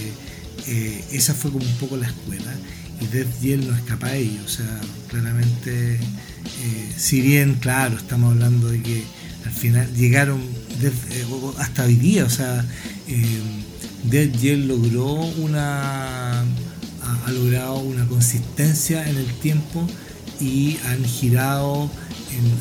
eh, 0.67 1.03
esa 1.11 1.33
fue 1.33 1.51
como 1.51 1.65
un 1.65 1.75
poco 1.77 1.97
la 1.97 2.07
escuela. 2.07 2.53
Y 3.01 3.07
Death 3.07 3.41
Yell 3.41 3.67
no 3.67 3.75
escapa 3.75 4.07
a 4.07 4.15
ello. 4.15 4.39
O 4.45 4.49
sea, 4.49 4.79
claramente 5.09 5.99
si 6.97 7.21
bien, 7.21 7.55
claro, 7.55 7.97
estamos 7.97 8.33
hablando 8.33 8.69
de 8.69 8.81
que 8.81 9.03
al 9.45 9.51
final 9.51 9.93
llegaron 9.93 10.39
hasta 11.59 11.83
hoy 11.83 11.95
día, 11.95 12.25
o 12.25 12.29
sea, 12.29 12.65
eh, 14.11 14.27
Dead 14.27 14.57
logró 14.57 15.13
una, 15.13 16.41
ha, 16.41 17.31
logrado 17.31 17.79
una 17.79 18.07
consistencia 18.07 19.07
en 19.09 19.17
el 19.17 19.31
tiempo 19.39 19.87
y 20.39 20.77
han 20.87 21.03
girado 21.03 21.89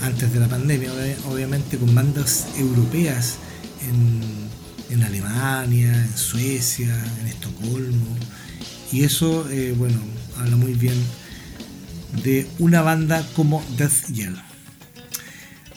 antes 0.02 0.32
de 0.32 0.38
la 0.38 0.48
pandemia, 0.48 0.90
obviamente 1.28 1.78
con 1.78 1.92
bandas 1.94 2.46
europeas 2.56 3.38
en, 3.82 4.94
en 4.94 5.02
Alemania, 5.02 5.92
en 5.92 6.16
Suecia, 6.16 6.94
en 7.20 7.26
Estocolmo, 7.26 8.16
y 8.92 9.02
eso, 9.02 9.44
bueno, 9.76 9.98
habla 10.38 10.54
muy 10.54 10.74
bien 10.74 10.94
de 12.22 12.46
una 12.58 12.82
banda 12.82 13.26
como 13.34 13.64
Death 13.76 14.12
Yell. 14.12 14.36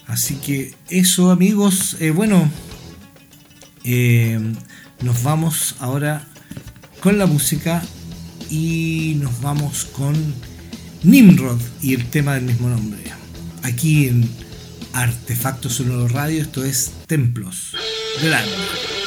Así 0.07 0.35
que 0.35 0.73
eso 0.89 1.31
amigos, 1.31 1.97
eh, 1.99 2.11
bueno, 2.11 2.49
eh, 3.83 4.39
nos 5.01 5.23
vamos 5.23 5.75
ahora 5.79 6.25
con 7.01 7.17
la 7.17 7.25
música 7.25 7.83
y 8.49 9.17
nos 9.19 9.41
vamos 9.41 9.85
con 9.85 10.15
Nimrod 11.03 11.59
y 11.81 11.93
el 11.93 12.09
tema 12.09 12.35
del 12.35 12.43
mismo 12.43 12.69
nombre. 12.69 12.99
Aquí 13.63 14.07
en 14.07 14.29
Artefactos 14.93 15.73
Sonoro 15.73 16.07
Radio, 16.07 16.41
esto 16.41 16.63
es 16.63 16.91
Templos 17.07 17.73
del. 18.21 19.06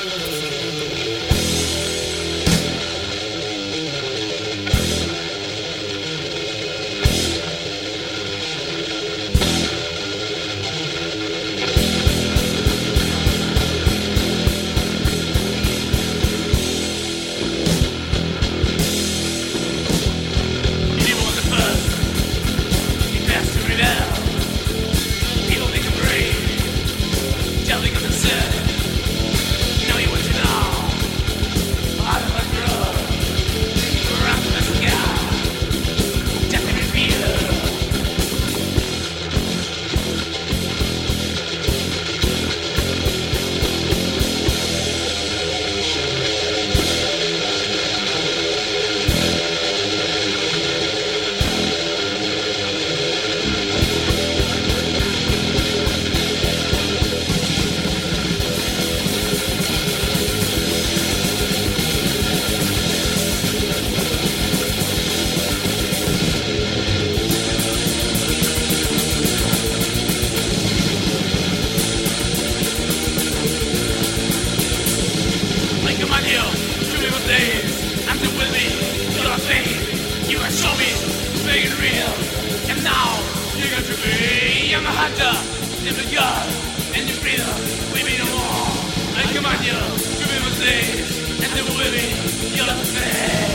you're 91.82 92.66
the 92.66 92.92
man. 92.92 93.49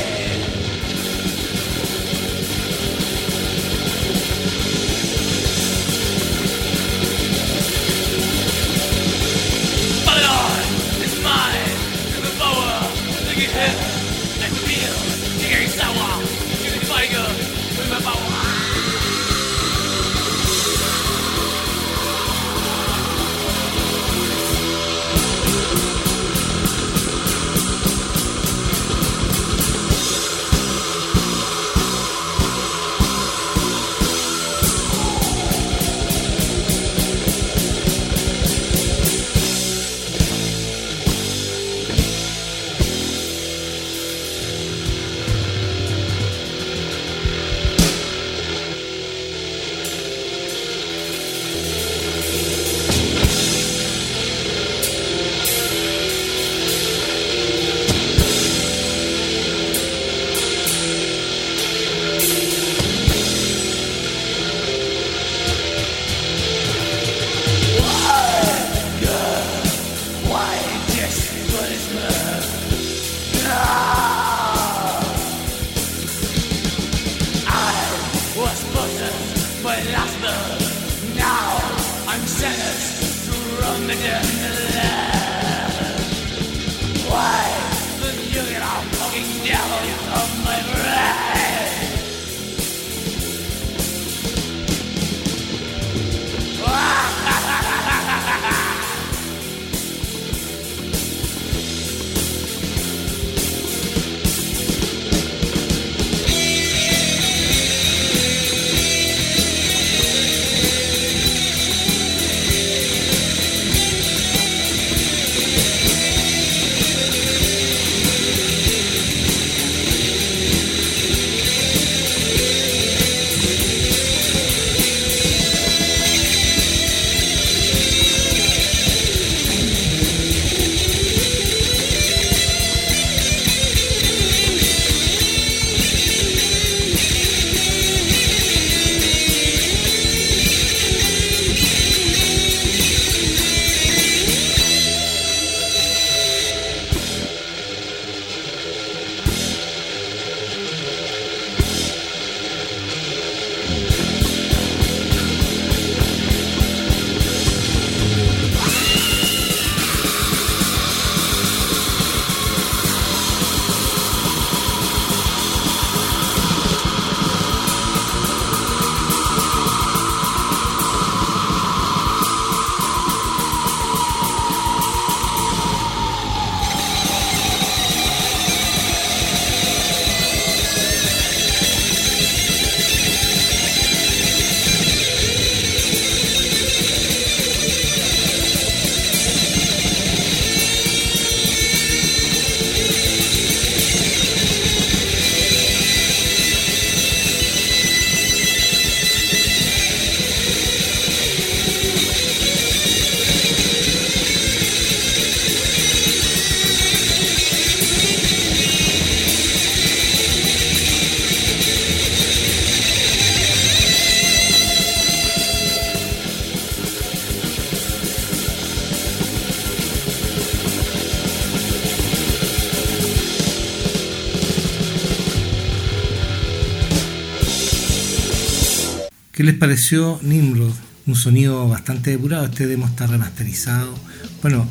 Les 229.56 229.60
pareció 229.60 230.20
Nimrod? 230.22 230.74
Un 231.08 231.16
sonido 231.16 231.70
bastante 231.70 232.12
depurado, 232.12 232.46
este 232.46 232.68
demo 232.68 232.88
está 232.88 233.08
remasterizado. 233.08 233.94
Bueno, 234.42 234.68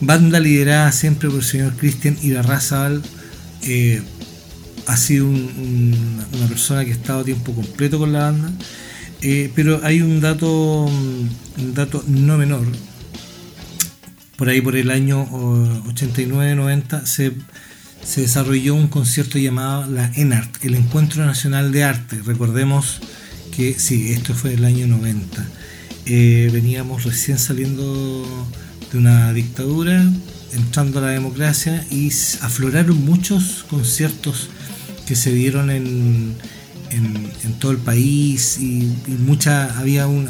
banda 0.00 0.38
liderada 0.38 0.92
siempre 0.92 1.28
por 1.28 1.38
el 1.38 1.44
señor 1.44 1.72
Christian 1.76 2.16
Irarrazabal. 2.22 3.02
Eh, 3.62 4.00
ha 4.86 4.96
sido 4.96 5.26
una 5.26 6.46
persona 6.48 6.84
que 6.84 6.92
ha 6.92 6.94
estado 6.94 7.24
tiempo 7.24 7.52
completo 7.52 7.98
con 7.98 8.12
la 8.12 8.30
banda. 8.30 8.52
Eh, 9.20 9.50
pero 9.56 9.80
hay 9.82 10.00
un 10.00 10.20
dato, 10.20 10.84
un 10.84 11.74
dato 11.74 12.04
no 12.06 12.38
menor. 12.38 12.66
Por 14.36 14.48
ahí 14.48 14.60
por 14.60 14.76
el 14.76 14.92
año 14.92 15.26
89-90 15.26 17.04
se, 17.04 17.32
se 18.04 18.20
desarrolló 18.20 18.76
un 18.76 18.86
concierto 18.86 19.38
llamado 19.38 19.90
la 19.90 20.12
ENART, 20.14 20.64
el 20.64 20.76
Encuentro 20.76 21.26
Nacional 21.26 21.72
de 21.72 21.82
Arte. 21.82 22.20
Recordemos 22.24 23.00
que 23.50 23.78
sí, 23.78 24.12
esto 24.12 24.34
fue 24.34 24.54
el 24.54 24.64
año 24.64 24.86
90. 24.86 25.46
Eh, 26.06 26.50
veníamos 26.52 27.04
recién 27.04 27.38
saliendo 27.38 28.24
de 28.90 28.98
una 28.98 29.32
dictadura, 29.32 30.02
entrando 30.52 30.98
a 30.98 31.02
la 31.02 31.08
democracia 31.08 31.84
y 31.90 32.08
afloraron 32.40 33.04
muchos 33.04 33.64
conciertos 33.68 34.48
que 35.06 35.14
se 35.14 35.32
dieron 35.32 35.70
en, 35.70 36.34
en, 36.90 37.30
todo 37.58 37.72
el 37.72 37.78
país 37.78 38.58
y, 38.58 38.92
mucha, 39.18 39.78
había 39.78 40.06
un, 40.06 40.28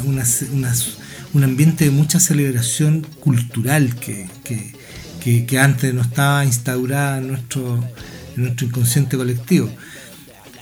un 1.33 1.43
ambiente 1.43 1.85
de 1.85 1.91
mucha 1.91 2.19
celebración 2.19 3.07
cultural 3.19 3.95
que, 3.95 4.27
que, 5.21 5.59
antes 5.59 5.93
no 5.93 6.01
estaba 6.01 6.43
instaurada 6.45 7.19
en 7.19 7.27
nuestro, 7.27 7.83
nuestro 8.35 8.67
inconsciente 8.67 9.17
colectivo. 9.17 9.69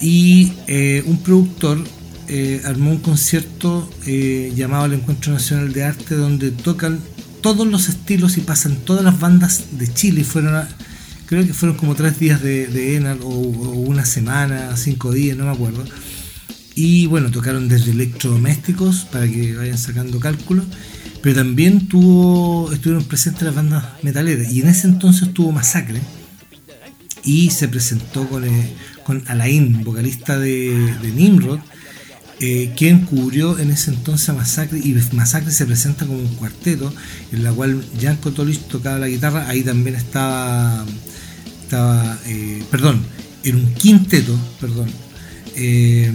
Y 0.00 0.52
eh, 0.66 1.02
un 1.06 1.22
productor 1.22 1.82
eh, 2.32 2.62
armó 2.64 2.92
un 2.92 2.98
concierto 2.98 3.90
eh, 4.06 4.52
llamado 4.54 4.84
el 4.84 4.92
Encuentro 4.92 5.32
Nacional 5.32 5.72
de 5.72 5.82
Arte 5.82 6.14
donde 6.14 6.52
tocan 6.52 7.00
todos 7.42 7.66
los 7.66 7.88
estilos 7.88 8.38
y 8.38 8.42
pasan 8.42 8.76
todas 8.76 9.02
las 9.02 9.18
bandas 9.18 9.64
de 9.72 9.92
Chile. 9.92 10.22
Fueron, 10.22 10.64
creo 11.26 11.44
que 11.44 11.52
fueron 11.52 11.76
como 11.76 11.96
tres 11.96 12.20
días 12.20 12.40
de, 12.40 12.68
de 12.68 12.94
Enal 12.94 13.18
o, 13.24 13.30
una 13.30 14.04
semana, 14.04 14.76
cinco 14.76 15.10
días, 15.10 15.36
no 15.36 15.46
me 15.46 15.50
acuerdo. 15.50 15.84
Y 16.76 17.06
bueno, 17.06 17.32
tocaron 17.32 17.68
desde 17.68 17.90
electrodomésticos 17.90 19.06
para 19.06 19.26
que 19.26 19.56
vayan 19.56 19.78
sacando 19.78 20.20
cálculos. 20.20 20.66
Pero 21.22 21.34
también 21.34 21.88
tuvo, 21.88 22.72
estuvieron 22.72 23.02
presentes 23.06 23.42
las 23.42 23.56
bandas 23.56 23.84
metaleras. 24.02 24.52
Y 24.52 24.60
en 24.60 24.68
ese 24.68 24.86
entonces 24.86 25.34
tuvo 25.34 25.50
Masacre. 25.50 26.00
Y 27.24 27.50
se 27.50 27.66
presentó 27.66 28.28
con, 28.28 28.44
eh, 28.44 28.72
con 29.02 29.24
Alain, 29.26 29.82
vocalista 29.82 30.38
de, 30.38 30.94
de 31.02 31.10
Nimrod 31.10 31.58
eh, 32.42 32.72
quien 32.74 33.04
cubrió 33.04 33.58
en 33.58 33.70
ese 33.70 33.90
entonces 33.90 34.30
a 34.30 34.32
Masacre, 34.32 34.78
y 34.78 34.94
Masacre 35.12 35.50
se 35.50 35.66
presenta 35.66 36.06
como 36.06 36.20
un 36.20 36.34
cuarteto, 36.36 36.90
en 37.32 37.44
la 37.44 37.52
cual 37.52 37.84
Janko 38.00 38.32
Tolich 38.32 38.60
tocaba 38.60 38.98
la 38.98 39.08
guitarra, 39.08 39.46
ahí 39.46 39.62
también 39.62 39.96
estaba, 39.96 40.86
eh, 42.26 42.62
perdón, 42.70 43.02
en 43.44 43.56
un 43.56 43.74
quinteto, 43.74 44.38
perdón, 44.58 44.88
eh, 45.54 46.10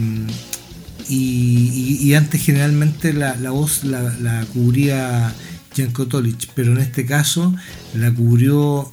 y, 1.07 2.11
antes 2.15 2.41
generalmente 2.41 3.13
la, 3.13 3.35
voz 3.51 3.83
la, 3.83 4.47
cubría 4.51 5.31
Janko 5.77 6.07
Tolich, 6.07 6.49
pero 6.55 6.71
en 6.71 6.79
este 6.79 7.05
caso 7.05 7.53
la 7.93 8.11
cubrió 8.11 8.91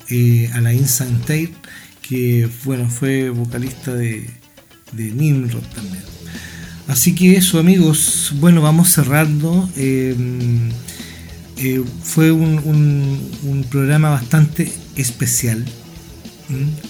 Alain 0.53 0.87
Santeir, 0.87 1.55
que 2.03 2.47
bueno, 2.65 2.91
fue 2.91 3.31
vocalista 3.31 3.95
de, 3.95 4.29
de 4.93 5.11
Nimrod 5.13 5.63
también. 5.75 6.03
Así 6.89 7.15
que 7.15 7.37
eso 7.37 7.59
amigos, 7.59 8.33
bueno, 8.41 8.61
vamos 8.61 8.91
cerrando. 8.91 9.69
Eh, 9.77 10.15
eh, 11.59 11.83
fue 12.03 12.33
un, 12.33 13.65
programa 13.71 14.11
bastante 14.11 14.71
especial 14.97 15.65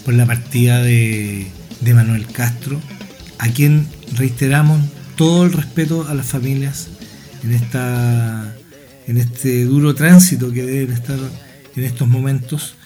por 0.04 0.14
la 0.14 0.26
partida 0.26 0.82
de, 0.82 1.46
Manuel 1.94 2.26
Castro, 2.26 2.80
a 3.38 3.48
quien 3.48 3.86
reiteramos 4.14 4.80
todo 5.16 5.44
el 5.44 5.52
respeto 5.52 6.08
a 6.08 6.14
las 6.14 6.26
familias 6.26 6.88
en, 7.44 7.52
esta, 7.52 8.54
en 9.06 9.18
este 9.18 9.64
duro 9.64 9.94
tránsito 9.94 10.50
que 10.52 10.62
deben 10.62 10.96
estar 10.96 11.18
en 11.76 11.84
estos 11.84 12.08
momentos. 12.08 12.76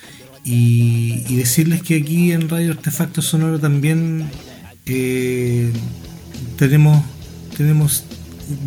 Y, 0.44 1.36
decirles 1.36 1.82
que 1.82 1.96
aquí 1.96 2.32
en 2.32 2.48
Radio 2.48 2.72
Artefacto 2.72 3.22
Sonoro 3.22 3.58
también 3.58 4.28
eh, 4.86 5.70
tenemos, 6.56 7.04
tenemos 7.56 8.04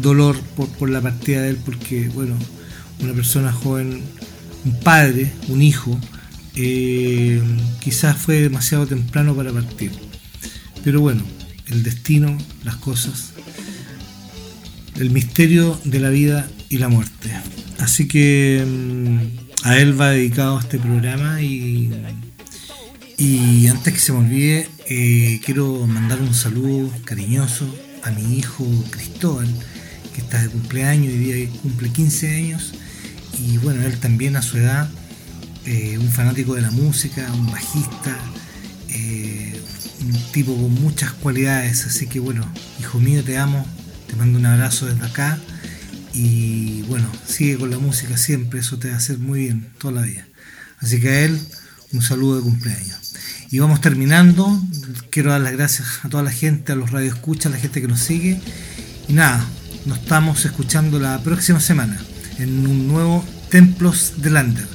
dolor 0.02 0.38
por, 0.56 0.90
la 0.90 1.02
partida 1.02 1.42
de 1.42 1.50
él 1.50 1.58
porque, 1.64 2.10
bueno, 2.10 2.36
una 3.02 3.14
persona 3.14 3.52
joven, 3.52 4.02
un 4.66 4.80
padre, 4.80 5.32
un 5.48 5.62
hijo, 5.62 6.00
eh, 6.56 7.42
quizás 7.80 8.18
fue 8.18 8.42
demasiado 8.42 8.86
temprano 8.88 9.36
para 9.36 9.52
partir. 9.52 9.92
Pero 10.84 11.02
bueno, 11.02 11.24
el 11.68 11.84
destino, 11.84 12.38
las 12.64 12.76
cosas, 12.78 13.32
el 14.98 15.12
misterio 15.12 15.80
de 15.84 16.00
la 16.00 16.10
vida 16.10 16.50
y 16.70 16.78
la 16.78 16.90
muerte. 16.90 17.32
Así 17.80 18.08
que 18.08 18.66
mm, 18.66 19.68
a 19.68 19.78
él 19.78 20.00
va 20.00 20.12
dedicado 20.12 20.60
este 20.60 20.78
programa 20.78 21.42
y, 21.42 21.92
y 23.18 23.68
antes 23.68 23.94
que 23.94 24.00
se 24.00 24.12
me 24.12 24.20
olvide, 24.20 24.68
eh, 24.92 25.40
quiero 25.46 25.86
mandar 25.86 26.20
un 26.20 26.34
saludo 26.34 26.92
cariñoso 27.06 27.72
a 28.04 28.10
mi 28.10 28.40
hijo 28.40 28.66
Cristóbal, 28.90 29.48
que 30.16 30.22
está 30.22 30.42
de 30.42 30.50
cumpleaños, 30.50 31.14
y 31.14 31.18
día 31.18 31.50
cumple 31.62 31.90
15 31.90 32.36
años, 32.36 32.74
y 33.38 33.60
bueno, 33.60 33.84
él 33.84 34.00
también 34.00 34.36
a 34.36 34.42
su 34.42 34.58
edad, 34.58 34.90
eh, 35.66 36.00
un 36.00 36.12
fanático 36.12 36.56
de 36.56 36.62
la 36.62 36.72
música, 36.72 37.32
un 37.34 37.52
bajista, 37.52 38.18
eh, 38.90 39.62
un 40.02 40.32
tipo 40.32 40.56
con 40.56 40.74
muchas 40.74 41.12
cualidades, 41.14 41.86
así 41.86 42.08
que 42.08 42.20
bueno, 42.20 42.52
hijo 42.80 43.00
mío, 43.00 43.24
te 43.24 43.38
amo, 43.38 43.64
te 44.08 44.16
mando 44.16 44.40
un 44.40 44.48
abrazo 44.48 44.88
desde 44.88 45.06
acá, 45.06 45.40
y 46.14 46.82
bueno, 46.84 47.08
sigue 47.28 47.58
con 47.58 47.70
la 47.70 47.78
música 47.78 48.18
siempre, 48.18 48.62
eso 48.62 48.80
te 48.80 48.88
va 48.88 48.96
a 48.96 48.98
hacer 48.98 49.20
muy 49.20 49.42
bien 49.42 49.70
toda 49.78 49.94
la 49.94 50.02
vida. 50.02 50.28
Así 50.80 51.00
que 51.00 51.10
a 51.10 51.22
él, 51.26 51.40
un 51.94 52.02
saludo 52.02 52.38
de 52.38 52.42
cumpleaños. 52.42 53.09
Y 53.52 53.58
vamos 53.60 53.82
terminando. 53.82 54.62
Quiero 55.10 55.32
dar 55.32 55.42
las 55.42 55.54
gracias 55.54 55.88
a 56.04 56.10
toda 56.10 56.22
la 56.22 56.32
gente, 56.32 56.72
a 56.72 56.76
los 56.76 56.92
radioescuchas, 56.92 57.48
a 57.48 57.50
la 57.50 57.58
gente 57.58 57.82
que 57.82 57.88
nos 57.88 58.00
sigue. 58.00 58.40
Y 59.08 59.14
nada, 59.14 59.44
nos 59.86 59.98
estamos 59.98 60.46
escuchando 60.46 61.00
la 61.00 61.20
próxima 61.24 61.60
semana 61.60 61.98
en 62.38 62.68
un 62.68 62.88
nuevo 62.88 63.26
Templos 63.50 64.14
de 64.18 64.30
Lander. 64.30 64.68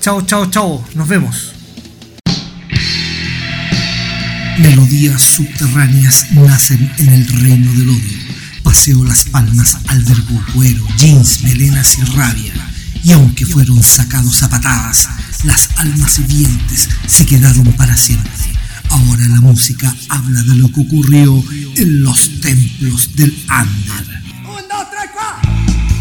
Chao, 0.00 0.20
chao, 0.20 0.50
chao. 0.50 0.86
Nos 0.94 1.08
vemos. 1.08 1.52
Melodías 4.58 5.22
subterráneas 5.22 6.30
nacen 6.32 6.92
en 6.98 7.08
el 7.08 7.26
reino 7.26 7.72
del 7.72 7.88
odio. 7.88 8.18
Paseo 8.62 9.02
Las 9.02 9.24
Palmas 9.24 9.78
albergó 9.88 10.44
cuero, 10.52 10.86
jeans, 10.98 11.42
melenas 11.42 11.96
y 11.98 12.02
rabia. 12.02 12.52
Y 13.02 13.12
aunque 13.12 13.46
fueron 13.46 13.82
sacados 13.82 14.42
a 14.42 14.50
patadas, 14.50 15.08
las 15.42 15.68
almas 15.76 16.18
vivientes 16.26 16.88
se 17.06 17.26
quedaron 17.26 17.72
para 17.72 17.96
siempre. 17.96 18.30
Ahora 18.90 19.26
la 19.28 19.40
música 19.40 19.94
habla 20.08 20.42
de 20.42 20.54
lo 20.54 20.70
que 20.70 20.80
ocurrió 20.80 21.42
en 21.76 22.02
los 22.02 22.40
templos 22.40 23.16
del 23.16 23.36
Under. 23.48 24.22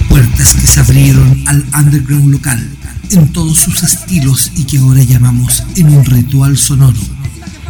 Puertas 0.10 0.54
que 0.54 0.68
se 0.68 0.80
abrieron 0.80 1.44
al 1.48 1.66
underground 1.74 2.32
local 2.32 2.70
en 3.10 3.32
todos 3.34 3.58
sus 3.58 3.82
estilos 3.84 4.52
y 4.56 4.64
que 4.66 4.78
ahora 4.78 5.04
llamamos 5.04 5.64
en 5.76 5.90
un 5.90 6.06
ritual 6.06 6.58
sonoro. 6.58 7.02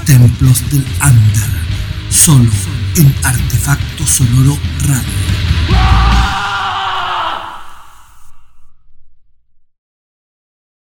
Templos 0.06 0.69
del 0.72 0.85
Under. 1.02 1.64
Solo 2.10 2.52
en 2.95 3.14
Artefacto 3.23 4.06
Sonoro 4.06 4.57
Radio. 4.85 6.22